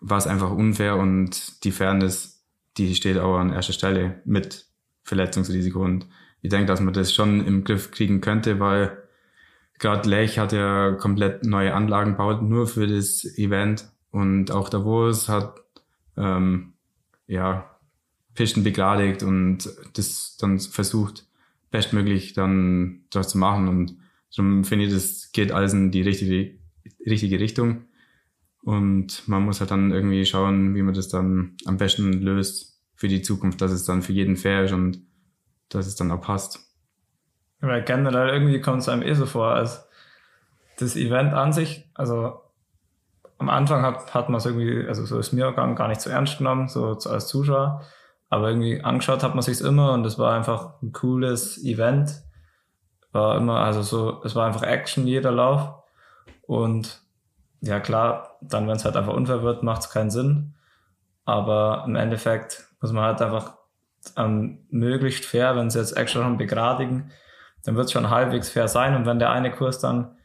war 0.00 0.18
es 0.18 0.26
einfach 0.26 0.50
unfair 0.50 0.96
und 0.96 1.64
die 1.64 1.72
Fairness, 1.72 2.44
die 2.76 2.94
steht 2.94 3.18
auch 3.18 3.36
an 3.36 3.52
erster 3.52 3.72
Stelle 3.72 4.22
mit 4.24 4.66
Verletzungsrisiko. 5.04 5.82
Und 5.82 6.06
ich 6.42 6.50
denke, 6.50 6.66
dass 6.66 6.80
man 6.80 6.92
das 6.92 7.14
schon 7.14 7.46
im 7.46 7.64
Griff 7.64 7.90
kriegen 7.90 8.20
könnte, 8.20 8.58
weil 8.58 8.98
gerade 9.78 10.08
Lech 10.08 10.38
hat 10.38 10.52
ja 10.52 10.92
komplett 10.92 11.44
neue 11.44 11.74
Anlagen 11.74 12.12
gebaut, 12.12 12.42
nur 12.42 12.66
für 12.66 12.86
das 12.86 13.24
Event. 13.38 13.88
Und 14.10 14.50
auch 14.50 14.68
Davos 14.68 15.28
hat 15.28 15.60
ähm, 16.16 16.72
ja 17.26 17.70
Pisten 18.34 18.64
begradigt 18.64 19.22
und 19.22 19.68
das 19.94 20.36
dann 20.38 20.58
versucht, 20.58 21.26
bestmöglich 21.70 22.32
dann 22.32 23.04
das 23.10 23.28
zu 23.28 23.38
machen. 23.38 23.68
Und 23.68 23.96
darum 24.36 24.64
finde 24.64 24.86
ich, 24.86 24.92
das 24.92 25.30
geht 25.32 25.52
alles 25.52 25.72
in 25.72 25.90
die 25.90 26.02
richtige, 26.02 26.58
richtige 27.06 27.40
Richtung. 27.40 27.84
Und 28.62 29.28
man 29.28 29.44
muss 29.44 29.60
halt 29.60 29.70
dann 29.70 29.92
irgendwie 29.92 30.24
schauen, 30.24 30.74
wie 30.74 30.82
man 30.82 30.94
das 30.94 31.08
dann 31.08 31.56
am 31.66 31.76
besten 31.76 32.12
löst 32.14 32.73
für 32.94 33.08
die 33.08 33.22
Zukunft, 33.22 33.60
dass 33.60 33.72
es 33.72 33.84
dann 33.84 34.02
für 34.02 34.12
jeden 34.12 34.36
fair 34.36 34.64
ist 34.64 34.72
und 34.72 35.00
dass 35.68 35.86
es 35.86 35.96
dann 35.96 36.10
auch 36.10 36.20
passt. 36.20 36.60
Weil 37.60 37.82
generell 37.82 38.28
irgendwie 38.28 38.60
kommt 38.60 38.82
es 38.82 38.88
einem 38.88 39.02
eh 39.02 39.14
so 39.14 39.26
vor, 39.26 39.54
als 39.54 39.88
das 40.78 40.96
Event 40.96 41.32
an 41.32 41.52
sich, 41.52 41.90
also 41.94 42.40
am 43.38 43.48
Anfang 43.48 43.82
hat, 43.82 44.14
hat 44.14 44.28
man 44.28 44.38
es 44.38 44.46
irgendwie, 44.46 44.86
also 44.86 45.04
so 45.04 45.18
ist 45.18 45.32
mir 45.32 45.52
gar, 45.52 45.74
gar 45.74 45.88
nicht 45.88 46.00
so 46.00 46.10
ernst 46.10 46.38
genommen, 46.38 46.68
so 46.68 46.96
als 47.04 47.26
Zuschauer. 47.26 47.82
Aber 48.30 48.48
irgendwie 48.48 48.82
angeschaut 48.82 49.22
hat 49.22 49.34
man 49.34 49.42
sich's 49.42 49.60
immer 49.60 49.92
und 49.92 50.04
es 50.04 50.18
war 50.18 50.34
einfach 50.34 50.82
ein 50.82 50.92
cooles 50.92 51.62
Event. 51.62 52.22
War 53.12 53.36
immer, 53.36 53.60
also 53.60 53.82
so, 53.82 54.22
es 54.24 54.34
war 54.34 54.46
einfach 54.46 54.62
Action 54.62 55.06
jeder 55.06 55.30
Lauf. 55.30 55.74
Und 56.42 57.02
ja 57.60 57.80
klar, 57.80 58.38
dann 58.40 58.66
wenn 58.66 58.76
es 58.76 58.84
halt 58.84 58.96
einfach 58.96 59.14
unfair 59.14 59.42
wird, 59.42 59.62
macht 59.62 59.82
es 59.82 59.90
keinen 59.90 60.10
Sinn. 60.10 60.54
Aber 61.24 61.84
im 61.86 61.96
Endeffekt 61.96 62.68
muss 62.84 62.92
man 62.92 63.04
halt 63.04 63.22
einfach 63.22 63.56
ähm, 64.18 64.58
möglichst 64.68 65.24
fair, 65.24 65.56
wenn 65.56 65.70
sie 65.70 65.78
jetzt 65.78 65.96
extra 65.96 66.22
schon 66.22 66.36
begradigen, 66.36 67.12
dann 67.64 67.76
wird 67.76 67.86
es 67.86 67.92
schon 67.92 68.10
halbwegs 68.10 68.50
fair 68.50 68.68
sein. 68.68 68.94
Und 68.94 69.06
wenn 69.06 69.18
der 69.18 69.30
eine 69.30 69.50
Kurs 69.50 69.78
dann, 69.78 70.18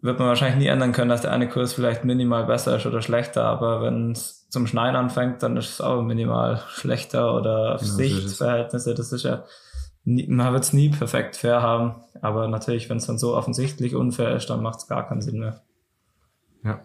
wird 0.00 0.18
man 0.18 0.26
wahrscheinlich 0.26 0.58
nie 0.58 0.66
ändern 0.66 0.90
können, 0.90 1.08
dass 1.08 1.20
der 1.20 1.30
eine 1.30 1.48
Kurs 1.48 1.72
vielleicht 1.72 2.02
minimal 2.02 2.46
besser 2.46 2.74
ist 2.74 2.86
oder 2.86 3.00
schlechter. 3.00 3.44
Aber 3.44 3.80
wenn 3.80 4.10
es 4.10 4.48
zum 4.48 4.66
Schneien 4.66 4.96
anfängt, 4.96 5.40
dann 5.44 5.56
ist 5.56 5.70
es 5.70 5.80
auch 5.80 6.02
minimal 6.02 6.64
schlechter 6.66 7.36
oder 7.36 7.70
ja, 7.70 7.78
Sichtverhältnisse. 7.78 8.96
Das 8.96 9.12
ist 9.12 9.22
ja, 9.22 9.44
nie, 10.02 10.26
man 10.26 10.52
wird 10.52 10.64
es 10.64 10.72
nie 10.72 10.88
perfekt 10.88 11.36
fair 11.36 11.62
haben. 11.62 12.02
Aber 12.20 12.48
natürlich, 12.48 12.90
wenn 12.90 12.96
es 12.96 13.06
dann 13.06 13.18
so 13.18 13.36
offensichtlich 13.36 13.94
unfair 13.94 14.34
ist, 14.34 14.50
dann 14.50 14.64
macht 14.64 14.80
es 14.80 14.88
gar 14.88 15.06
keinen 15.06 15.22
Sinn 15.22 15.38
mehr. 15.38 15.62
Ja. 16.64 16.80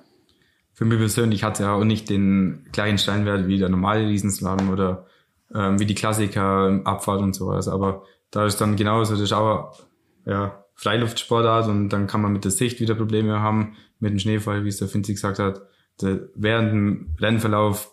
Für 0.74 0.86
mich 0.86 0.98
persönlich 0.98 1.44
hat 1.44 1.54
es 1.54 1.60
ja 1.60 1.74
auch 1.74 1.84
nicht 1.84 2.10
den 2.10 2.68
gleichen 2.72 2.98
Steinwert 2.98 3.48
wie 3.48 3.60
der 3.60 3.70
normale 3.70 4.08
Riesenslalom 4.08 4.70
oder 4.70 5.06
ähm, 5.54 5.80
wie 5.80 5.86
die 5.86 5.96
Klassiker, 5.96 6.82
Abfahrt 6.84 7.22
und 7.22 7.34
sowas. 7.34 7.68
Aber 7.68 8.04
da 8.32 8.46
ist 8.46 8.60
dann 8.60 8.76
genauso, 8.76 9.14
das 9.14 9.22
ist 9.22 9.34
auch 9.34 9.78
ja, 10.26 10.64
Freiluftsportart 10.76 11.68
und 11.68 11.90
dann 11.90 12.08
kann 12.08 12.22
man 12.22 12.34
mit 12.34 12.44
der 12.44 12.52
Sicht 12.52 12.80
wieder 12.80 12.96
Probleme 12.96 13.40
haben, 13.42 13.76
mit 14.00 14.12
dem 14.12 14.20
Schneefall, 14.20 14.66
wie 14.66 14.70
es 14.70 14.78
der 14.78 14.88
Finzi 14.88 15.14
gesagt 15.14 15.40
hat. 15.40 15.62
Der, 16.02 16.22
während 16.36 16.72
dem 16.72 17.16
Rennverlauf, 17.20 17.92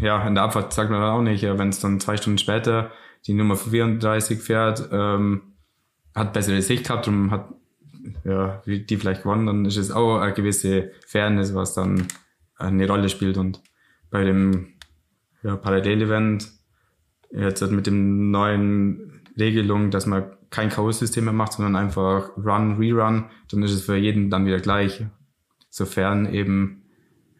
ja, 0.00 0.24
in 0.26 0.36
der 0.36 0.44
Abfahrt 0.44 0.72
sagt 0.72 0.90
man 0.90 1.00
dann 1.00 1.10
auch 1.10 1.22
nicht, 1.22 1.42
ja, 1.42 1.58
wenn 1.58 1.70
es 1.70 1.80
dann 1.80 2.00
zwei 2.00 2.16
Stunden 2.16 2.38
später 2.38 2.92
die 3.26 3.34
Nummer 3.34 3.56
34 3.56 4.40
fährt, 4.40 4.88
ähm, 4.92 5.54
hat 6.14 6.32
bessere 6.32 6.62
Sicht 6.62 6.86
gehabt 6.86 7.08
und 7.08 7.30
hat 7.30 7.48
ja, 8.24 8.62
die 8.66 8.96
vielleicht 8.96 9.22
gewonnen, 9.22 9.46
dann 9.46 9.64
ist 9.64 9.76
es 9.76 9.90
auch 9.90 10.18
eine 10.18 10.32
gewisse 10.32 10.90
Fairness, 11.06 11.54
was 11.54 11.74
dann 11.74 12.06
eine 12.56 12.86
Rolle 12.86 13.08
spielt. 13.08 13.36
Und 13.36 13.62
bei 14.10 14.24
dem 14.24 14.74
ja, 15.42 15.56
Parallel-Event 15.56 16.50
jetzt 17.30 17.62
mit 17.70 17.86
dem 17.86 18.30
neuen 18.30 19.22
Regelung, 19.38 19.90
dass 19.90 20.06
man 20.06 20.24
kein 20.50 20.68
K.O.-System 20.68 21.22
mehr 21.22 21.32
macht, 21.32 21.54
sondern 21.54 21.76
einfach 21.76 22.36
Run, 22.36 22.76
Rerun, 22.76 23.30
dann 23.50 23.62
ist 23.62 23.72
es 23.72 23.84
für 23.84 23.96
jeden 23.96 24.30
dann 24.30 24.44
wieder 24.44 24.60
gleich, 24.60 25.04
sofern 25.70 26.32
eben 26.32 26.84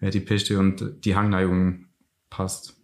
ja, 0.00 0.10
die 0.10 0.20
Piste 0.20 0.58
und 0.58 1.04
die 1.04 1.14
Hangneigung 1.14 1.86
passt. 2.30 2.76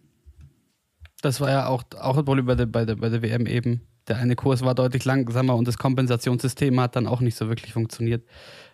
Das 1.21 1.41
war 1.41 1.49
ja 1.49 1.67
auch, 1.67 1.83
auch 1.99 2.17
ein 2.17 2.25
Problem 2.25 2.45
bei 2.45 2.55
der, 2.55 2.67
bei, 2.67 2.85
der, 2.85 2.95
bei 2.95 3.09
der 3.09 3.21
WM 3.21 3.45
eben. 3.45 3.81
Der 4.09 4.17
eine 4.17 4.35
Kurs 4.35 4.61
war 4.63 4.75
deutlich 4.75 5.05
langsamer 5.05 5.55
und 5.55 5.67
das 5.67 5.77
Kompensationssystem 5.77 6.79
hat 6.79 6.95
dann 6.95 7.07
auch 7.07 7.21
nicht 7.21 7.37
so 7.37 7.47
wirklich 7.47 7.73
funktioniert. 7.73 8.25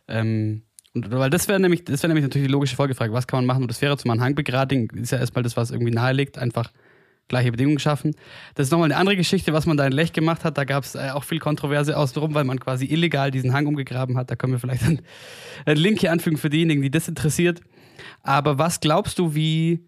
Ähm, 0.07 0.63
und, 0.93 1.11
weil 1.11 1.29
das 1.29 1.47
wäre 1.47 1.59
nämlich, 1.59 1.83
das 1.83 2.01
wäre 2.01 2.09
nämlich 2.09 2.23
natürlich 2.23 2.47
die 2.47 2.51
logische 2.51 2.75
Folgefrage, 2.75 3.11
was 3.13 3.27
kann 3.27 3.39
man 3.39 3.45
machen, 3.45 3.63
um 3.63 3.67
das 3.67 3.79
Fähre 3.79 3.97
zum 3.97 4.11
Anhang 4.11 4.33
begradigen, 4.33 4.87
ist 4.97 5.11
ja 5.11 5.19
erstmal 5.19 5.43
das, 5.43 5.57
was 5.57 5.71
irgendwie 5.71 5.91
nahelegt, 5.91 6.37
einfach 6.37 6.71
gleiche 7.27 7.51
Bedingungen 7.51 7.79
schaffen. 7.79 8.15
Das 8.53 8.67
ist 8.67 8.71
nochmal 8.71 8.91
eine 8.91 8.97
andere 8.97 9.17
Geschichte, 9.17 9.51
was 9.51 9.65
man 9.65 9.77
da 9.77 9.85
in 9.85 9.91
Lech 9.91 10.13
gemacht 10.13 10.43
hat. 10.43 10.57
Da 10.57 10.63
gab 10.63 10.83
es 10.83 10.95
äh, 10.95 11.09
auch 11.11 11.23
viel 11.23 11.39
Kontroverse 11.39 11.97
außenrum, 11.97 12.33
weil 12.33 12.43
man 12.43 12.59
quasi 12.59 12.85
illegal 12.85 13.31
diesen 13.31 13.53
Hang 13.53 13.65
umgegraben 13.65 14.17
hat. 14.17 14.31
Da 14.31 14.35
können 14.35 14.53
wir 14.53 14.59
vielleicht 14.59 14.83
einen, 14.83 15.01
einen 15.65 15.77
Link 15.77 15.99
hier 15.99 16.11
anfügen 16.11 16.37
für 16.37 16.49
diejenigen, 16.49 16.81
die 16.81 16.91
das 16.91 17.07
interessiert. 17.07 17.61
Aber 18.21 18.57
was 18.57 18.79
glaubst 18.79 19.19
du, 19.19 19.33
wie, 19.35 19.85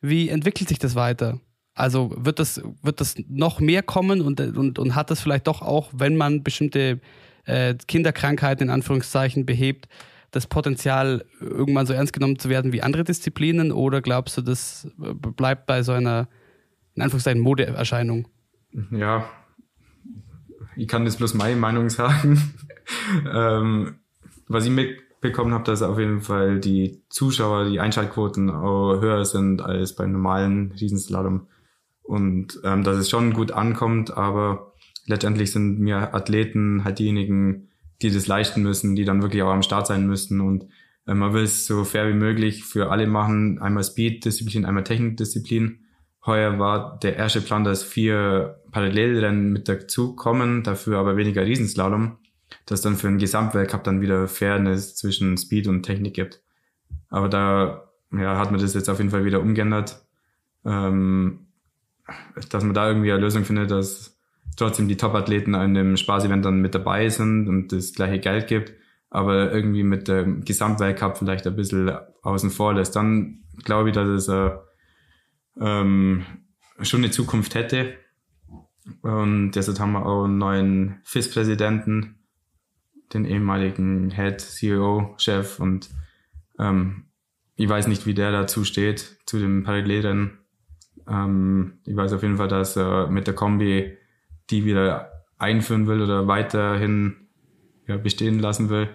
wie 0.00 0.28
entwickelt 0.28 0.68
sich 0.68 0.78
das 0.78 0.94
weiter? 0.94 1.40
Also 1.76 2.10
wird 2.16 2.38
das, 2.38 2.62
wird 2.82 3.00
das 3.02 3.16
noch 3.28 3.60
mehr 3.60 3.82
kommen 3.82 4.22
und, 4.22 4.40
und, 4.40 4.78
und 4.78 4.94
hat 4.94 5.10
das 5.10 5.20
vielleicht 5.20 5.46
doch 5.46 5.60
auch, 5.60 5.90
wenn 5.94 6.16
man 6.16 6.42
bestimmte 6.42 7.00
äh, 7.44 7.74
Kinderkrankheiten 7.86 8.68
in 8.68 8.70
Anführungszeichen 8.70 9.44
behebt, 9.44 9.86
das 10.30 10.46
Potenzial, 10.46 11.26
irgendwann 11.38 11.86
so 11.86 11.92
ernst 11.92 12.14
genommen 12.14 12.38
zu 12.38 12.48
werden 12.48 12.72
wie 12.72 12.82
andere 12.82 13.04
Disziplinen? 13.04 13.72
Oder 13.72 14.00
glaubst 14.00 14.38
du, 14.38 14.42
das 14.42 14.88
bleibt 14.96 15.66
bei 15.66 15.82
so 15.82 15.92
einer, 15.92 16.28
in 16.94 17.02
Anführungszeichen, 17.02 17.42
Modeerscheinung? 17.42 18.26
Ja, 18.90 19.28
ich 20.76 20.88
kann 20.88 21.04
jetzt 21.04 21.18
bloß 21.18 21.34
meine 21.34 21.56
Meinung 21.56 21.90
sagen. 21.90 22.54
ähm, 23.32 23.96
was 24.48 24.64
ich 24.64 24.70
mitbekommen 24.70 25.52
habe, 25.52 25.64
dass 25.64 25.82
auf 25.82 25.98
jeden 25.98 26.22
Fall 26.22 26.58
die 26.58 27.02
Zuschauer, 27.10 27.68
die 27.68 27.80
Einschaltquoten 27.80 28.48
auch 28.50 29.00
höher 29.00 29.26
sind 29.26 29.60
als 29.60 29.94
beim 29.94 30.12
normalen 30.12 30.72
Riesenslalom 30.72 31.48
und 32.06 32.60
ähm, 32.64 32.82
dass 32.82 32.96
es 32.96 33.10
schon 33.10 33.32
gut 33.32 33.52
ankommt, 33.52 34.16
aber 34.16 34.72
letztendlich 35.06 35.52
sind 35.52 35.78
mir 35.78 36.14
Athleten 36.14 36.84
halt 36.84 36.98
diejenigen, 36.98 37.68
die 38.02 38.10
das 38.10 38.26
leisten 38.26 38.62
müssen, 38.62 38.96
die 38.96 39.04
dann 39.04 39.22
wirklich 39.22 39.42
auch 39.42 39.52
am 39.52 39.62
Start 39.62 39.86
sein 39.86 40.06
müssen 40.06 40.40
und 40.40 40.66
äh, 41.06 41.14
man 41.14 41.32
will 41.32 41.44
es 41.44 41.66
so 41.66 41.84
fair 41.84 42.08
wie 42.08 42.14
möglich 42.14 42.64
für 42.64 42.90
alle 42.90 43.06
machen, 43.06 43.58
einmal 43.60 43.84
Speed-Disziplin, 43.84 44.64
einmal 44.64 44.84
Technik-Disziplin. 44.84 45.80
Heuer 46.24 46.58
war 46.58 46.98
der 46.98 47.16
erste 47.16 47.40
Plan, 47.40 47.64
dass 47.64 47.84
vier 47.84 48.60
Parallelrennen 48.72 49.52
mit 49.52 49.68
dazu 49.68 50.16
kommen, 50.16 50.64
dafür 50.64 50.98
aber 50.98 51.16
weniger 51.16 51.46
Riesenslalom, 51.46 52.18
dass 52.66 52.80
dann 52.80 52.96
für 52.96 53.06
den 53.06 53.18
Gesamtweltcup 53.18 53.84
dann 53.84 54.00
wieder 54.00 54.26
Fairness 54.26 54.96
zwischen 54.96 55.36
Speed 55.36 55.68
und 55.68 55.84
Technik 55.84 56.14
gibt. 56.14 56.42
Aber 57.08 57.28
da 57.28 57.84
ja, 58.12 58.38
hat 58.38 58.50
man 58.50 58.60
das 58.60 58.74
jetzt 58.74 58.88
auf 58.88 58.98
jeden 58.98 59.10
Fall 59.10 59.24
wieder 59.24 59.40
umgeändert. 59.40 60.04
Ähm, 60.64 61.45
dass 62.50 62.64
man 62.64 62.74
da 62.74 62.88
irgendwie 62.88 63.12
eine 63.12 63.20
Lösung 63.20 63.44
findet, 63.44 63.70
dass 63.70 64.18
trotzdem 64.56 64.88
die 64.88 64.96
Top-Athleten 64.96 65.54
an 65.54 65.74
dem 65.74 65.96
Spaßevent 65.96 66.44
dann 66.44 66.60
mit 66.60 66.74
dabei 66.74 67.08
sind 67.08 67.48
und 67.48 67.72
das 67.72 67.92
gleiche 67.92 68.20
Geld 68.20 68.46
gibt, 68.46 68.72
aber 69.10 69.52
irgendwie 69.52 69.82
mit 69.82 70.08
dem 70.08 70.44
Gesamtweltcup 70.44 71.18
vielleicht 71.18 71.46
ein 71.46 71.56
bisschen 71.56 71.92
außen 72.22 72.50
vor 72.50 72.74
lässt. 72.74 72.96
Dann 72.96 73.44
glaube 73.64 73.90
ich, 73.90 73.94
dass 73.94 74.08
es 74.08 74.28
äh, 74.28 74.50
ähm, 75.60 76.24
schon 76.80 77.00
eine 77.00 77.10
Zukunft 77.10 77.54
hätte. 77.54 77.94
Und 79.02 79.52
deshalb 79.52 79.80
haben 79.80 79.92
wir 79.92 80.06
auch 80.06 80.24
einen 80.24 80.38
neuen 80.38 81.00
FIS-Präsidenten, 81.04 82.20
den 83.12 83.24
ehemaligen 83.24 84.10
Head, 84.10 84.40
CEO, 84.40 85.14
Chef 85.18 85.60
und 85.60 85.90
ähm, 86.58 87.06
ich 87.56 87.68
weiß 87.68 87.86
nicht, 87.86 88.06
wie 88.06 88.14
der 88.14 88.32
dazu 88.32 88.64
steht, 88.64 89.18
zu 89.26 89.38
dem 89.38 89.64
Parallelrennen. 89.64 90.38
Ähm, 91.08 91.74
ich 91.84 91.96
weiß 91.96 92.12
auf 92.12 92.22
jeden 92.22 92.36
Fall, 92.36 92.48
dass 92.48 92.76
er 92.76 93.08
mit 93.08 93.26
der 93.26 93.34
Kombi 93.34 93.96
die 94.50 94.64
wieder 94.64 95.10
einführen 95.38 95.86
will 95.86 96.02
oder 96.02 96.28
weiterhin 96.28 97.16
ja, 97.86 97.96
bestehen 97.96 98.38
lassen 98.38 98.68
will. 98.68 98.88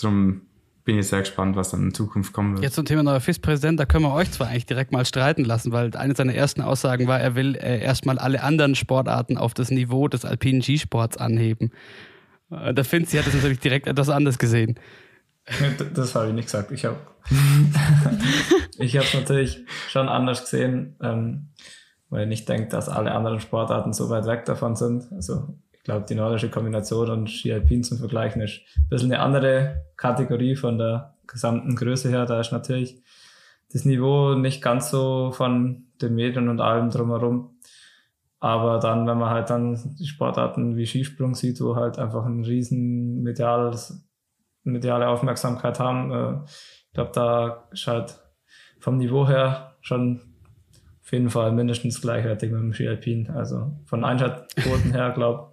Darum 0.00 0.42
bin 0.84 0.98
ich 0.98 1.08
sehr 1.08 1.20
gespannt, 1.20 1.56
was 1.56 1.70
dann 1.70 1.82
in 1.82 1.94
Zukunft 1.94 2.32
kommen 2.32 2.54
wird. 2.54 2.62
Jetzt 2.62 2.74
zum 2.74 2.84
Thema 2.84 3.02
neuer 3.02 3.20
FIS-Präsident, 3.20 3.80
da 3.80 3.86
können 3.86 4.04
wir 4.04 4.12
euch 4.12 4.30
zwar 4.30 4.48
eigentlich 4.48 4.66
direkt 4.66 4.92
mal 4.92 5.04
streiten 5.04 5.44
lassen, 5.44 5.72
weil 5.72 5.94
eine 5.96 6.14
seiner 6.14 6.34
ersten 6.34 6.62
Aussagen 6.62 7.08
war, 7.08 7.20
er 7.20 7.34
will 7.34 7.56
äh, 7.56 7.80
erstmal 7.82 8.18
alle 8.18 8.42
anderen 8.42 8.74
Sportarten 8.74 9.36
auf 9.36 9.52
das 9.52 9.70
Niveau 9.70 10.06
des 10.08 10.24
alpinen 10.24 10.62
Skisports 10.62 11.16
anheben. 11.16 11.72
Äh, 12.50 12.72
der 12.72 12.84
Finzi 12.84 13.16
hat 13.16 13.26
das 13.26 13.34
natürlich 13.34 13.58
direkt 13.58 13.88
etwas 13.88 14.08
anders 14.08 14.38
gesehen. 14.38 14.78
Das 15.94 16.14
habe 16.14 16.28
ich 16.28 16.34
nicht 16.34 16.46
gesagt. 16.46 16.72
Ich 16.72 16.84
habe 16.84 16.96
ich 18.78 18.96
habe 18.96 19.06
es 19.06 19.14
natürlich 19.14 19.64
schon 19.88 20.08
anders 20.08 20.42
gesehen, 20.42 20.96
ähm, 21.02 21.48
weil 22.08 22.22
ich 22.22 22.28
nicht 22.28 22.48
denke, 22.48 22.68
dass 22.68 22.88
alle 22.88 23.12
anderen 23.12 23.40
Sportarten 23.40 23.92
so 23.92 24.10
weit 24.10 24.26
weg 24.26 24.44
davon 24.44 24.76
sind. 24.76 25.10
Also 25.12 25.56
ich 25.72 25.82
glaube, 25.82 26.06
die 26.08 26.14
nordische 26.14 26.50
Kombination 26.50 27.10
und 27.10 27.30
Ski 27.30 27.52
Alpin 27.52 27.82
zum 27.82 27.98
Vergleichen 27.98 28.42
ist 28.42 28.60
ein 28.76 28.88
bisschen 28.88 29.12
eine 29.12 29.22
andere 29.22 29.86
Kategorie 29.96 30.56
von 30.56 30.78
der 30.78 31.14
gesamten 31.26 31.74
Größe 31.74 32.08
her. 32.08 32.26
Da 32.26 32.40
ist 32.40 32.52
natürlich 32.52 33.02
das 33.72 33.84
Niveau 33.84 34.34
nicht 34.34 34.62
ganz 34.62 34.90
so 34.90 35.32
von 35.32 35.86
den 36.00 36.14
Medien 36.14 36.48
und 36.48 36.60
allem 36.60 36.90
drumherum. 36.90 37.56
Aber 38.38 38.78
dann, 38.78 39.06
wenn 39.06 39.18
man 39.18 39.30
halt 39.30 39.50
dann 39.50 39.96
die 39.98 40.06
Sportarten 40.06 40.76
wie 40.76 40.86
Skisprung 40.86 41.34
sieht, 41.34 41.60
wo 41.60 41.74
halt 41.74 41.98
einfach 41.98 42.24
ein 42.26 42.44
riesen 42.44 43.22
mediales, 43.22 44.05
mediale 44.66 45.08
Aufmerksamkeit 45.08 45.80
haben, 45.80 46.12
äh, 46.12 46.44
ich 46.88 46.92
glaube, 46.94 47.12
da 47.14 47.68
ist 47.72 47.86
halt 47.86 48.18
vom 48.78 48.98
Niveau 48.98 49.28
her 49.28 49.76
schon 49.80 50.20
auf 51.02 51.12
jeden 51.12 51.30
Fall 51.30 51.52
mindestens 51.52 52.00
gleichwertig 52.00 52.50
mit 52.50 52.60
dem 52.60 52.72
Ski 52.72 52.88
Alpin. 52.88 53.30
Also 53.30 53.72
von 53.84 54.04
Einschaltquoten 54.04 54.92
her, 54.92 55.12
glaube 55.14 55.52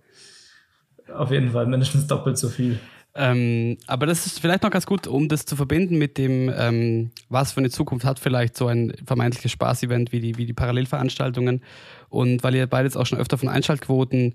auf 1.14 1.32
jeden 1.32 1.52
Fall 1.52 1.68
mindestens 1.68 2.08
doppelt 2.08 2.38
so 2.38 2.50
viel. 2.50 2.80
Ähm, 3.16 3.78
aber 3.86 4.08
das 4.08 4.26
ist 4.26 4.40
vielleicht 4.40 4.64
noch 4.64 4.72
ganz 4.72 4.88
gut, 4.88 5.06
um 5.06 5.28
das 5.28 5.46
zu 5.46 5.56
verbinden 5.56 5.98
mit 5.98 6.18
dem, 6.18 6.52
ähm, 6.58 7.12
was 7.30 7.52
für 7.52 7.60
eine 7.60 7.70
Zukunft 7.70 8.06
hat 8.06 8.20
vielleicht 8.20 8.58
so 8.58 8.68
ein 8.68 8.94
vermeintliches 9.06 9.52
Spaß-Event 9.52 10.12
wie 10.12 10.20
die, 10.20 10.38
wie 10.38 10.48
die 10.48 10.54
Parallelveranstaltungen. 10.54 11.62
Und 12.10 12.44
weil 12.44 12.56
ihr 12.56 12.66
beide 12.66 12.88
jetzt 12.88 12.96
auch 12.96 13.06
schon 13.06 13.20
öfter 13.20 13.38
von 13.38 13.50
Einschaltquoten 13.50 14.34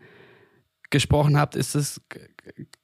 gesprochen 0.91 1.39
habt, 1.39 1.55
ist 1.55 1.74
es, 1.74 2.01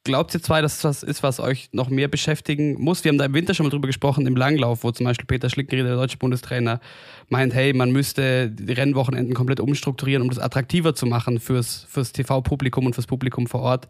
glaubt 0.05 0.35
ihr 0.35 0.43
zwei, 0.43 0.61
dass 0.61 0.81
das 0.81 1.03
ist, 1.03 1.23
was 1.23 1.41
euch 1.41 1.71
noch 1.73 1.89
mehr 1.89 2.09
beschäftigen 2.09 2.81
muss? 2.81 3.05
Wir 3.05 3.11
haben 3.11 3.19
da 3.19 3.25
im 3.25 3.35
Winter 3.35 3.55
schon 3.55 3.65
mal 3.65 3.71
drüber 3.71 3.87
gesprochen, 3.87 4.27
im 4.27 4.37
Langlauf, 4.37 4.85
wo 4.85 4.91
zum 4.91 5.05
Beispiel 5.05 5.27
Peter 5.27 5.49
Schlickenrieder, 5.49 5.89
der 5.89 5.97
deutsche 5.97 6.19
Bundestrainer, 6.19 6.81
meint, 7.29 7.55
hey, 7.55 7.73
man 7.73 7.93
müsste 7.93 8.51
die 8.51 8.73
Rennwochenenden 8.73 9.35
komplett 9.35 9.61
umstrukturieren, 9.61 10.23
um 10.23 10.29
das 10.29 10.39
attraktiver 10.39 10.95
zu 10.95 11.07
machen 11.07 11.41
fürs, 11.41 11.87
fürs 11.89 12.13
TV-Publikum 12.13 12.87
und 12.87 12.95
fürs 12.95 13.07
Publikum 13.07 13.47
vor 13.47 13.61
Ort. 13.61 13.89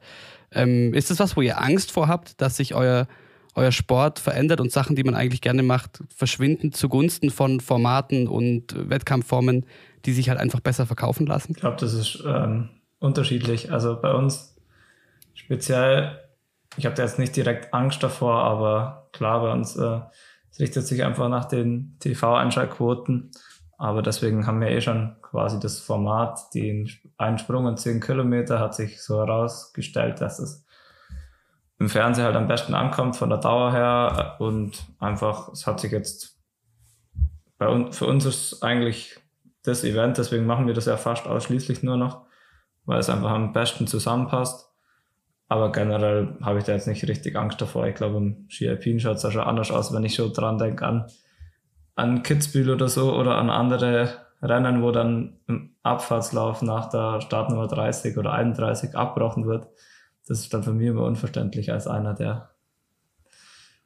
Ähm, 0.53 0.95
ist 0.95 1.11
das 1.11 1.19
was, 1.19 1.37
wo 1.37 1.43
ihr 1.43 1.61
Angst 1.61 1.91
vor 1.91 2.07
habt, 2.07 2.41
dass 2.41 2.57
sich 2.57 2.75
euer, 2.75 3.09
euer 3.55 3.73
Sport 3.73 4.21
verändert 4.21 4.61
und 4.61 4.71
Sachen, 4.71 4.95
die 4.95 5.03
man 5.03 5.15
eigentlich 5.15 5.41
gerne 5.41 5.65
macht, 5.65 6.05
verschwinden 6.15 6.73
zugunsten 6.73 7.31
von 7.31 7.61
Formaten 7.61 8.29
und 8.29 8.75
Wettkampfformen, 8.89 9.67
die 10.05 10.13
sich 10.13 10.29
halt 10.29 10.39
einfach 10.39 10.61
besser 10.61 10.87
verkaufen 10.87 11.27
lassen? 11.27 11.53
Ich 11.53 11.61
glaube, 11.61 11.77
das 11.81 11.93
ist 11.95 12.23
ähm, 12.25 12.69
unterschiedlich. 13.05 13.71
Also 13.71 14.01
bei 14.01 14.13
uns 14.13 14.57
speziell, 15.35 16.21
ich 16.77 16.87
habe 16.87 16.97
da 16.97 17.03
jetzt 17.03 17.19
nicht 17.19 17.37
direkt 17.37 17.73
Angst 17.73 18.03
davor, 18.03 18.43
aber 18.43 19.09
klar, 19.13 19.41
bei 19.41 19.53
uns 19.53 19.77
äh, 19.77 20.01
es 20.51 20.61
richtet 20.61 20.87
sich 20.87 21.03
einfach 21.03 21.29
nach 21.29 21.47
den 21.47 21.97
TV-Einschaltquoten. 21.99 23.33
Aber 23.77 24.03
deswegen 24.03 24.47
haben 24.47 24.61
wir 24.61 24.69
eh 24.69 24.81
schon 24.81 25.17
quasi 25.21 25.59
das 25.59 25.81
Format, 25.81 26.55
den 26.55 26.89
einen 27.19 27.39
Sprung 27.39 27.67
und 27.67 27.79
zehn 27.81 28.01
Kilometer 28.01 28.61
hat 28.61 28.75
sich 28.75 29.03
so 29.03 29.19
herausgestellt, 29.19 30.21
dass 30.21 30.39
es 30.39 30.65
im 31.81 31.89
Fernsehen 31.89 32.25
halt 32.25 32.37
am 32.37 32.47
besten 32.47 32.75
ankommt 32.75 33.17
von 33.17 33.31
der 33.31 33.39
Dauer 33.39 33.73
her 33.73 34.37
und 34.39 34.85
einfach, 35.01 35.49
es 35.49 35.67
hat 35.67 35.81
sich 35.81 35.91
jetzt 35.91 36.39
bei 37.59 37.67
uns, 37.67 37.99
für 37.99 38.07
uns 38.07 38.25
ist 38.25 38.63
eigentlich 38.63 39.19
das 39.65 39.83
Event, 39.83 40.19
deswegen 40.19 40.47
machen 40.47 40.69
wir 40.69 40.75
das 40.75 40.87
ja 40.87 40.97
fast 40.97 41.27
ausschließlich 41.27 41.83
nur 41.83 41.97
noch, 41.97 42.27
weil 42.87 43.01
es 43.01 43.11
einfach 43.11 43.31
am 43.31 43.53
besten 43.53 43.87
zusammenpasst. 43.87 44.71
Aber 45.49 45.73
generell 45.73 46.37
habe 46.43 46.59
ich 46.59 46.65
da 46.65 46.73
jetzt 46.73 46.89
nicht 46.89 47.07
richtig 47.07 47.37
Angst 47.37 47.61
davor. 47.61 47.87
Ich 47.87 47.95
glaube, 47.95 48.17
im 48.17 48.47
Ski 48.49 48.99
schaut 48.99 49.17
es 49.17 49.23
ja 49.23 49.31
schon 49.31 49.43
anders 49.43 49.71
aus, 49.71 49.93
wenn 49.93 50.05
ich 50.05 50.15
schon 50.15 50.33
dran 50.33 50.59
denke 50.59 50.87
an, 50.87 51.07
an 51.95 52.23
Kitzbühel 52.23 52.71
oder 52.71 52.89
so 52.89 53.15
oder 53.15 53.37
an 53.37 53.51
andere 53.51 54.25
Rennen, 54.43 54.83
wo 54.83 54.91
dann 54.91 55.39
im 55.47 55.75
Abfahrtslauf 55.83 56.63
nach 56.63 56.91
der 56.91 57.21
Startnummer 57.21 57.67
30 57.67 58.17
oder 58.17 58.33
31 58.33 58.97
abgebrochen 58.97 59.47
wird. 59.47 59.69
Das 60.27 60.41
ist 60.41 60.53
dann 60.53 60.63
für 60.63 60.73
mich 60.73 60.89
immer 60.89 61.05
unverständlich 61.05 61.71
als 61.71 61.87
einer, 61.87 62.15
der, 62.15 62.51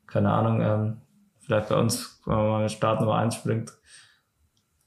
keine 0.06 0.32
Ahnung, 0.32 0.60
ähm, 0.60 0.96
vielleicht 1.40 1.68
bei 1.68 1.76
uns, 1.76 2.20
wenn 2.24 2.36
man 2.36 2.62
mit 2.62 2.72
Startnummer 2.72 3.16
1 3.16 3.34
springt, 3.34 3.72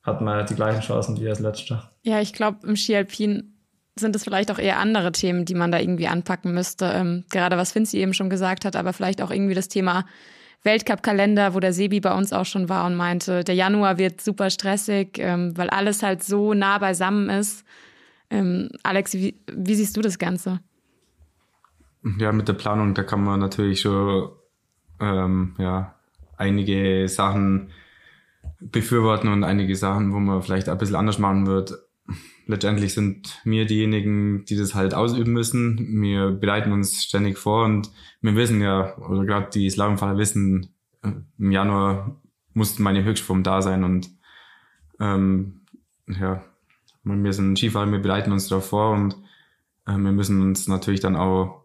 hat 0.03 0.21
man 0.21 0.45
die 0.45 0.55
gleichen 0.55 0.81
Chancen 0.81 1.19
wie 1.19 1.29
als 1.29 1.39
letzter. 1.39 1.91
Ja, 2.03 2.21
ich 2.21 2.33
glaube, 2.33 2.65
im 2.65 2.75
Ski 2.75 2.95
Alpin 2.95 3.50
sind 3.95 4.15
es 4.15 4.23
vielleicht 4.23 4.51
auch 4.51 4.59
eher 4.59 4.79
andere 4.79 5.11
Themen, 5.11 5.45
die 5.45 5.55
man 5.55 5.71
da 5.71 5.79
irgendwie 5.79 6.07
anpacken 6.07 6.53
müsste. 6.53 6.85
Ähm, 6.85 7.25
gerade 7.29 7.57
was 7.57 7.71
Finzi 7.71 7.97
eben 7.97 8.13
schon 8.13 8.29
gesagt 8.29 8.65
hat, 8.65 8.75
aber 8.75 8.93
vielleicht 8.93 9.21
auch 9.21 9.31
irgendwie 9.31 9.53
das 9.53 9.67
Thema 9.67 10.05
Weltcup-Kalender, 10.63 11.53
wo 11.53 11.59
der 11.59 11.73
Sebi 11.73 11.99
bei 11.99 12.13
uns 12.13 12.33
auch 12.33 12.45
schon 12.45 12.69
war 12.69 12.85
und 12.85 12.95
meinte, 12.95 13.43
der 13.43 13.55
Januar 13.55 13.97
wird 13.97 14.21
super 14.21 14.49
stressig, 14.49 15.17
ähm, 15.17 15.57
weil 15.57 15.69
alles 15.69 16.03
halt 16.03 16.23
so 16.23 16.53
nah 16.53 16.77
beisammen 16.77 17.29
ist. 17.29 17.65
Ähm, 18.29 18.69
Alex, 18.83 19.13
wie, 19.13 19.35
wie, 19.51 19.75
siehst 19.75 19.97
du 19.97 20.01
das 20.01 20.19
Ganze? 20.19 20.59
Ja, 22.17 22.31
mit 22.31 22.47
der 22.47 22.53
Planung, 22.53 22.93
da 22.93 23.03
kann 23.03 23.23
man 23.23 23.39
natürlich 23.39 23.81
schon 23.81 24.29
ähm, 24.99 25.55
ja, 25.57 25.95
einige 26.37 27.07
Sachen 27.07 27.71
befürworten 28.59 29.29
und 29.29 29.43
einige 29.43 29.75
Sachen, 29.75 30.13
wo 30.13 30.19
man 30.19 30.41
vielleicht 30.41 30.69
ein 30.69 30.77
bisschen 30.77 30.95
anders 30.95 31.19
machen 31.19 31.47
wird 31.47 31.73
letztendlich 32.45 32.93
sind 32.93 33.41
wir 33.43 33.65
diejenigen, 33.65 34.45
die 34.45 34.55
das 34.55 34.75
halt 34.75 34.93
ausüben 34.93 35.33
müssen. 35.33 36.01
Wir 36.01 36.31
bereiten 36.31 36.71
uns 36.71 37.03
ständig 37.03 37.37
vor 37.37 37.65
und 37.65 37.89
wir 38.21 38.35
wissen 38.35 38.61
ja, 38.61 38.97
oder 38.97 39.25
gerade 39.25 39.49
die 39.53 39.69
Slalomfahrer 39.69 40.17
wissen, 40.17 40.73
äh, 41.03 41.11
im 41.37 41.51
Januar 41.51 42.21
muss 42.53 42.79
meine 42.79 43.03
Höchstform 43.03 43.43
da 43.43 43.61
sein 43.61 43.83
und 43.83 44.09
ähm, 44.99 45.61
ja, 46.07 46.43
wir 47.03 47.33
sind 47.33 47.57
Skifahrer, 47.57 47.91
wir 47.91 47.99
bereiten 47.99 48.31
uns 48.31 48.47
darauf 48.47 48.69
vor 48.69 48.91
und 48.91 49.15
äh, 49.87 49.97
wir 49.97 50.11
müssen 50.11 50.41
uns 50.41 50.67
natürlich 50.67 50.99
dann 50.99 51.15
auch 51.15 51.63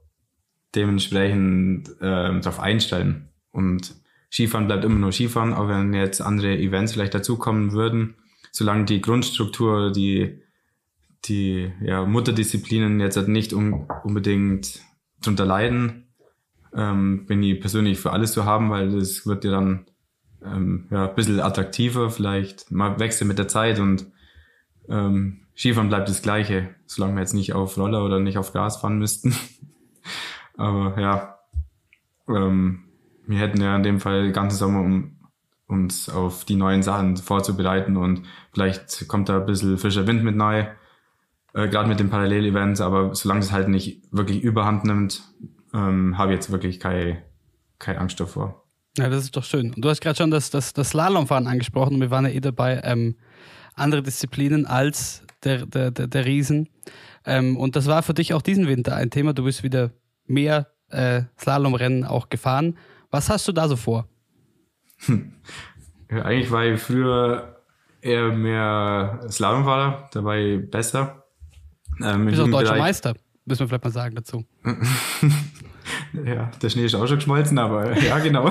dementsprechend 0.75 1.89
äh, 2.01 2.41
darauf 2.41 2.61
einstellen. 2.61 3.29
Und 3.51 3.95
Skifahren 4.31 4.67
bleibt 4.67 4.85
immer 4.85 4.99
nur 4.99 5.13
Skifahren, 5.13 5.55
auch 5.55 5.69
wenn 5.69 5.95
jetzt 5.95 6.21
andere 6.21 6.57
Events 6.59 6.93
vielleicht 6.93 7.15
dazukommen 7.15 7.73
würden, 7.73 8.17
solange 8.53 8.85
die 8.85 9.01
Grundstruktur, 9.01 9.93
die 9.93 10.43
die 11.25 11.73
ja, 11.81 12.05
Mutterdisziplinen 12.05 13.01
jetzt 13.01 13.17
halt 13.17 13.29
nicht 13.29 13.53
un 13.53 13.89
unbedingt 14.05 14.81
drunter 15.23 15.45
leiden, 15.45 16.07
ähm, 16.75 17.27
bin 17.27 17.43
ich 17.43 17.61
persönlich 17.61 17.99
für 17.99 18.13
alles 18.13 18.33
zu 18.33 18.45
haben, 18.45 18.71
weil 18.71 18.91
das 18.91 19.27
wird 19.27 19.45
ja 19.45 19.51
dann 19.51 19.87
ähm, 20.45 20.87
ja, 20.91 21.09
ein 21.09 21.15
bisschen 21.15 21.41
attraktiver, 21.41 22.11
vielleicht. 22.11 22.71
Mal 22.71 22.99
wechseln 23.01 23.29
mit 23.29 23.39
der 23.39 23.49
Zeit 23.49 23.81
und 23.81 24.07
ähm, 24.89 25.47
Skifahren 25.57 25.89
bleibt 25.89 26.09
das 26.09 26.23
Gleiche, 26.23 26.75
solange 26.85 27.15
wir 27.15 27.21
jetzt 27.21 27.35
nicht 27.35 27.55
auf 27.55 27.79
Roller 27.79 28.05
oder 28.05 28.21
nicht 28.21 28.39
auf 28.39 28.53
Gas 28.53 28.77
fahren 28.77 28.99
müssten. 28.99 29.35
Aber 30.57 31.01
ja, 31.01 31.39
ähm, 32.29 32.85
wir 33.27 33.39
hätten 33.39 33.61
ja 33.61 33.75
in 33.75 33.83
dem 33.83 34.01
Fall 34.01 34.25
den 34.25 34.33
ganzen 34.33 34.59
Sommer, 34.59 34.81
um 34.81 35.17
uns 35.67 36.09
auf 36.09 36.45
die 36.45 36.55
neuen 36.55 36.83
Sachen 36.83 37.17
vorzubereiten 37.17 37.97
und 37.97 38.23
vielleicht 38.53 39.09
kommt 39.09 39.29
da 39.29 39.41
ein 39.41 39.47
bisschen 39.47 39.79
frischer 39.79 40.07
Wind 40.07 40.23
mit 40.23 40.37
neu 40.37 40.67
äh, 41.57 41.69
gerade 41.69 41.89
mit 41.89 41.99
den 41.99 42.11
Parallelevents, 42.11 42.83
aber 42.83 43.15
solange 43.15 43.41
es 43.41 43.51
halt 43.51 43.69
nicht 43.69 44.03
wirklich 44.13 44.43
überhand 44.43 44.85
nimmt, 44.85 45.23
ähm, 45.73 46.19
habe 46.19 46.33
ich 46.33 46.37
jetzt 46.37 46.53
wirklich 46.53 46.79
keine, 46.79 47.23
keine 47.79 47.99
Angst 47.99 48.21
davor. 48.21 48.63
Ja, 48.99 49.09
das 49.09 49.25
ist 49.25 49.37
doch 49.37 49.45
schön. 49.45 49.73
Und 49.73 49.83
du 49.83 49.89
hast 49.89 50.03
gerade 50.03 50.17
schon 50.17 50.31
das, 50.31 50.51
das, 50.51 50.75
das 50.75 50.91
Slalomfahren 50.91 51.47
angesprochen 51.47 51.95
und 51.95 52.01
wir 52.03 52.11
waren 52.11 52.27
ja 52.27 52.31
eh 52.31 52.41
dabei, 52.41 52.83
ähm, 52.85 53.17
andere 53.75 54.03
Disziplinen 54.03 54.67
als 54.67 55.23
der, 55.45 55.65
der, 55.65 55.91
der, 55.91 56.07
der 56.07 56.27
Riesen. 56.27 56.69
Ähm, 57.25 57.57
und 57.57 57.75
das 57.75 57.87
war 57.87 58.03
für 58.03 58.15
dich 58.15 58.35
auch 58.35 58.43
diesen 58.43 58.69
Winter 58.69 58.95
ein 58.95 59.11
Thema. 59.11 59.33
Du 59.33 59.45
bist 59.45 59.63
wieder 59.63 59.93
mehr 60.27 60.69
äh, 60.91 61.23
Slalomrennen 61.39 62.05
auch 62.05 62.29
gefahren. 62.29 62.77
Was 63.11 63.31
hast 63.31 63.49
du 63.49 63.53
da 63.53 63.67
so 63.67 63.77
vor? 63.77 64.09
Ja, 66.09 66.23
eigentlich 66.23 66.51
war 66.51 66.65
ich 66.65 66.81
früher 66.81 67.63
eher 68.01 68.31
mehr 68.31 69.21
Slalomfahrer, 69.29 70.09
dabei 70.13 70.59
besser. 70.59 71.26
Ähm, 72.03 72.27
Bist 72.27 72.41
auch 72.41 72.49
deutscher 72.49 72.77
Meister, 72.77 73.15
müssen 73.45 73.61
wir 73.61 73.69
vielleicht 73.69 73.85
mal 73.85 73.91
sagen 73.91 74.15
dazu. 74.15 74.45
ja, 76.25 76.51
der 76.61 76.69
Schnee 76.69 76.85
ist 76.85 76.95
auch 76.95 77.07
schon 77.07 77.17
geschmolzen, 77.17 77.59
aber 77.59 77.99
ja, 77.99 78.19
genau. 78.19 78.51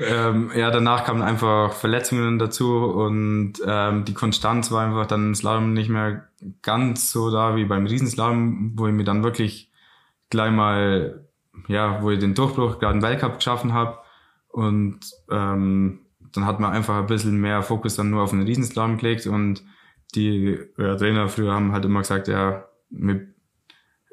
ähm, 0.00 0.50
ja, 0.54 0.70
danach 0.70 1.04
kamen 1.04 1.22
einfach 1.22 1.72
Verletzungen 1.72 2.38
dazu 2.38 2.84
und 2.84 3.54
ähm, 3.66 4.04
die 4.04 4.14
Konstanz 4.14 4.70
war 4.70 4.86
einfach 4.86 5.06
dann 5.06 5.28
im 5.28 5.34
Slalom 5.34 5.72
nicht 5.72 5.88
mehr 5.88 6.28
ganz 6.62 7.10
so 7.10 7.30
da 7.30 7.56
wie 7.56 7.64
beim 7.64 7.86
Riesenslalom, 7.86 8.72
wo 8.76 8.86
ich 8.86 8.94
mir 8.94 9.04
dann 9.04 9.22
wirklich 9.22 9.70
gleich 10.30 10.52
mal, 10.52 11.26
ja, 11.68 12.02
wo 12.02 12.10
ich 12.10 12.18
den 12.18 12.34
Durchbruch 12.34 12.78
gerade 12.78 12.96
im 12.96 13.02
Weltcup 13.02 13.36
geschaffen 13.36 13.72
habe 13.74 13.98
und 14.48 15.00
ähm, 15.30 16.00
dann 16.32 16.46
hat 16.46 16.60
man 16.60 16.72
einfach 16.72 16.98
ein 16.98 17.06
bisschen 17.06 17.40
mehr 17.40 17.62
Fokus 17.62 17.96
dann 17.96 18.10
nur 18.10 18.22
auf 18.22 18.30
den 18.30 18.42
Riesenslalom 18.42 18.98
gelegt 18.98 19.26
und 19.26 19.64
die 20.14 20.58
ja, 20.76 20.96
Trainer 20.96 21.28
früher 21.28 21.52
haben 21.52 21.72
halt 21.72 21.84
immer 21.84 22.00
gesagt, 22.00 22.28
ja, 22.28 22.64
wir 22.90 23.26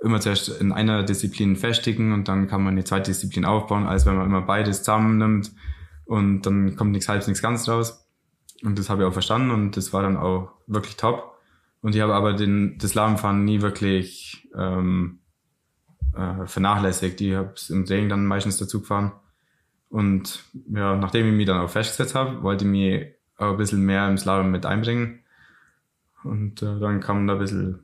immer 0.01 0.19
zuerst 0.19 0.49
in 0.49 0.71
einer 0.71 1.03
Disziplin 1.03 1.55
festigen 1.55 2.13
und 2.13 2.27
dann 2.27 2.47
kann 2.47 2.63
man 2.63 2.73
eine 2.73 2.83
zweite 2.83 3.11
Disziplin 3.11 3.45
aufbauen, 3.45 3.87
als 3.87 4.05
wenn 4.05 4.15
man 4.15 4.27
immer 4.27 4.41
beides 4.41 4.79
zusammennimmt 4.79 5.51
und 6.05 6.43
dann 6.43 6.75
kommt 6.75 6.91
nichts 6.91 7.09
halbs, 7.09 7.27
nichts 7.27 7.41
ganz 7.41 7.67
raus. 7.67 8.07
Und 8.63 8.79
das 8.79 8.89
habe 8.89 9.03
ich 9.03 9.07
auch 9.07 9.13
verstanden 9.13 9.51
und 9.51 9.77
das 9.77 9.93
war 9.93 10.03
dann 10.03 10.17
auch 10.17 10.51
wirklich 10.67 10.97
top. 10.97 11.35
Und 11.81 11.95
ich 11.95 12.01
habe 12.01 12.15
aber 12.15 12.33
den, 12.33 12.77
das 12.79 12.91
Slalomfahren 12.91 13.43
nie 13.43 13.61
wirklich 13.61 14.47
ähm, 14.55 15.19
äh, 16.15 16.45
vernachlässigt. 16.45 17.21
Ich 17.21 17.35
habe 17.35 17.53
es 17.55 17.69
im 17.69 17.85
Training 17.85 18.09
dann 18.09 18.25
meistens 18.25 18.57
dazu 18.57 18.81
gefahren. 18.81 19.11
Und 19.89 20.43
ja, 20.69 20.95
nachdem 20.95 21.27
ich 21.27 21.33
mich 21.33 21.45
dann 21.45 21.61
auch 21.61 21.69
festgesetzt 21.69 22.15
habe, 22.15 22.41
wollte 22.43 22.65
ich 22.65 22.71
mich 22.71 23.05
auch 23.37 23.51
ein 23.51 23.57
bisschen 23.57 23.81
mehr 23.81 24.07
im 24.07 24.17
Slalom 24.17 24.51
mit 24.51 24.65
einbringen. 24.65 25.19
Und 26.27 26.61
äh, 26.61 26.79
dann 26.79 26.99
kamen 26.99 27.27
da 27.27 27.33
ein 27.33 27.39
bisschen 27.39 27.79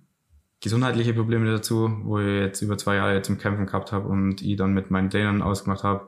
gesundheitliche 0.61 1.13
Probleme 1.13 1.51
dazu, 1.51 1.91
wo 2.03 2.19
ich 2.19 2.27
jetzt 2.27 2.61
über 2.61 2.77
zwei 2.77 2.95
Jahre 2.95 3.21
zum 3.21 3.37
Kämpfen 3.37 3.65
gehabt 3.65 3.91
habe 3.91 4.07
und 4.07 4.41
ich 4.41 4.55
dann 4.55 4.73
mit 4.73 4.91
meinen 4.91 5.09
Trainern 5.09 5.41
ausgemacht 5.41 5.83
habe, 5.83 6.07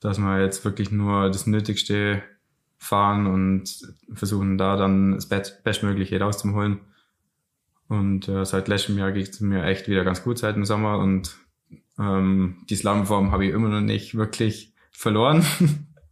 dass 0.00 0.18
wir 0.18 0.40
jetzt 0.40 0.64
wirklich 0.64 0.90
nur 0.90 1.28
das 1.28 1.46
Nötigste 1.46 2.22
fahren 2.76 3.26
und 3.26 3.94
versuchen 4.12 4.58
da 4.58 4.76
dann 4.76 5.12
das 5.12 5.28
Bestmögliche 5.28 6.20
rauszuholen. 6.20 6.80
Und 7.88 8.28
äh, 8.28 8.44
seit 8.44 8.68
letztem 8.68 8.98
Jahr 8.98 9.12
geht 9.12 9.28
es 9.28 9.40
mir 9.40 9.64
echt 9.64 9.88
wieder 9.88 10.04
ganz 10.04 10.24
gut 10.24 10.38
seit 10.38 10.56
dem 10.56 10.64
Sommer 10.64 10.98
und 10.98 11.36
ähm, 11.98 12.64
die 12.68 12.76
Slalomform 12.76 13.30
habe 13.30 13.46
ich 13.46 13.52
immer 13.52 13.68
noch 13.68 13.80
nicht 13.80 14.16
wirklich 14.16 14.74
verloren. 14.90 15.44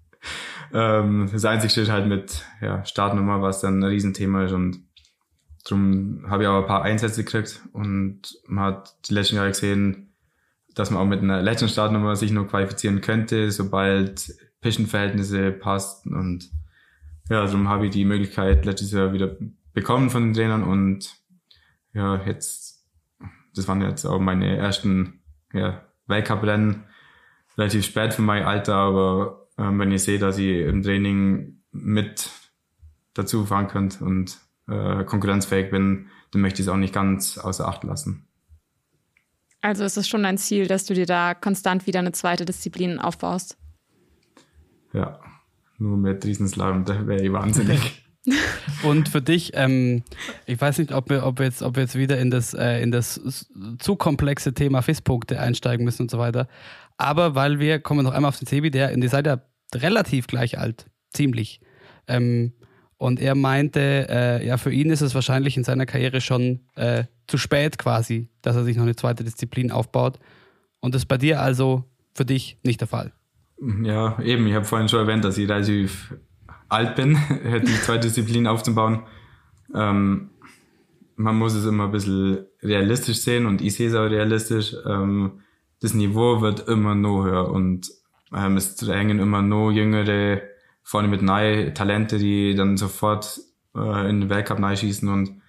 ähm, 0.73 1.29
das 1.33 1.45
Einzige 1.45 1.71
steht 1.71 1.91
halt 1.91 2.07
mit 2.07 2.45
ja, 2.61 2.85
Startnummer, 2.85 3.43
was 3.43 3.61
dann 3.61 3.81
ein 3.81 3.85
Riesenthema 3.85 4.45
ist 4.45 4.53
und 4.53 4.85
darum 5.65 6.25
habe 6.29 6.43
ich 6.43 6.49
auch 6.49 6.61
ein 6.61 6.67
paar 6.67 6.83
Einsätze 6.83 7.25
gekriegt 7.25 7.61
und 7.73 8.39
man 8.47 8.65
hat 8.65 8.97
die 9.09 9.15
letzten 9.15 9.37
Jahre 9.37 9.51
gesehen, 9.51 10.15
dass 10.75 10.91
man 10.91 11.03
auch 11.03 11.07
mit 11.07 11.21
einer 11.21 11.43
letzten 11.43 11.69
Startnummer 11.69 12.17
sich 12.17 12.31
nur 12.33 12.49
qualifizieren 12.49 13.01
könnte, 13.01 13.51
sobald 13.51 14.35
Pischenverhältnisse 14.61 15.53
passten. 15.53 16.15
Und 16.15 16.51
ja, 17.29 17.45
darum 17.45 17.69
habe 17.69 17.87
ich 17.87 17.93
die 17.93 18.05
Möglichkeit 18.05 18.65
letztes 18.65 18.93
Jahr 18.93 19.13
wieder 19.13 19.37
bekommen 19.75 20.11
von 20.11 20.25
den 20.25 20.35
Trainern 20.35 20.65
und 20.65 21.17
ja, 21.95 22.23
jetzt, 22.25 22.87
das 23.55 23.69
waren 23.69 23.83
jetzt 23.83 24.07
auch 24.07 24.19
meine 24.19 24.57
ersten 24.57 25.23
ja, 25.53 25.83
Weltcup-Rennen, 26.07 26.85
relativ 27.59 27.85
spät 27.85 28.15
für 28.15 28.23
mein 28.23 28.45
Alter, 28.45 28.75
aber 28.75 29.49
ähm, 29.59 29.79
wenn 29.79 29.93
ich 29.93 30.03
sehe, 30.03 30.19
dass 30.19 30.39
ich 30.39 30.63
im 30.63 30.83
Training 30.83 31.63
mit 31.71 32.31
dazu 33.15 33.45
fahren 33.45 33.69
könnt 33.69 34.01
und 34.01 34.39
äh, 34.69 35.05
konkurrenzfähig 35.05 35.71
bin, 35.71 36.09
dann 36.31 36.43
möchte 36.43 36.63
ich 36.63 36.69
es 36.69 36.73
auch 36.73 36.77
nicht 36.77 36.95
ganz 36.95 37.39
außer 37.39 37.67
Acht 37.67 37.85
lassen. 37.85 38.27
Also 39.61 39.85
ist 39.85 39.97
es 39.97 40.09
schon 40.09 40.25
dein 40.25 40.39
Ziel, 40.39 40.67
dass 40.67 40.85
du 40.85 40.95
dir 40.95 41.07
da 41.07 41.35
konstant 41.35 41.87
wieder 41.87 42.01
eine 42.01 42.13
zweite 42.13 42.45
Disziplin 42.45 42.99
aufbaust? 42.99 43.57
Ja, 44.93 45.21
nur 45.79 45.97
mit 45.97 46.25
Riesenslalom, 46.25 46.85
da 46.85 47.07
wäre 47.07 47.23
ich 47.23 47.33
wahnsinnig. 47.33 48.03
Und 48.83 49.09
für 49.09 49.23
dich, 49.23 49.53
ähm, 49.55 50.05
ich 50.47 50.61
weiß 50.61 50.79
nicht, 50.79 50.93
ob 50.93 51.11
wir, 51.11 51.25
ob 51.25 51.39
wir, 51.39 51.47
jetzt, 51.47 51.63
ob 51.63 51.77
wir 51.77 51.83
jetzt 51.83 51.97
wieder 51.97 52.19
in 52.19 52.31
das, 52.31 52.55
äh, 52.55 52.81
in 52.81 52.93
das 52.93 53.21
zu 53.79 53.97
komplexe 53.97 54.55
Thema 54.55 54.83
FIS-Punkte 54.83 55.41
einsteigen 55.41 55.85
müssen 55.85 56.03
und 56.03 56.11
so 56.11 56.19
weiter. 56.19 56.47
Aber 56.97 57.35
weil 57.35 57.59
wir, 57.59 57.81
kommen 57.81 58.01
wir 58.01 58.05
noch 58.05 58.13
einmal 58.13 58.29
auf 58.29 58.39
den 58.39 58.47
Sebi, 58.47 58.71
der, 58.71 58.97
ihr 58.97 59.09
seid 59.09 59.27
ja 59.27 59.43
relativ 59.75 60.27
gleich 60.27 60.59
alt, 60.59 60.87
ziemlich. 61.13 61.61
Ähm, 62.07 62.53
und 63.03 63.19
er 63.19 63.35
meinte, 63.35 64.07
äh, 64.09 64.47
ja, 64.47 64.57
für 64.59 64.73
ihn 64.73 64.89
ist 64.91 65.01
es 65.01 65.13
wahrscheinlich 65.13 65.57
in 65.57 65.65
seiner 65.65 65.87
Karriere 65.87 66.21
schon 66.21 66.61
äh, 66.77 67.03
zu 67.27 67.37
spät 67.37 67.77
quasi, 67.77 68.29
dass 68.43 68.55
er 68.55 68.63
sich 68.63 68.77
noch 68.77 68.85
eine 68.85 68.95
zweite 68.95 69.25
Disziplin 69.25 69.73
aufbaut. 69.73 70.21
Und 70.79 70.95
das 70.95 71.03
ist 71.03 71.09
bei 71.09 71.19
dir 71.19 71.41
also 71.41 71.83
für 72.15 72.25
dich 72.25 72.59
nicht 72.63 72.81
der 72.81 72.87
Fall. 72.87 73.13
Ja, 73.83 74.21
eben. 74.23 74.47
Ich 74.47 74.55
habe 74.55 74.65
vorhin 74.65 74.89
schon 74.89 75.01
erwähnt, 75.01 75.25
dass 75.25 75.37
ich 75.37 75.49
relativ 75.49 76.15
alt 76.69 76.95
bin, 76.95 77.19
die 77.67 77.81
zweite 77.81 78.07
Disziplin 78.07 78.47
aufzubauen. 78.47 79.03
Ähm, 79.75 80.31
man 81.17 81.37
muss 81.37 81.55
es 81.55 81.67
immer 81.67 81.87
ein 81.87 81.91
bisschen 81.91 82.47
realistisch 82.63 83.19
sehen 83.19 83.47
und 83.47 83.63
ich 83.63 83.75
sehe 83.75 83.89
es 83.89 83.97
auch 83.97 84.09
realistisch. 84.09 84.77
Ähm, 84.87 85.41
das 85.81 85.93
Niveau 85.93 86.41
wird 86.41 86.69
immer 86.69 86.95
noch 86.95 87.25
höher 87.25 87.51
und 87.51 87.91
ähm, 88.33 88.57
es 88.57 88.77
drängen 88.77 89.19
immer 89.19 89.43
noch 89.43 89.73
jüngere 89.73 90.52
vorne 90.83 91.09
mit 91.09 91.23
neue 91.23 91.73
Talente, 91.75 92.19
die 92.19 92.55
dann 92.55 92.77
sofort 92.77 93.41
äh, 93.75 94.11
in 94.11 94.21
den 94.21 94.31
Weltcup 94.31 94.61
schießen 94.77 95.09
und 95.09 95.41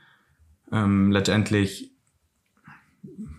ähm, 0.72 1.12
letztendlich, 1.12 1.92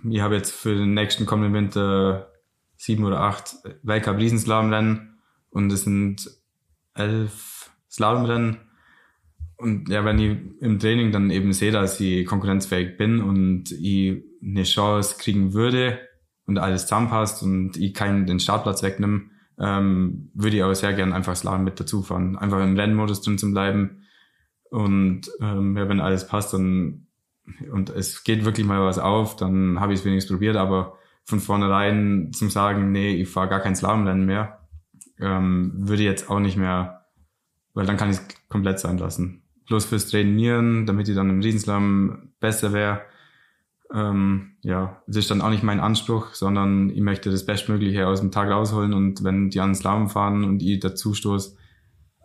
ich 0.09 0.21
habe 0.21 0.37
jetzt 0.37 0.53
für 0.53 0.75
den 0.75 0.95
nächsten 0.95 1.27
kommenden 1.27 1.55
Winter 1.55 2.31
sieben 2.77 3.05
oder 3.05 3.21
acht 3.21 3.57
Weltcup 3.83 4.19
Riesenslalomrennen 4.19 5.19
und 5.51 5.73
es 5.73 5.85
sind 5.85 6.31
elf 6.95 7.71
Slalomrennen. 7.91 8.59
Und 9.57 9.89
ja, 9.89 10.05
wenn 10.05 10.19
ich 10.19 10.39
im 10.61 10.79
Training 10.79 11.13
dann 11.13 11.31
eben 11.31 11.53
sehe, 11.53 11.73
dass 11.73 12.01
ich 12.01 12.27
konkurrenzfähig 12.27 12.97
bin 12.97 13.21
und 13.21 13.71
ich 13.73 14.23
eine 14.43 14.65
Chance 14.65 15.17
kriegen 15.19 15.55
würde 15.55 16.01
und 16.47 16.59
alles 16.59 16.83
zusammenpasst 16.83 17.43
und 17.43 17.77
ich 17.77 17.95
keinen 17.95 18.27
den 18.27 18.41
Startplatz 18.41 18.83
wegnehme, 18.83 19.31
ähm, 19.59 20.31
würde 20.35 20.57
ich 20.57 20.63
aber 20.63 20.75
sehr 20.75 20.93
gern 20.95 21.13
einfach 21.13 21.37
Slalom 21.37 21.65
mit 21.65 21.79
dazu 21.79 22.03
fahren. 22.03 22.37
Einfach 22.37 22.63
im 22.63 22.77
Rennmodus 22.77 23.23
drin 23.23 23.39
zu 23.39 23.51
bleiben. 23.51 24.03
Und 24.71 25.31
ähm, 25.41 25.77
ja, 25.77 25.89
wenn 25.89 26.01
alles 26.01 26.27
passt, 26.27 26.53
dann 26.53 27.07
und 27.71 27.91
es 27.91 28.25
geht 28.25 28.45
wirklich 28.45 28.67
mal 28.67 28.81
was 28.83 28.99
auf, 28.99 29.37
dann 29.37 29.81
habe 29.81 29.93
ich 29.93 30.01
es 30.01 30.05
wenigstens 30.05 30.33
probiert, 30.33 30.57
aber 30.57 30.99
von 31.25 31.41
vornherein 31.41 32.33
zum 32.33 32.51
Sagen, 32.51 32.93
nee, 32.93 33.15
ich 33.15 33.29
fahre 33.29 33.49
gar 33.49 33.61
kein 33.61 33.77
Slalomrennen 33.77 34.27
mehr, 34.27 34.67
ähm, 35.19 35.73
würde 35.77 36.03
ich 36.03 36.09
jetzt 36.09 36.31
auch 36.31 36.41
nicht 36.41 36.57
mehr, 36.57 37.07
weil 37.75 37.87
dann 37.87 37.97
kann 37.97 38.11
ich 38.11 38.17
es 38.17 38.27
komplett 38.49 38.79
sein 38.79 38.99
lassen. 38.99 39.43
Bloß 39.67 39.87
fürs 39.87 40.09
Trainieren, 40.09 40.87
damit 40.87 41.09
ich 41.09 41.15
dann 41.15 41.31
im 41.31 41.41
Riesenslalom 41.41 42.33
besser 42.41 42.73
wäre, 42.73 43.03
ähm, 43.95 44.57
ja, 44.63 45.01
das 45.07 45.19
ist 45.19 45.31
dann 45.31 45.41
auch 45.41 45.51
nicht 45.51 45.63
mein 45.63 45.79
Anspruch, 45.79 46.35
sondern 46.35 46.91
ich 46.91 47.01
möchte 47.01 47.31
das 47.31 47.47
Bestmögliche 47.47 48.09
aus 48.09 48.21
dem 48.21 48.33
Tag 48.33 48.51
rausholen 48.51 48.93
und 48.93 49.23
wenn 49.23 49.51
die 49.51 49.61
ans 49.61 49.79
Slalom 49.79 50.09
fahren 50.09 50.43
und 50.43 50.63
ich 50.63 50.81
dazu 50.81 51.15
stoße, 51.15 51.57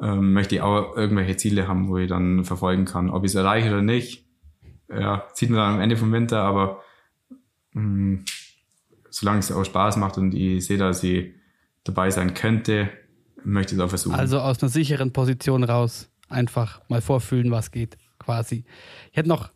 ähm, 0.01 0.33
möchte 0.33 0.55
ich 0.55 0.61
auch 0.61 0.97
irgendwelche 0.97 1.37
Ziele 1.37 1.67
haben, 1.67 1.87
wo 1.87 1.97
ich 1.97 2.09
dann 2.09 2.43
verfolgen 2.43 2.85
kann. 2.85 3.11
Ob 3.11 3.23
ich 3.23 3.31
es 3.31 3.35
erreiche 3.35 3.69
oder 3.69 3.83
nicht, 3.83 4.25
ja, 4.89 5.27
sieht 5.33 5.51
man 5.51 5.59
dann 5.59 5.75
am 5.75 5.81
Ende 5.81 5.95
vom 5.95 6.11
Winter, 6.11 6.41
aber 6.41 6.81
mh, 7.73 7.83
mm, 7.83 8.25
solange 9.11 9.39
es 9.39 9.51
auch 9.51 9.63
Spaß 9.63 9.97
macht 9.97 10.17
und 10.17 10.33
ich 10.33 10.65
sehe, 10.65 10.77
dass 10.77 11.03
ich 11.03 11.35
dabei 11.83 12.09
sein 12.09 12.33
könnte, 12.33 12.89
möchte 13.43 13.75
ich 13.75 13.79
es 13.79 13.85
auch 13.85 13.89
versuchen. 13.89 14.15
Also 14.15 14.39
aus 14.39 14.61
einer 14.63 14.69
sicheren 14.69 15.13
Position 15.13 15.63
raus, 15.63 16.09
einfach 16.29 16.81
mal 16.89 17.01
vorfühlen, 17.01 17.51
was 17.51 17.69
geht, 17.69 17.97
quasi. 18.17 18.65
Ich 19.11 19.17
hätte 19.17 19.29
noch 19.29 19.51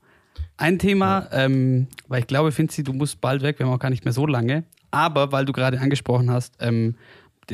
ein 0.57 0.79
Thema, 0.79 1.27
ähm, 1.31 1.87
weil 2.07 2.19
ich 2.19 2.27
glaube, 2.27 2.51
Finzi, 2.51 2.83
du 2.83 2.93
musst 2.93 3.21
bald 3.21 3.41
weg, 3.41 3.59
wir 3.59 3.65
haben 3.65 3.73
auch 3.73 3.79
gar 3.79 3.89
nicht 3.89 4.05
mehr 4.05 4.13
so 4.13 4.25
lange. 4.25 4.63
Aber 4.91 5.31
weil 5.31 5.45
du 5.45 5.53
gerade 5.53 5.79
angesprochen 5.79 6.29
hast, 6.29 6.55
ähm, 6.59 6.95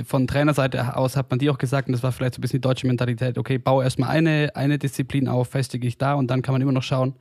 von 0.06 0.28
Trainerseite 0.28 0.96
aus 0.96 1.16
hat 1.16 1.30
man 1.30 1.40
dir 1.40 1.52
auch 1.52 1.58
gesagt, 1.58 1.88
und 1.88 1.94
das 1.94 2.04
war 2.04 2.12
vielleicht 2.12 2.36
so 2.36 2.40
ein 2.40 2.42
bisschen 2.42 2.58
die 2.58 2.68
deutsche 2.68 2.86
Mentalität, 2.86 3.38
okay, 3.38 3.58
baue 3.58 3.84
erstmal 3.84 4.10
eine, 4.10 4.52
eine 4.54 4.78
Disziplin 4.78 5.28
auf, 5.28 5.50
festige 5.50 5.88
ich 5.88 5.98
da 5.98 6.14
und 6.14 6.30
dann 6.30 6.42
kann 6.42 6.54
man 6.54 6.62
immer 6.62 6.72
noch 6.72 6.84
schauen. 6.84 7.16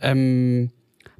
Ähm, 0.00 0.70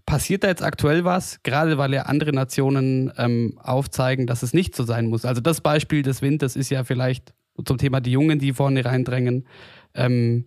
passiert 0.06 0.44
da 0.44 0.48
jetzt 0.48 0.62
aktuell 0.62 1.04
was, 1.04 1.42
gerade 1.42 1.78
weil 1.78 1.92
ja 1.92 2.02
andere 2.02 2.32
Nationen 2.32 3.12
ähm, 3.16 3.58
aufzeigen, 3.62 4.26
dass 4.26 4.42
es 4.42 4.54
nicht 4.54 4.74
so 4.76 4.84
sein 4.84 5.06
muss? 5.06 5.24
Also 5.24 5.40
das 5.40 5.60
Beispiel 5.60 6.02
des 6.02 6.22
Winters 6.22 6.54
ist 6.56 6.70
ja 6.70 6.84
vielleicht 6.84 7.34
zum 7.64 7.78
Thema 7.78 8.00
die 8.00 8.12
Jungen, 8.12 8.38
die 8.38 8.52
vorne 8.52 8.84
reindrängen. 8.84 9.46
Ähm, 9.94 10.44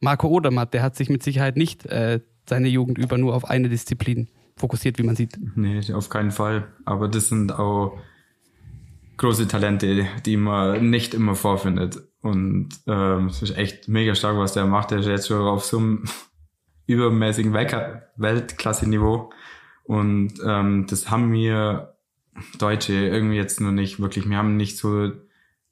Marco 0.00 0.28
Odermatt, 0.28 0.74
der 0.74 0.82
hat 0.82 0.96
sich 0.96 1.10
mit 1.10 1.22
Sicherheit 1.22 1.56
nicht 1.56 1.86
äh, 1.86 2.20
seine 2.48 2.68
Jugend 2.68 2.98
über 2.98 3.18
nur 3.18 3.34
auf 3.34 3.44
eine 3.44 3.68
Disziplin 3.68 4.28
fokussiert, 4.56 4.98
wie 4.98 5.02
man 5.02 5.16
sieht. 5.16 5.38
Nee, 5.56 5.80
auf 5.92 6.08
keinen 6.08 6.30
Fall. 6.30 6.68
Aber 6.84 7.08
das 7.08 7.28
sind 7.28 7.52
auch 7.52 7.98
große 9.16 9.48
Talente, 9.48 10.06
die 10.26 10.36
man 10.36 10.90
nicht 10.90 11.14
immer 11.14 11.34
vorfindet. 11.34 12.02
Und 12.20 12.68
ähm, 12.86 13.26
es 13.26 13.42
ist 13.42 13.56
echt 13.56 13.88
mega 13.88 14.14
stark, 14.14 14.36
was 14.36 14.52
der 14.52 14.66
macht. 14.66 14.90
Der 14.90 14.98
ist 14.98 15.06
jetzt 15.06 15.28
schon 15.28 15.42
auf 15.42 15.64
so 15.64 15.78
einem 15.78 16.04
übermäßigen 16.86 17.52
Weltklasse-Niveau. 17.52 19.30
Und 19.84 20.34
ähm, 20.44 20.86
das 20.88 21.10
haben 21.10 21.32
wir 21.32 21.96
Deutsche 22.58 22.94
irgendwie 22.94 23.36
jetzt 23.36 23.60
noch 23.60 23.72
nicht 23.72 24.00
wirklich. 24.00 24.28
Wir 24.28 24.36
haben 24.36 24.56
nicht 24.56 24.78
so 24.78 25.10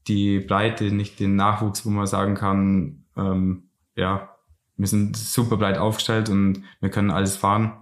die 0.08 0.40
Breite, 0.40 0.92
nicht 0.92 1.20
den 1.20 1.36
Nachwuchs, 1.36 1.86
wo 1.86 1.90
man 1.90 2.06
sagen 2.06 2.34
kann, 2.34 3.04
ähm, 3.16 3.64
ja, 3.96 4.36
wir 4.80 4.86
sind 4.86 5.14
super 5.14 5.58
breit 5.58 5.76
aufgestellt 5.76 6.30
und 6.30 6.62
wir 6.80 6.88
können 6.88 7.10
alles 7.10 7.36
fahren. 7.36 7.72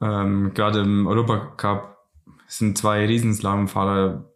Ähm, 0.00 0.52
Gerade 0.52 0.80
im 0.80 1.06
Europacup 1.06 1.96
sind 2.48 2.76
zwei 2.76 3.06
Riesenslalomfahrer, 3.06 4.28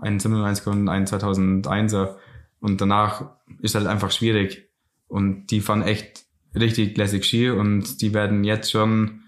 ein 0.00 0.18
97er 0.18 0.70
und 0.70 0.88
ein 0.88 1.06
2001er. 1.06 2.16
Und 2.58 2.80
danach 2.80 3.30
ist 3.60 3.76
halt 3.76 3.86
einfach 3.86 4.10
schwierig. 4.10 4.68
Und 5.06 5.46
die 5.52 5.60
fahren 5.60 5.82
echt 5.82 6.24
richtig 6.56 6.96
lässig 6.96 7.24
Ski 7.24 7.50
und 7.50 8.00
die 8.02 8.12
werden 8.12 8.42
jetzt 8.42 8.72
schon 8.72 9.22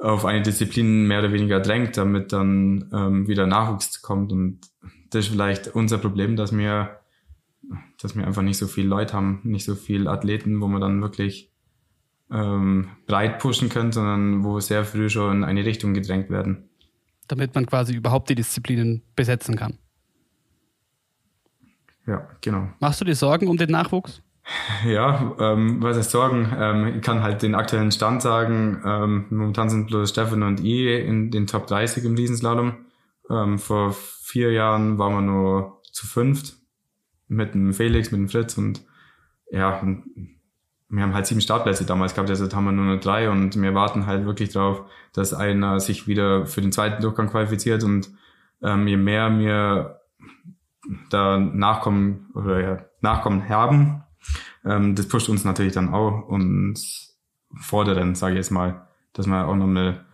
auf 0.00 0.24
eine 0.24 0.42
Disziplin 0.42 1.06
mehr 1.06 1.20
oder 1.20 1.32
weniger 1.32 1.60
drängt, 1.60 1.96
damit 1.98 2.32
dann 2.32 2.90
ähm, 2.92 3.28
wieder 3.28 3.46
Nachwuchs 3.46 4.02
kommt. 4.02 4.32
Und 4.32 4.60
das 5.10 5.26
ist 5.26 5.30
vielleicht 5.30 5.68
unser 5.68 5.98
Problem, 5.98 6.34
dass 6.34 6.56
wir 6.56 7.00
dass 8.00 8.16
wir 8.16 8.26
einfach 8.26 8.42
nicht 8.42 8.58
so 8.58 8.66
viele 8.66 8.88
Leute 8.88 9.14
haben, 9.14 9.40
nicht 9.44 9.64
so 9.64 9.74
viele 9.74 10.10
Athleten, 10.10 10.60
wo 10.60 10.68
man 10.68 10.80
dann 10.80 11.00
wirklich 11.00 11.50
ähm, 12.30 12.88
breit 13.06 13.38
pushen 13.38 13.68
können, 13.68 13.92
sondern 13.92 14.44
wo 14.44 14.60
sehr 14.60 14.84
früh 14.84 15.08
schon 15.08 15.38
in 15.38 15.44
eine 15.44 15.64
Richtung 15.64 15.94
gedrängt 15.94 16.30
werden. 16.30 16.68
Damit 17.28 17.54
man 17.54 17.66
quasi 17.66 17.94
überhaupt 17.94 18.28
die 18.30 18.34
Disziplinen 18.34 19.02
besetzen 19.14 19.56
kann. 19.56 19.78
Ja, 22.06 22.28
genau. 22.40 22.68
Machst 22.80 23.00
du 23.00 23.04
dir 23.04 23.14
Sorgen 23.14 23.48
um 23.48 23.56
den 23.56 23.70
Nachwuchs? 23.70 24.22
Ja, 24.84 25.36
ähm, 25.38 25.80
was 25.80 25.96
heißt 25.96 26.10
Sorgen? 26.10 26.50
Ähm, 26.58 26.96
ich 26.96 27.02
kann 27.02 27.22
halt 27.22 27.42
den 27.42 27.54
aktuellen 27.54 27.92
Stand 27.92 28.22
sagen. 28.22 28.82
Ähm, 28.84 29.26
momentan 29.30 29.70
sind 29.70 29.86
bloß 29.86 30.10
Stefan 30.10 30.42
und 30.42 30.60
ich 30.60 31.06
in 31.06 31.30
den 31.30 31.46
Top 31.46 31.66
30 31.68 32.04
im 32.04 32.16
Riesenslalom. 32.16 32.72
Ähm, 33.30 33.58
vor 33.58 33.92
vier 33.92 34.50
Jahren 34.50 34.98
waren 34.98 35.12
wir 35.12 35.20
nur 35.20 35.82
zu 35.92 36.06
fünft 36.06 36.59
mit 37.30 37.54
dem 37.54 37.72
Felix, 37.72 38.10
mit 38.10 38.18
dem 38.18 38.28
Fritz 38.28 38.58
und 38.58 38.84
ja, 39.50 39.80
wir 40.88 41.02
haben 41.02 41.14
halt 41.14 41.26
sieben 41.26 41.40
Startplätze 41.40 41.86
damals 41.86 42.14
gehabt, 42.14 42.28
also 42.28 42.50
haben 42.54 42.64
wir 42.64 42.72
nur 42.72 42.84
noch 42.84 43.00
drei 43.00 43.30
und 43.30 43.60
wir 43.60 43.74
warten 43.74 44.06
halt 44.06 44.26
wirklich 44.26 44.50
darauf, 44.50 44.84
dass 45.12 45.32
einer 45.32 45.80
sich 45.80 46.08
wieder 46.08 46.46
für 46.46 46.60
den 46.60 46.72
zweiten 46.72 47.00
Durchgang 47.00 47.28
qualifiziert 47.28 47.84
und 47.84 48.10
ähm, 48.62 48.86
je 48.86 48.96
mehr 48.96 49.38
wir 49.38 50.00
da 51.10 51.38
nachkommen 51.38 52.30
oder 52.34 52.60
ja, 52.60 52.84
nachkommen 53.00 53.48
haben, 53.48 54.02
ähm, 54.64 54.96
das 54.96 55.06
pusht 55.08 55.28
uns 55.28 55.44
natürlich 55.44 55.72
dann 55.72 55.94
auch 55.94 56.26
und 56.26 56.80
fordern, 57.54 58.14
sage 58.14 58.34
ich 58.34 58.38
jetzt 58.38 58.50
mal, 58.50 58.86
dass 59.12 59.26
wir 59.26 59.46
auch 59.46 59.56
nochmal 59.56 60.04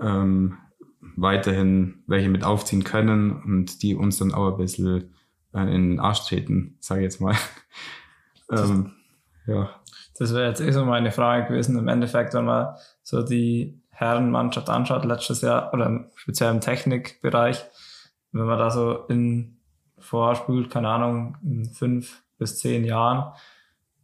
ähm, 0.00 0.56
weiterhin 1.16 2.02
welche 2.06 2.28
mit 2.28 2.44
aufziehen 2.44 2.84
können 2.84 3.32
und 3.32 3.82
die 3.82 3.94
uns 3.94 4.18
dann 4.18 4.32
auch 4.32 4.52
ein 4.52 4.56
bisschen 4.56 5.12
in 5.52 5.90
den 5.90 6.00
Arsch 6.00 6.26
treten, 6.26 6.76
sage 6.80 7.00
ich 7.00 7.04
jetzt 7.04 7.20
mal. 7.20 7.36
ähm, 8.50 8.92
ja. 9.46 9.70
Das 10.18 10.34
wäre 10.34 10.48
jetzt 10.48 10.60
eh 10.60 10.70
so 10.70 10.84
meine 10.84 11.10
Frage 11.10 11.48
gewesen. 11.48 11.78
Im 11.78 11.88
Endeffekt, 11.88 12.34
wenn 12.34 12.44
man 12.44 12.74
so 13.02 13.22
die 13.22 13.80
Herrenmannschaft 13.90 14.68
anschaut, 14.68 15.04
letztes 15.04 15.40
Jahr 15.42 15.72
oder 15.72 16.10
speziell 16.14 16.50
im 16.50 16.60
Technikbereich, 16.60 17.64
wenn 18.32 18.46
man 18.46 18.58
da 18.58 18.70
so 18.70 19.06
in 19.08 19.58
vorspult, 19.98 20.70
keine 20.70 20.88
Ahnung, 20.88 21.36
in 21.42 21.66
fünf 21.66 22.22
bis 22.38 22.58
zehn 22.58 22.84
Jahren, 22.84 23.32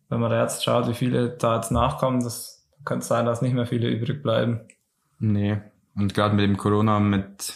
wenn 0.09 0.21
man 0.21 0.31
da 0.31 0.43
jetzt 0.43 0.65
schaut, 0.65 0.89
wie 0.89 0.95
viele 0.95 1.31
da 1.31 1.57
jetzt 1.57 1.71
nachkommen, 1.71 2.23
das 2.23 2.69
könnte 2.85 3.05
sein, 3.05 3.27
dass 3.27 3.43
nicht 3.43 3.55
mehr 3.55 3.67
viele 3.67 3.89
übrig 3.89 4.23
bleiben. 4.23 4.61
Nee, 5.19 5.61
und 5.95 6.15
gerade 6.15 6.35
mit 6.35 6.45
dem 6.45 6.57
Corona, 6.57 7.01
mit 7.01 7.53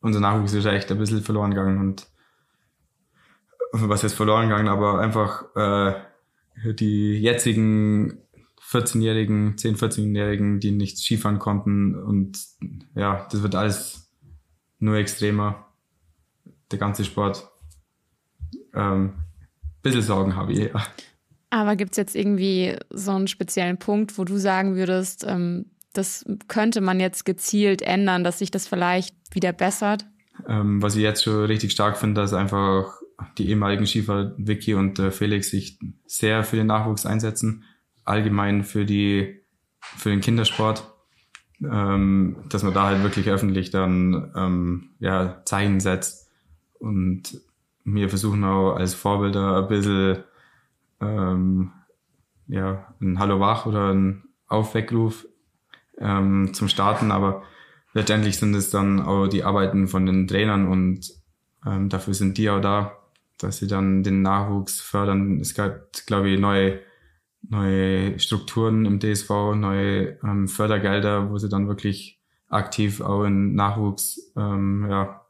unser 0.00 0.20
Nachwuchs 0.20 0.54
ist 0.54 0.64
echt 0.64 0.90
ein 0.90 0.98
bisschen 0.98 1.20
verloren 1.20 1.50
gegangen 1.50 1.78
und 1.78 2.06
was 3.72 4.02
jetzt 4.02 4.14
verloren 4.14 4.48
gegangen, 4.48 4.68
aber 4.68 5.00
einfach 5.00 5.54
äh, 5.56 6.74
die 6.74 7.18
jetzigen 7.18 8.18
14-Jährigen, 8.70 9.56
10-, 9.56 9.78
14-Jährigen, 9.78 10.60
die 10.60 10.72
nicht 10.72 10.98
Skifahren 10.98 11.38
konnten 11.38 11.94
und 11.94 12.38
ja, 12.94 13.26
das 13.30 13.42
wird 13.42 13.54
alles 13.54 14.10
nur 14.78 14.96
extremer, 14.96 15.66
der 16.70 16.78
ganze 16.78 17.04
Sport. 17.04 17.48
Ähm, 18.74 19.14
bisschen 19.82 20.02
Sorgen 20.02 20.36
habe 20.36 20.52
ich, 20.52 20.58
ja. 20.58 20.82
Aber 21.50 21.76
gibt 21.76 21.92
es 21.92 21.96
jetzt 21.96 22.14
irgendwie 22.14 22.76
so 22.90 23.12
einen 23.12 23.28
speziellen 23.28 23.78
Punkt, 23.78 24.18
wo 24.18 24.24
du 24.24 24.36
sagen 24.36 24.76
würdest, 24.76 25.24
ähm, 25.26 25.66
das 25.94 26.26
könnte 26.46 26.80
man 26.80 27.00
jetzt 27.00 27.24
gezielt 27.24 27.80
ändern, 27.80 28.22
dass 28.22 28.38
sich 28.38 28.50
das 28.50 28.68
vielleicht 28.68 29.16
wieder 29.32 29.52
bessert? 29.52 30.04
Ähm, 30.46 30.82
was 30.82 30.94
ich 30.94 31.02
jetzt 31.02 31.24
schon 31.24 31.46
richtig 31.46 31.72
stark 31.72 31.96
finde, 31.96 32.20
dass 32.20 32.34
einfach 32.34 33.00
die 33.36 33.48
ehemaligen 33.48 33.86
Skifahrer 33.86 34.34
Vicky 34.36 34.74
und 34.74 34.98
äh, 34.98 35.10
Felix 35.10 35.50
sich 35.50 35.78
sehr 36.06 36.44
für 36.44 36.56
den 36.56 36.66
Nachwuchs 36.66 37.06
einsetzen, 37.06 37.64
allgemein 38.04 38.64
für 38.64 38.84
die 38.84 39.40
für 39.80 40.10
den 40.10 40.20
Kindersport, 40.20 40.92
ähm, 41.62 42.36
dass 42.48 42.62
man 42.62 42.74
da 42.74 42.84
halt 42.84 43.02
wirklich 43.02 43.28
öffentlich 43.28 43.70
dann 43.70 44.32
ähm, 44.36 44.90
ja 44.98 45.42
Zeichen 45.44 45.80
setzt 45.80 46.30
und 46.78 47.40
wir 47.84 48.08
versuchen 48.08 48.44
auch 48.44 48.74
als 48.74 48.94
Vorbilder 48.94 49.62
ein 49.62 49.68
bisschen 49.68 50.24
ähm, 51.00 51.72
ja 52.46 52.94
ein 53.00 53.18
Hallo 53.18 53.40
wach 53.40 53.66
oder 53.66 53.92
ein 53.92 54.24
Aufweckruf 54.46 55.26
ähm, 55.98 56.54
zum 56.54 56.68
Starten, 56.68 57.10
aber 57.10 57.42
letztendlich 57.94 58.38
sind 58.38 58.54
es 58.54 58.70
dann 58.70 59.00
auch 59.00 59.26
die 59.26 59.44
Arbeiten 59.44 59.88
von 59.88 60.06
den 60.06 60.28
Trainern 60.28 60.68
und 60.68 61.12
ähm, 61.66 61.88
dafür 61.88 62.14
sind 62.14 62.38
die 62.38 62.50
auch 62.50 62.60
da, 62.60 62.97
dass 63.38 63.58
sie 63.58 63.66
dann 63.66 64.02
den 64.02 64.22
Nachwuchs 64.22 64.80
fördern. 64.80 65.40
Es 65.40 65.54
gab, 65.54 65.92
glaube 66.06 66.30
ich, 66.30 66.40
neue, 66.40 66.80
neue 67.42 68.18
Strukturen 68.18 68.84
im 68.84 69.00
DSV, 69.00 69.30
neue 69.54 70.18
ähm, 70.22 70.48
Fördergelder, 70.48 71.30
wo 71.30 71.38
sie 71.38 71.48
dann 71.48 71.68
wirklich 71.68 72.20
aktiv 72.48 73.00
auch 73.00 73.24
in 73.24 73.54
Nachwuchs, 73.54 74.32
ähm, 74.36 74.86
ja, 74.88 75.22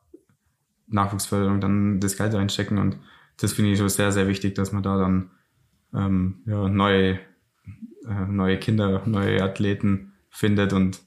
Nachwuchsförderung 0.86 1.60
dann 1.60 2.00
das 2.00 2.16
Geld 2.16 2.34
reinstecken 2.34 2.78
und 2.78 2.98
das 3.36 3.52
finde 3.52 3.72
ich 3.72 3.78
schon 3.78 3.88
sehr, 3.88 4.10
sehr 4.10 4.26
wichtig, 4.26 4.54
dass 4.54 4.72
man 4.72 4.82
da 4.82 4.98
dann 4.98 5.30
ähm, 5.94 6.42
ja, 6.46 6.68
neue, 6.68 7.20
äh, 8.06 8.26
neue 8.26 8.58
Kinder, 8.58 9.02
neue 9.06 9.42
Athleten 9.42 10.12
findet 10.30 10.72
und 10.72 11.00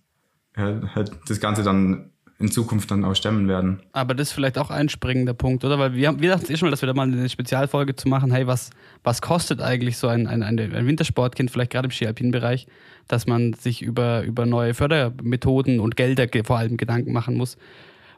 äh, 0.54 0.82
halt 0.96 1.20
das 1.28 1.40
Ganze 1.40 1.64
dann 1.64 2.11
in 2.42 2.52
Zukunft 2.52 2.92
dann 2.92 3.06
auch 3.06 3.16
stemmen 3.16 3.48
werden. 3.48 3.82
Aber 3.94 4.14
das 4.14 4.30
ist 4.30 4.34
vielleicht 4.34 4.58
auch 4.58 4.70
ein 4.70 4.90
springender 4.90 5.34
Punkt, 5.34 5.64
oder? 5.64 5.80
Weil 5.80 5.94
wir, 5.94 6.20
wir 6.20 6.30
dachten 6.32 6.52
eh 6.52 6.58
schon 6.58 6.68
mal, 6.68 6.72
dass 6.72 6.82
wir 6.82 6.88
da 6.88 6.94
mal 6.94 7.04
eine 7.04 7.30
Spezialfolge 7.30 7.96
zu 7.96 8.10
machen, 8.10 8.32
hey, 8.32 8.48
was, 8.48 8.72
was 9.04 9.22
kostet 9.22 9.62
eigentlich 9.62 9.98
so 9.98 10.08
ein, 10.08 10.28
ein, 10.28 10.44
ein 10.44 10.58
Wintersportkind, 10.88 11.52
vielleicht 11.52 11.72
gerade 11.72 11.86
im 11.86 11.92
Ski-Alpin-Bereich, 11.92 12.68
dass 13.08 13.28
man 13.28 13.54
sich 13.54 13.82
über, 13.82 14.24
über 14.24 14.46
neue 14.46 14.74
Fördermethoden 14.74 15.80
und 15.80 15.96
Gelder 15.96 16.28
vor 16.44 16.58
allem 16.58 16.78
Gedanken 16.78 17.14
machen 17.14 17.36
muss, 17.36 17.58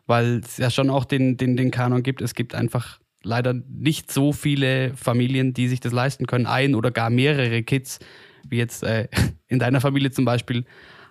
weil 0.07 0.41
es 0.43 0.57
ja 0.57 0.69
schon 0.69 0.89
auch 0.89 1.05
den, 1.05 1.37
den, 1.37 1.57
den 1.57 1.71
Kanon 1.71 2.03
gibt. 2.03 2.21
Es 2.21 2.35
gibt 2.35 2.55
einfach 2.55 2.99
leider 3.23 3.53
nicht 3.53 4.11
so 4.11 4.33
viele 4.33 4.95
Familien, 4.95 5.53
die 5.53 5.67
sich 5.67 5.79
das 5.79 5.93
leisten 5.93 6.27
können, 6.27 6.45
ein 6.45 6.75
oder 6.75 6.91
gar 6.91 7.09
mehrere 7.09 7.63
Kids, 7.63 7.99
wie 8.47 8.57
jetzt 8.57 8.83
äh, 8.83 9.07
in 9.47 9.59
deiner 9.59 9.81
Familie 9.81 10.11
zum 10.11 10.25
Beispiel, 10.25 10.65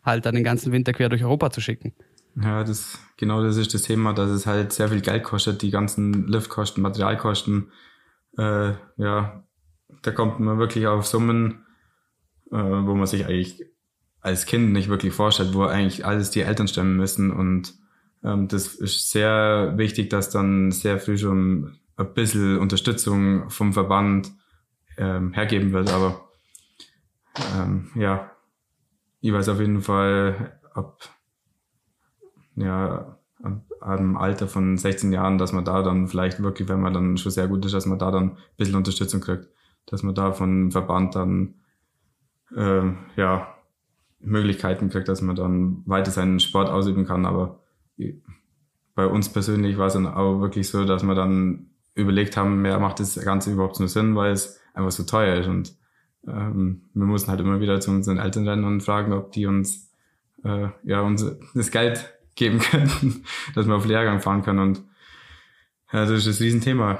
halt 0.05 0.27
dann 0.27 0.35
den 0.35 0.45
ganzen 0.45 0.73
Winter 0.73 0.93
quer 0.93 1.09
durch 1.09 1.23
Europa 1.23 1.51
zu 1.51 1.61
schicken. 1.61 1.93
Ja, 2.41 2.65
das, 2.65 2.99
genau 3.17 3.43
das 3.43 3.57
ist 3.57 3.75
das 3.75 3.83
Thema, 3.83 4.13
dass 4.15 4.31
es 4.31 4.47
halt 4.47 4.73
sehr 4.73 4.89
viel 4.89 5.01
Geld 5.01 5.23
kostet, 5.23 5.63
die 5.63 5.71
ganzen 5.71 6.27
Liftkosten, 6.29 6.83
Materialkosten. 6.83 7.71
Äh, 8.39 8.73
ja, 8.97 9.45
da 10.03 10.11
kommt 10.13 10.41
man 10.41 10.59
wirklich 10.59 10.87
auf 10.87 11.07
Summen, 11.07 11.67
äh, 12.51 12.57
wo 12.57 12.95
man 12.95 13.07
sich 13.07 13.27
eigentlich 13.27 13.67
als 14.21 14.47
Kind 14.47 14.73
nicht 14.73 14.89
wirklich 14.89 15.13
vorstellt, 15.13 15.53
wo 15.53 15.65
eigentlich 15.65 16.07
alles 16.07 16.31
die 16.31 16.41
Eltern 16.41 16.69
stemmen 16.69 16.97
müssen. 16.97 17.31
Und 17.31 17.75
ähm, 18.25 18.49
das 18.49 18.75
ist 18.75 19.11
sehr 19.11 19.75
wichtig, 19.77 20.09
dass 20.11 20.31
dann 20.31 20.71
sehr 20.71 20.99
früh 20.99 21.19
schon 21.19 21.79
ein 21.97 22.15
bisschen 22.15 22.59
Unterstützung 22.59 23.51
vom 23.51 23.73
Verband 23.73 24.33
ähm, 24.97 25.33
hergeben 25.33 25.73
wird. 25.73 25.91
Aber 25.91 26.29
ähm, 27.57 27.91
ja, 27.95 28.31
ich 29.21 29.33
weiß 29.33 29.49
auf 29.51 29.61
jeden 29.61 29.83
Fall, 29.83 30.59
ab 30.73 30.99
ja, 32.57 33.19
am 33.81 34.17
Alter 34.17 34.47
von 34.47 34.77
16 34.77 35.13
Jahren, 35.13 35.39
dass 35.39 35.53
man 35.53 35.65
da 35.65 35.83
dann 35.83 36.07
vielleicht 36.07 36.43
wirklich, 36.43 36.69
wenn 36.69 36.81
man 36.81 36.95
dann 36.95 37.17
schon 37.17 37.33
sehr 37.33 37.49
gut 37.49 37.65
ist, 37.65 37.75
dass 37.75 37.87
man 37.87 37.99
da 37.99 38.11
dann 38.11 38.31
ein 38.31 38.37
bisschen 38.57 38.77
Unterstützung 38.77 39.21
kriegt, 39.21 39.49
dass 39.87 40.03
man 40.03 40.15
da 40.15 40.33
von 40.33 40.71
Verband 40.71 41.15
dann 41.17 41.55
äh, 42.55 42.83
ja 43.17 43.49
Möglichkeiten 44.21 44.89
kriegt, 44.89 45.09
dass 45.09 45.23
man 45.23 45.35
dann 45.35 45.83
weiter 45.87 46.13
seinen 46.13 46.39
Sport 46.39 46.71
ausüben 46.71 47.05
kann. 47.05 47.27
Aber 47.27 47.61
bei 48.95 49.07
uns 49.07 49.29
persönlich 49.29 49.79
war 49.79 49.89
es 49.89 49.95
dann 49.95 50.07
auch 50.07 50.41
wirklich 50.41 50.69
so, 50.69 50.85
dass 50.85 51.03
wir 51.03 51.15
dann 51.15 51.71
überlegt 51.95 52.37
haben, 52.37 52.63
mehr 52.63 52.79
macht 52.79 53.01
das 53.01 53.21
Ganze 53.23 53.53
überhaupt 53.53 53.79
nur 53.81 53.89
Sinn, 53.89 54.15
weil 54.15 54.33
es 54.33 54.61
einfach 54.75 54.93
so 54.93 55.03
teuer 55.03 55.41
ist. 55.41 55.49
Und 55.49 55.75
ähm, 56.27 56.83
wir 56.95 57.07
mussten 57.07 57.31
halt 57.31 57.41
immer 57.41 57.61
wieder 57.61 57.81
zu 57.81 57.91
unseren 57.91 58.19
Eltern 58.19 58.47
rennen 58.47 58.65
und 58.65 58.83
fragen, 58.83 59.13
ob 59.13 59.33
die 59.33 59.47
uns 59.47 59.91
äh, 60.45 60.69
ja 60.85 61.01
uns 61.01 61.27
das 61.55 61.71
Geld 61.71 62.13
geben 62.35 62.59
könnten, 62.59 63.25
dass 63.55 63.67
wir 63.67 63.75
auf 63.75 63.87
Lehrgang 63.87 64.21
fahren 64.21 64.43
können. 64.43 64.59
Und 64.61 64.83
ja, 65.93 66.01
das 66.01 66.11
ist 66.11 66.27
das 66.27 66.41
Riesenthema. 66.41 66.99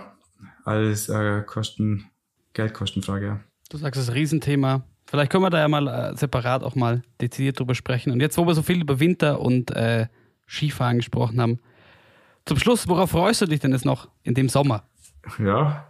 Alles 0.65 1.09
äh, 1.09 1.43
Kosten, 1.43 2.11
Geldkostenfrage, 2.53 3.27
ja. 3.27 3.41
Du 3.71 3.79
sagst, 3.79 3.97
das 3.97 4.05
ist 4.05 4.11
ein 4.11 4.17
Riesenthema. 4.17 4.85
Vielleicht 5.07 5.33
können 5.33 5.45
wir 5.45 5.51
da 5.51 5.59
ja 5.59 5.69
mal 5.69 5.89
äh, 5.89 6.17
separat 6.17 6.63
auch 6.63 6.75
mal 6.75 7.03
dezidiert 7.21 7.59
drüber 7.59 7.75
sprechen. 7.75 8.13
Und 8.13 8.21
jetzt, 8.21 8.39
wo 8.39 8.47
wir 8.47 8.55
so 8.55 8.63
viel 8.63 8.81
über 8.81 9.01
Winter 9.01 9.41
und 9.41 9.71
äh, 9.71 10.07
Skifahren 10.47 10.99
gesprochen 10.99 11.41
haben, 11.41 11.59
zum 12.45 12.59
Schluss, 12.59 12.89
worauf 12.89 13.11
freust 13.11 13.41
du 13.41 13.47
dich 13.47 13.61
denn 13.61 13.73
jetzt 13.73 13.85
noch 13.85 14.09
in 14.23 14.35
dem 14.35 14.49
Sommer? 14.49 14.85
Ja, 15.39 15.87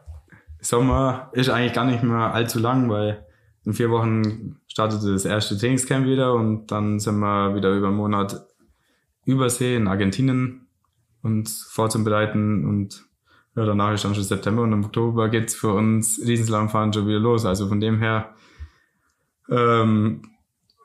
Sommer 0.60 1.30
ist 1.32 1.48
eigentlich 1.48 1.72
gar 1.72 1.84
nicht 1.84 2.02
mehr 2.02 2.34
allzu 2.34 2.58
lang, 2.58 2.88
weil 2.88 3.26
in 3.64 3.72
vier 3.72 3.90
Wochen 3.90 4.60
startet 4.68 5.02
das 5.04 5.24
erste 5.24 5.56
Trainingscamp 5.56 6.06
wieder 6.06 6.34
und 6.34 6.66
dann 6.68 6.98
sind 7.00 7.18
wir 7.18 7.54
wieder 7.54 7.70
über 7.70 7.88
einen 7.88 7.96
Monat 7.96 8.46
Übersee 9.24 9.76
in 9.76 9.88
Argentinien 9.88 10.66
uns 11.22 11.62
vorzubereiten 11.62 12.64
und 12.64 13.04
ja, 13.54 13.64
danach 13.66 13.92
ist 13.92 14.04
dann 14.04 14.14
schon 14.14 14.24
September 14.24 14.62
und 14.62 14.72
im 14.72 14.84
Oktober 14.84 15.28
geht's 15.28 15.54
für 15.54 15.74
uns 15.74 16.20
Riesenslalomfahren 16.24 16.92
schon 16.92 17.06
wieder 17.06 17.18
los. 17.18 17.44
Also 17.44 17.68
von 17.68 17.80
dem 17.80 17.98
her, 17.98 18.34
ähm, 19.50 20.22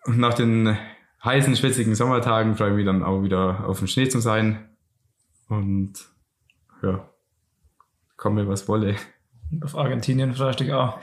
nach 0.06 0.34
den 0.34 0.78
heißen, 1.24 1.56
schwitzigen 1.56 1.96
Sommertagen 1.96 2.56
freue 2.56 2.72
ich 2.72 2.76
mich 2.76 2.86
dann 2.86 3.04
auch 3.04 3.24
wieder 3.24 3.66
auf 3.66 3.80
den 3.80 3.88
Schnee 3.88 4.10
zu 4.10 4.20
sein. 4.20 4.70
Und 5.48 5.94
ja, 6.82 7.10
komme 8.18 8.48
was 8.48 8.68
wolle. 8.68 8.96
Auf 9.62 9.78
Argentinien 9.78 10.34
freust 10.34 10.60
du 10.60 10.66
dich 10.66 10.74
auch. 10.74 11.00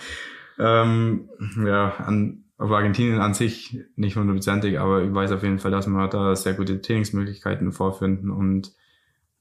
Ähm, 0.59 1.31
ja, 1.65 1.95
an, 1.97 2.44
auf 2.57 2.71
Argentinien 2.71 3.21
an 3.21 3.35
sich 3.35 3.81
nicht 3.97 4.17
hundertprozentig, 4.17 4.79
aber 4.79 5.03
ich 5.03 5.13
weiß 5.13 5.33
auf 5.33 5.43
jeden 5.43 5.59
Fall, 5.59 5.71
dass 5.71 5.89
wir 5.89 6.09
da 6.09 6.37
sehr 6.37 6.55
gute 6.55 6.81
Trainingsmöglichkeiten 6.81 7.73
vorfinden 7.73 8.31
und 8.31 8.73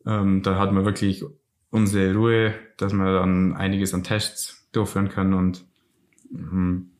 ähm, 0.05 0.41
da 0.41 0.57
hat 0.57 0.72
man 0.72 0.86
wirklich 0.86 1.24
unsere 1.70 2.14
Ruhe, 2.14 2.53
dass 2.78 2.93
wir 2.93 3.14
dann 3.14 3.53
einiges 3.53 3.93
an 3.93 4.03
Tests 4.03 4.68
durchführen 4.72 5.09
können 5.09 5.34
und 5.34 5.66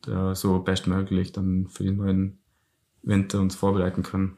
äh, 0.06 0.34
so 0.34 0.60
bestmöglich 0.60 1.32
dann 1.32 1.66
für 1.68 1.84
den 1.84 1.96
neuen 1.96 2.38
Winter 3.02 3.40
uns 3.40 3.56
vorbereiten 3.56 4.02
können. 4.02 4.36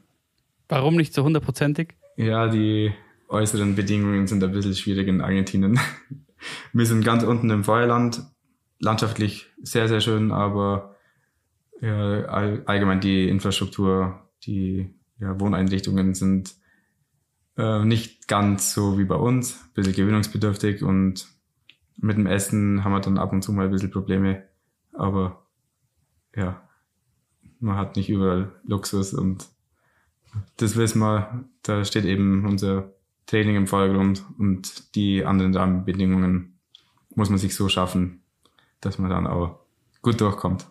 Warum 0.68 0.96
nicht 0.96 1.14
so 1.14 1.22
hundertprozentig? 1.22 1.94
Ja, 2.16 2.48
die 2.48 2.92
äußeren 3.28 3.76
Bedingungen 3.76 4.26
sind 4.26 4.42
ein 4.42 4.52
bisschen 4.52 4.74
schwierig 4.74 5.08
in 5.08 5.20
Argentinien. 5.20 5.78
Wir 6.72 6.86
sind 6.86 7.04
ganz 7.04 7.22
unten 7.22 7.50
im 7.50 7.64
Feuerland, 7.64 8.22
landschaftlich 8.78 9.46
sehr, 9.62 9.88
sehr 9.88 10.00
schön, 10.00 10.32
aber 10.32 10.95
ja, 11.80 12.24
all, 12.24 12.62
allgemein 12.66 13.00
die 13.00 13.28
Infrastruktur, 13.28 14.20
die 14.44 14.94
ja, 15.18 15.38
Wohneinrichtungen 15.40 16.14
sind 16.14 16.54
äh, 17.56 17.84
nicht 17.84 18.28
ganz 18.28 18.72
so 18.74 18.98
wie 18.98 19.04
bei 19.04 19.14
uns, 19.16 19.62
ein 19.62 19.72
bisschen 19.74 19.94
gewöhnungsbedürftig 19.94 20.82
und 20.82 21.26
mit 21.96 22.16
dem 22.16 22.26
Essen 22.26 22.84
haben 22.84 22.92
wir 22.92 23.00
dann 23.00 23.18
ab 23.18 23.32
und 23.32 23.42
zu 23.42 23.52
mal 23.52 23.66
ein 23.66 23.70
bisschen 23.70 23.90
Probleme, 23.90 24.44
aber 24.92 25.46
ja, 26.34 26.62
man 27.60 27.76
hat 27.76 27.96
nicht 27.96 28.10
überall 28.10 28.52
Luxus 28.64 29.14
und 29.14 29.48
das 30.58 30.76
wissen 30.76 31.00
wir, 31.00 31.44
da 31.62 31.84
steht 31.84 32.04
eben 32.04 32.44
unser 32.44 32.92
Training 33.24 33.56
im 33.56 33.66
Vordergrund 33.66 34.24
und 34.38 34.94
die 34.94 35.24
anderen 35.24 35.56
Rahmenbedingungen 35.56 36.58
muss 37.14 37.30
man 37.30 37.38
sich 37.38 37.54
so 37.54 37.68
schaffen, 37.68 38.22
dass 38.80 38.98
man 38.98 39.10
dann 39.10 39.26
auch 39.26 39.60
gut 40.02 40.20
durchkommt. 40.20 40.66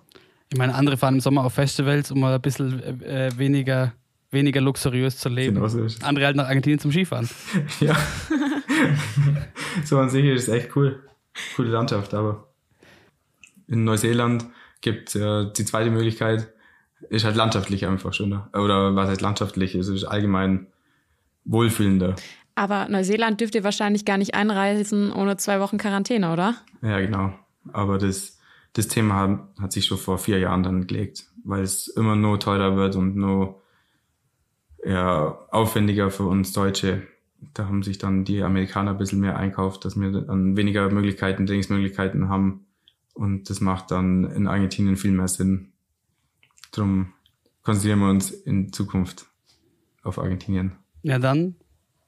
Ich 0.55 0.59
meine, 0.59 0.73
andere 0.73 0.95
fahren 0.95 1.15
im 1.15 1.19
Sommer 1.19 1.43
auf 1.43 1.53
Festivals, 1.53 2.11
um 2.11 2.21
mal 2.21 2.33
ein 2.33 2.39
bisschen 2.39 2.81
äh, 3.03 3.29
weniger, 3.35 3.91
weniger 4.31 4.61
luxuriös 4.61 5.17
zu 5.17 5.27
leben. 5.27 5.55
Genau 5.55 5.67
so 5.67 5.83
ist. 5.83 6.01
Andere 6.01 6.27
halt 6.27 6.37
nach 6.37 6.47
Argentinien 6.47 6.79
zum 6.79 6.93
Skifahren. 6.93 7.27
ja. 7.81 7.93
so 9.83 9.99
an 9.99 10.09
sich 10.09 10.23
ist 10.23 10.43
es 10.43 10.47
echt 10.47 10.73
cool. 10.77 11.03
Coole 11.57 11.71
Landschaft, 11.71 12.13
aber 12.13 12.47
in 13.67 13.83
Neuseeland 13.83 14.45
gibt 14.79 15.09
es 15.09 15.15
ja 15.15 15.43
die 15.43 15.65
zweite 15.65 15.91
Möglichkeit, 15.91 16.47
ist 17.09 17.25
halt 17.25 17.35
landschaftlich 17.35 17.85
einfach 17.85 18.13
schöner. 18.13 18.47
Oder 18.53 18.95
was 18.95 19.09
heißt 19.09 19.19
landschaftlich? 19.19 19.75
Es 19.75 19.89
ist 19.89 20.05
allgemein 20.05 20.67
wohlfühlender. 21.43 22.15
Aber 22.55 22.87
Neuseeland 22.87 23.41
dürft 23.41 23.55
ihr 23.55 23.65
wahrscheinlich 23.65 24.05
gar 24.05 24.17
nicht 24.17 24.35
einreisen 24.35 25.11
ohne 25.11 25.35
zwei 25.35 25.59
Wochen 25.59 25.77
Quarantäne, 25.77 26.31
oder? 26.31 26.55
Ja, 26.81 27.01
genau. 27.01 27.33
Aber 27.73 27.97
das, 27.97 28.39
das 28.75 28.89
Thema 28.89 29.49
hat, 29.57 29.71
sich 29.71 29.85
schon 29.85 29.97
vor 29.97 30.17
vier 30.17 30.37
Jahren 30.37 30.63
dann 30.63 30.85
gelegt, 30.85 31.25
weil 31.43 31.63
es 31.63 31.87
immer 31.87 32.15
nur 32.15 32.39
teurer 32.39 32.75
wird 32.75 32.97
und 32.97 33.15
nur 33.15 33.61
ja, 34.83 35.39
aufwendiger 35.49 36.11
für 36.11 36.25
uns 36.25 36.51
Deutsche. 36.51 37.07
Da 37.53 37.65
haben 37.65 37.83
sich 37.83 37.97
dann 37.97 38.25
die 38.25 38.43
Amerikaner 38.43 38.91
ein 38.91 38.97
bisschen 38.97 39.21
mehr 39.21 39.37
einkauft, 39.37 39.85
dass 39.85 39.99
wir 39.99 40.11
dann 40.11 40.57
weniger 40.57 40.89
Möglichkeiten, 40.89 41.45
Trainingsmöglichkeiten 41.45 42.27
haben. 42.27 42.65
Und 43.13 43.49
das 43.49 43.61
macht 43.61 43.91
dann 43.91 44.25
in 44.25 44.45
Argentinien 44.45 44.97
viel 44.97 45.11
mehr 45.11 45.29
Sinn. 45.29 45.71
Darum 46.73 47.13
konzentrieren 47.63 47.99
wir 47.99 48.09
uns 48.09 48.29
in 48.29 48.73
Zukunft 48.73 49.27
auf 50.03 50.19
Argentinien. 50.19 50.73
Ja, 51.01 51.17
dann 51.17 51.55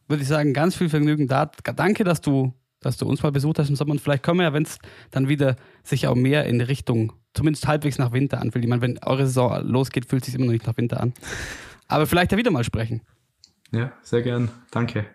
würde 0.09 0.23
ich 0.23 0.27
sagen, 0.27 0.53
ganz 0.53 0.75
viel 0.75 0.89
Vergnügen 0.89 1.27
da. 1.27 1.49
Danke, 1.75 2.03
dass 2.03 2.19
du, 2.19 2.53
dass 2.87 2.97
du 2.97 3.05
uns 3.05 3.21
mal 3.21 3.31
besucht 3.31 3.59
hast 3.59 3.69
im 3.69 3.75
Sommer. 3.75 3.91
Und 3.91 4.01
vielleicht 4.01 4.23
können 4.23 4.39
wir 4.39 4.45
ja, 4.45 4.53
wenn 4.53 4.63
es 4.63 4.79
dann 5.11 5.27
wieder 5.27 5.57
sich 5.83 6.07
auch 6.07 6.15
mehr 6.15 6.45
in 6.45 6.61
Richtung, 6.61 7.13
zumindest 7.33 7.67
halbwegs 7.67 7.97
nach 7.97 8.13
Winter 8.13 8.39
anfühlt. 8.39 8.63
Ich 8.63 8.69
meine, 8.69 8.81
wenn 8.81 8.97
eure 9.03 9.27
Saison 9.27 9.61
losgeht, 9.63 10.05
fühlt 10.05 10.23
es 10.23 10.27
sich 10.27 10.35
immer 10.35 10.45
noch 10.45 10.53
nicht 10.53 10.65
nach 10.65 10.77
Winter 10.77 11.01
an. 11.01 11.13
Aber 11.87 12.07
vielleicht 12.07 12.31
ja 12.31 12.37
wieder 12.37 12.49
mal 12.49 12.63
sprechen. 12.63 13.01
Ja, 13.71 13.91
sehr 14.01 14.21
gern. 14.21 14.49
Danke. 14.71 15.05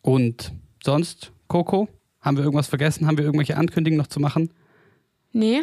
Und 0.00 0.52
sonst, 0.82 1.32
Coco, 1.48 1.88
haben 2.20 2.36
wir 2.36 2.44
irgendwas 2.44 2.68
vergessen? 2.68 3.06
Haben 3.06 3.18
wir 3.18 3.24
irgendwelche 3.24 3.56
Ankündigungen 3.56 3.98
noch 3.98 4.06
zu 4.06 4.20
machen? 4.20 4.50
Nee, 5.32 5.62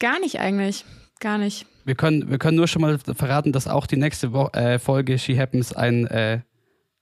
gar 0.00 0.18
nicht 0.18 0.40
eigentlich. 0.40 0.84
Gar 1.20 1.38
nicht. 1.38 1.66
Wir 1.84 1.94
können, 1.94 2.28
wir 2.28 2.38
können 2.38 2.56
nur 2.56 2.66
schon 2.66 2.82
mal 2.82 2.98
verraten, 2.98 3.52
dass 3.52 3.68
auch 3.68 3.86
die 3.86 3.96
nächste 3.96 4.32
Wo 4.32 4.48
äh, 4.48 4.78
Folge 4.78 5.18
She 5.18 5.38
Happens 5.38 5.72
ein, 5.72 6.06
äh, 6.06 6.40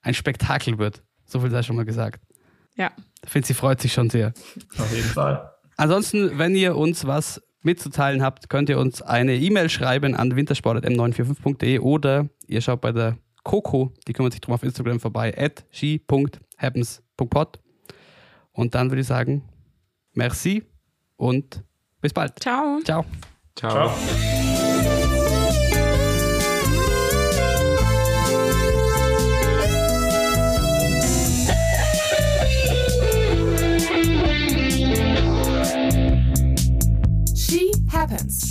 ein 0.03 0.14
Spektakel 0.14 0.79
wird. 0.79 1.03
So 1.25 1.41
viel 1.41 1.51
sei 1.51 1.62
schon 1.62 1.77
mal 1.77 1.85
gesagt. 1.85 2.23
Ja. 2.79 2.93
Ich 3.22 3.31
finde, 3.31 3.47
sie 3.47 3.55
freut 3.55 3.81
sich 3.81 3.93
schon 3.93 4.09
sehr. 4.09 4.33
Auf 4.79 4.95
jeden 4.95 5.09
Fall. 5.09 5.53
Ansonsten, 5.76 6.39
wenn 6.39 6.55
ihr 6.55 6.76
uns 6.76 7.07
was 7.07 7.43
mitzuteilen 7.62 8.22
habt, 8.22 8.49
könnt 8.49 8.68
ihr 8.70 8.79
uns 8.79 9.03
eine 9.03 9.35
E-Mail 9.35 9.68
schreiben 9.68 10.14
an 10.14 10.35
wintersport.m945.de 10.35 11.81
oder 11.81 12.29
ihr 12.47 12.61
schaut 12.61 12.81
bei 12.81 12.93
der 12.93 13.18
Coco, 13.43 13.93
die 14.07 14.12
kümmert 14.12 14.33
sich 14.33 14.41
drum 14.41 14.55
auf 14.55 14.62
Instagram 14.62 15.01
vorbei, 15.01 15.35
at 15.37 15.64
she.happens.pod. 15.70 17.59
Und 18.53 18.74
dann 18.74 18.91
würde 18.91 19.01
ich 19.01 19.07
sagen, 19.07 19.43
merci 20.14 20.64
und 21.16 21.62
bis 22.01 22.12
bald. 22.12 22.39
Ciao. 22.41 22.81
Ciao. 22.85 23.05
Ciao. 23.55 23.89
Ciao. 23.89 24.38
happens. 38.11 38.47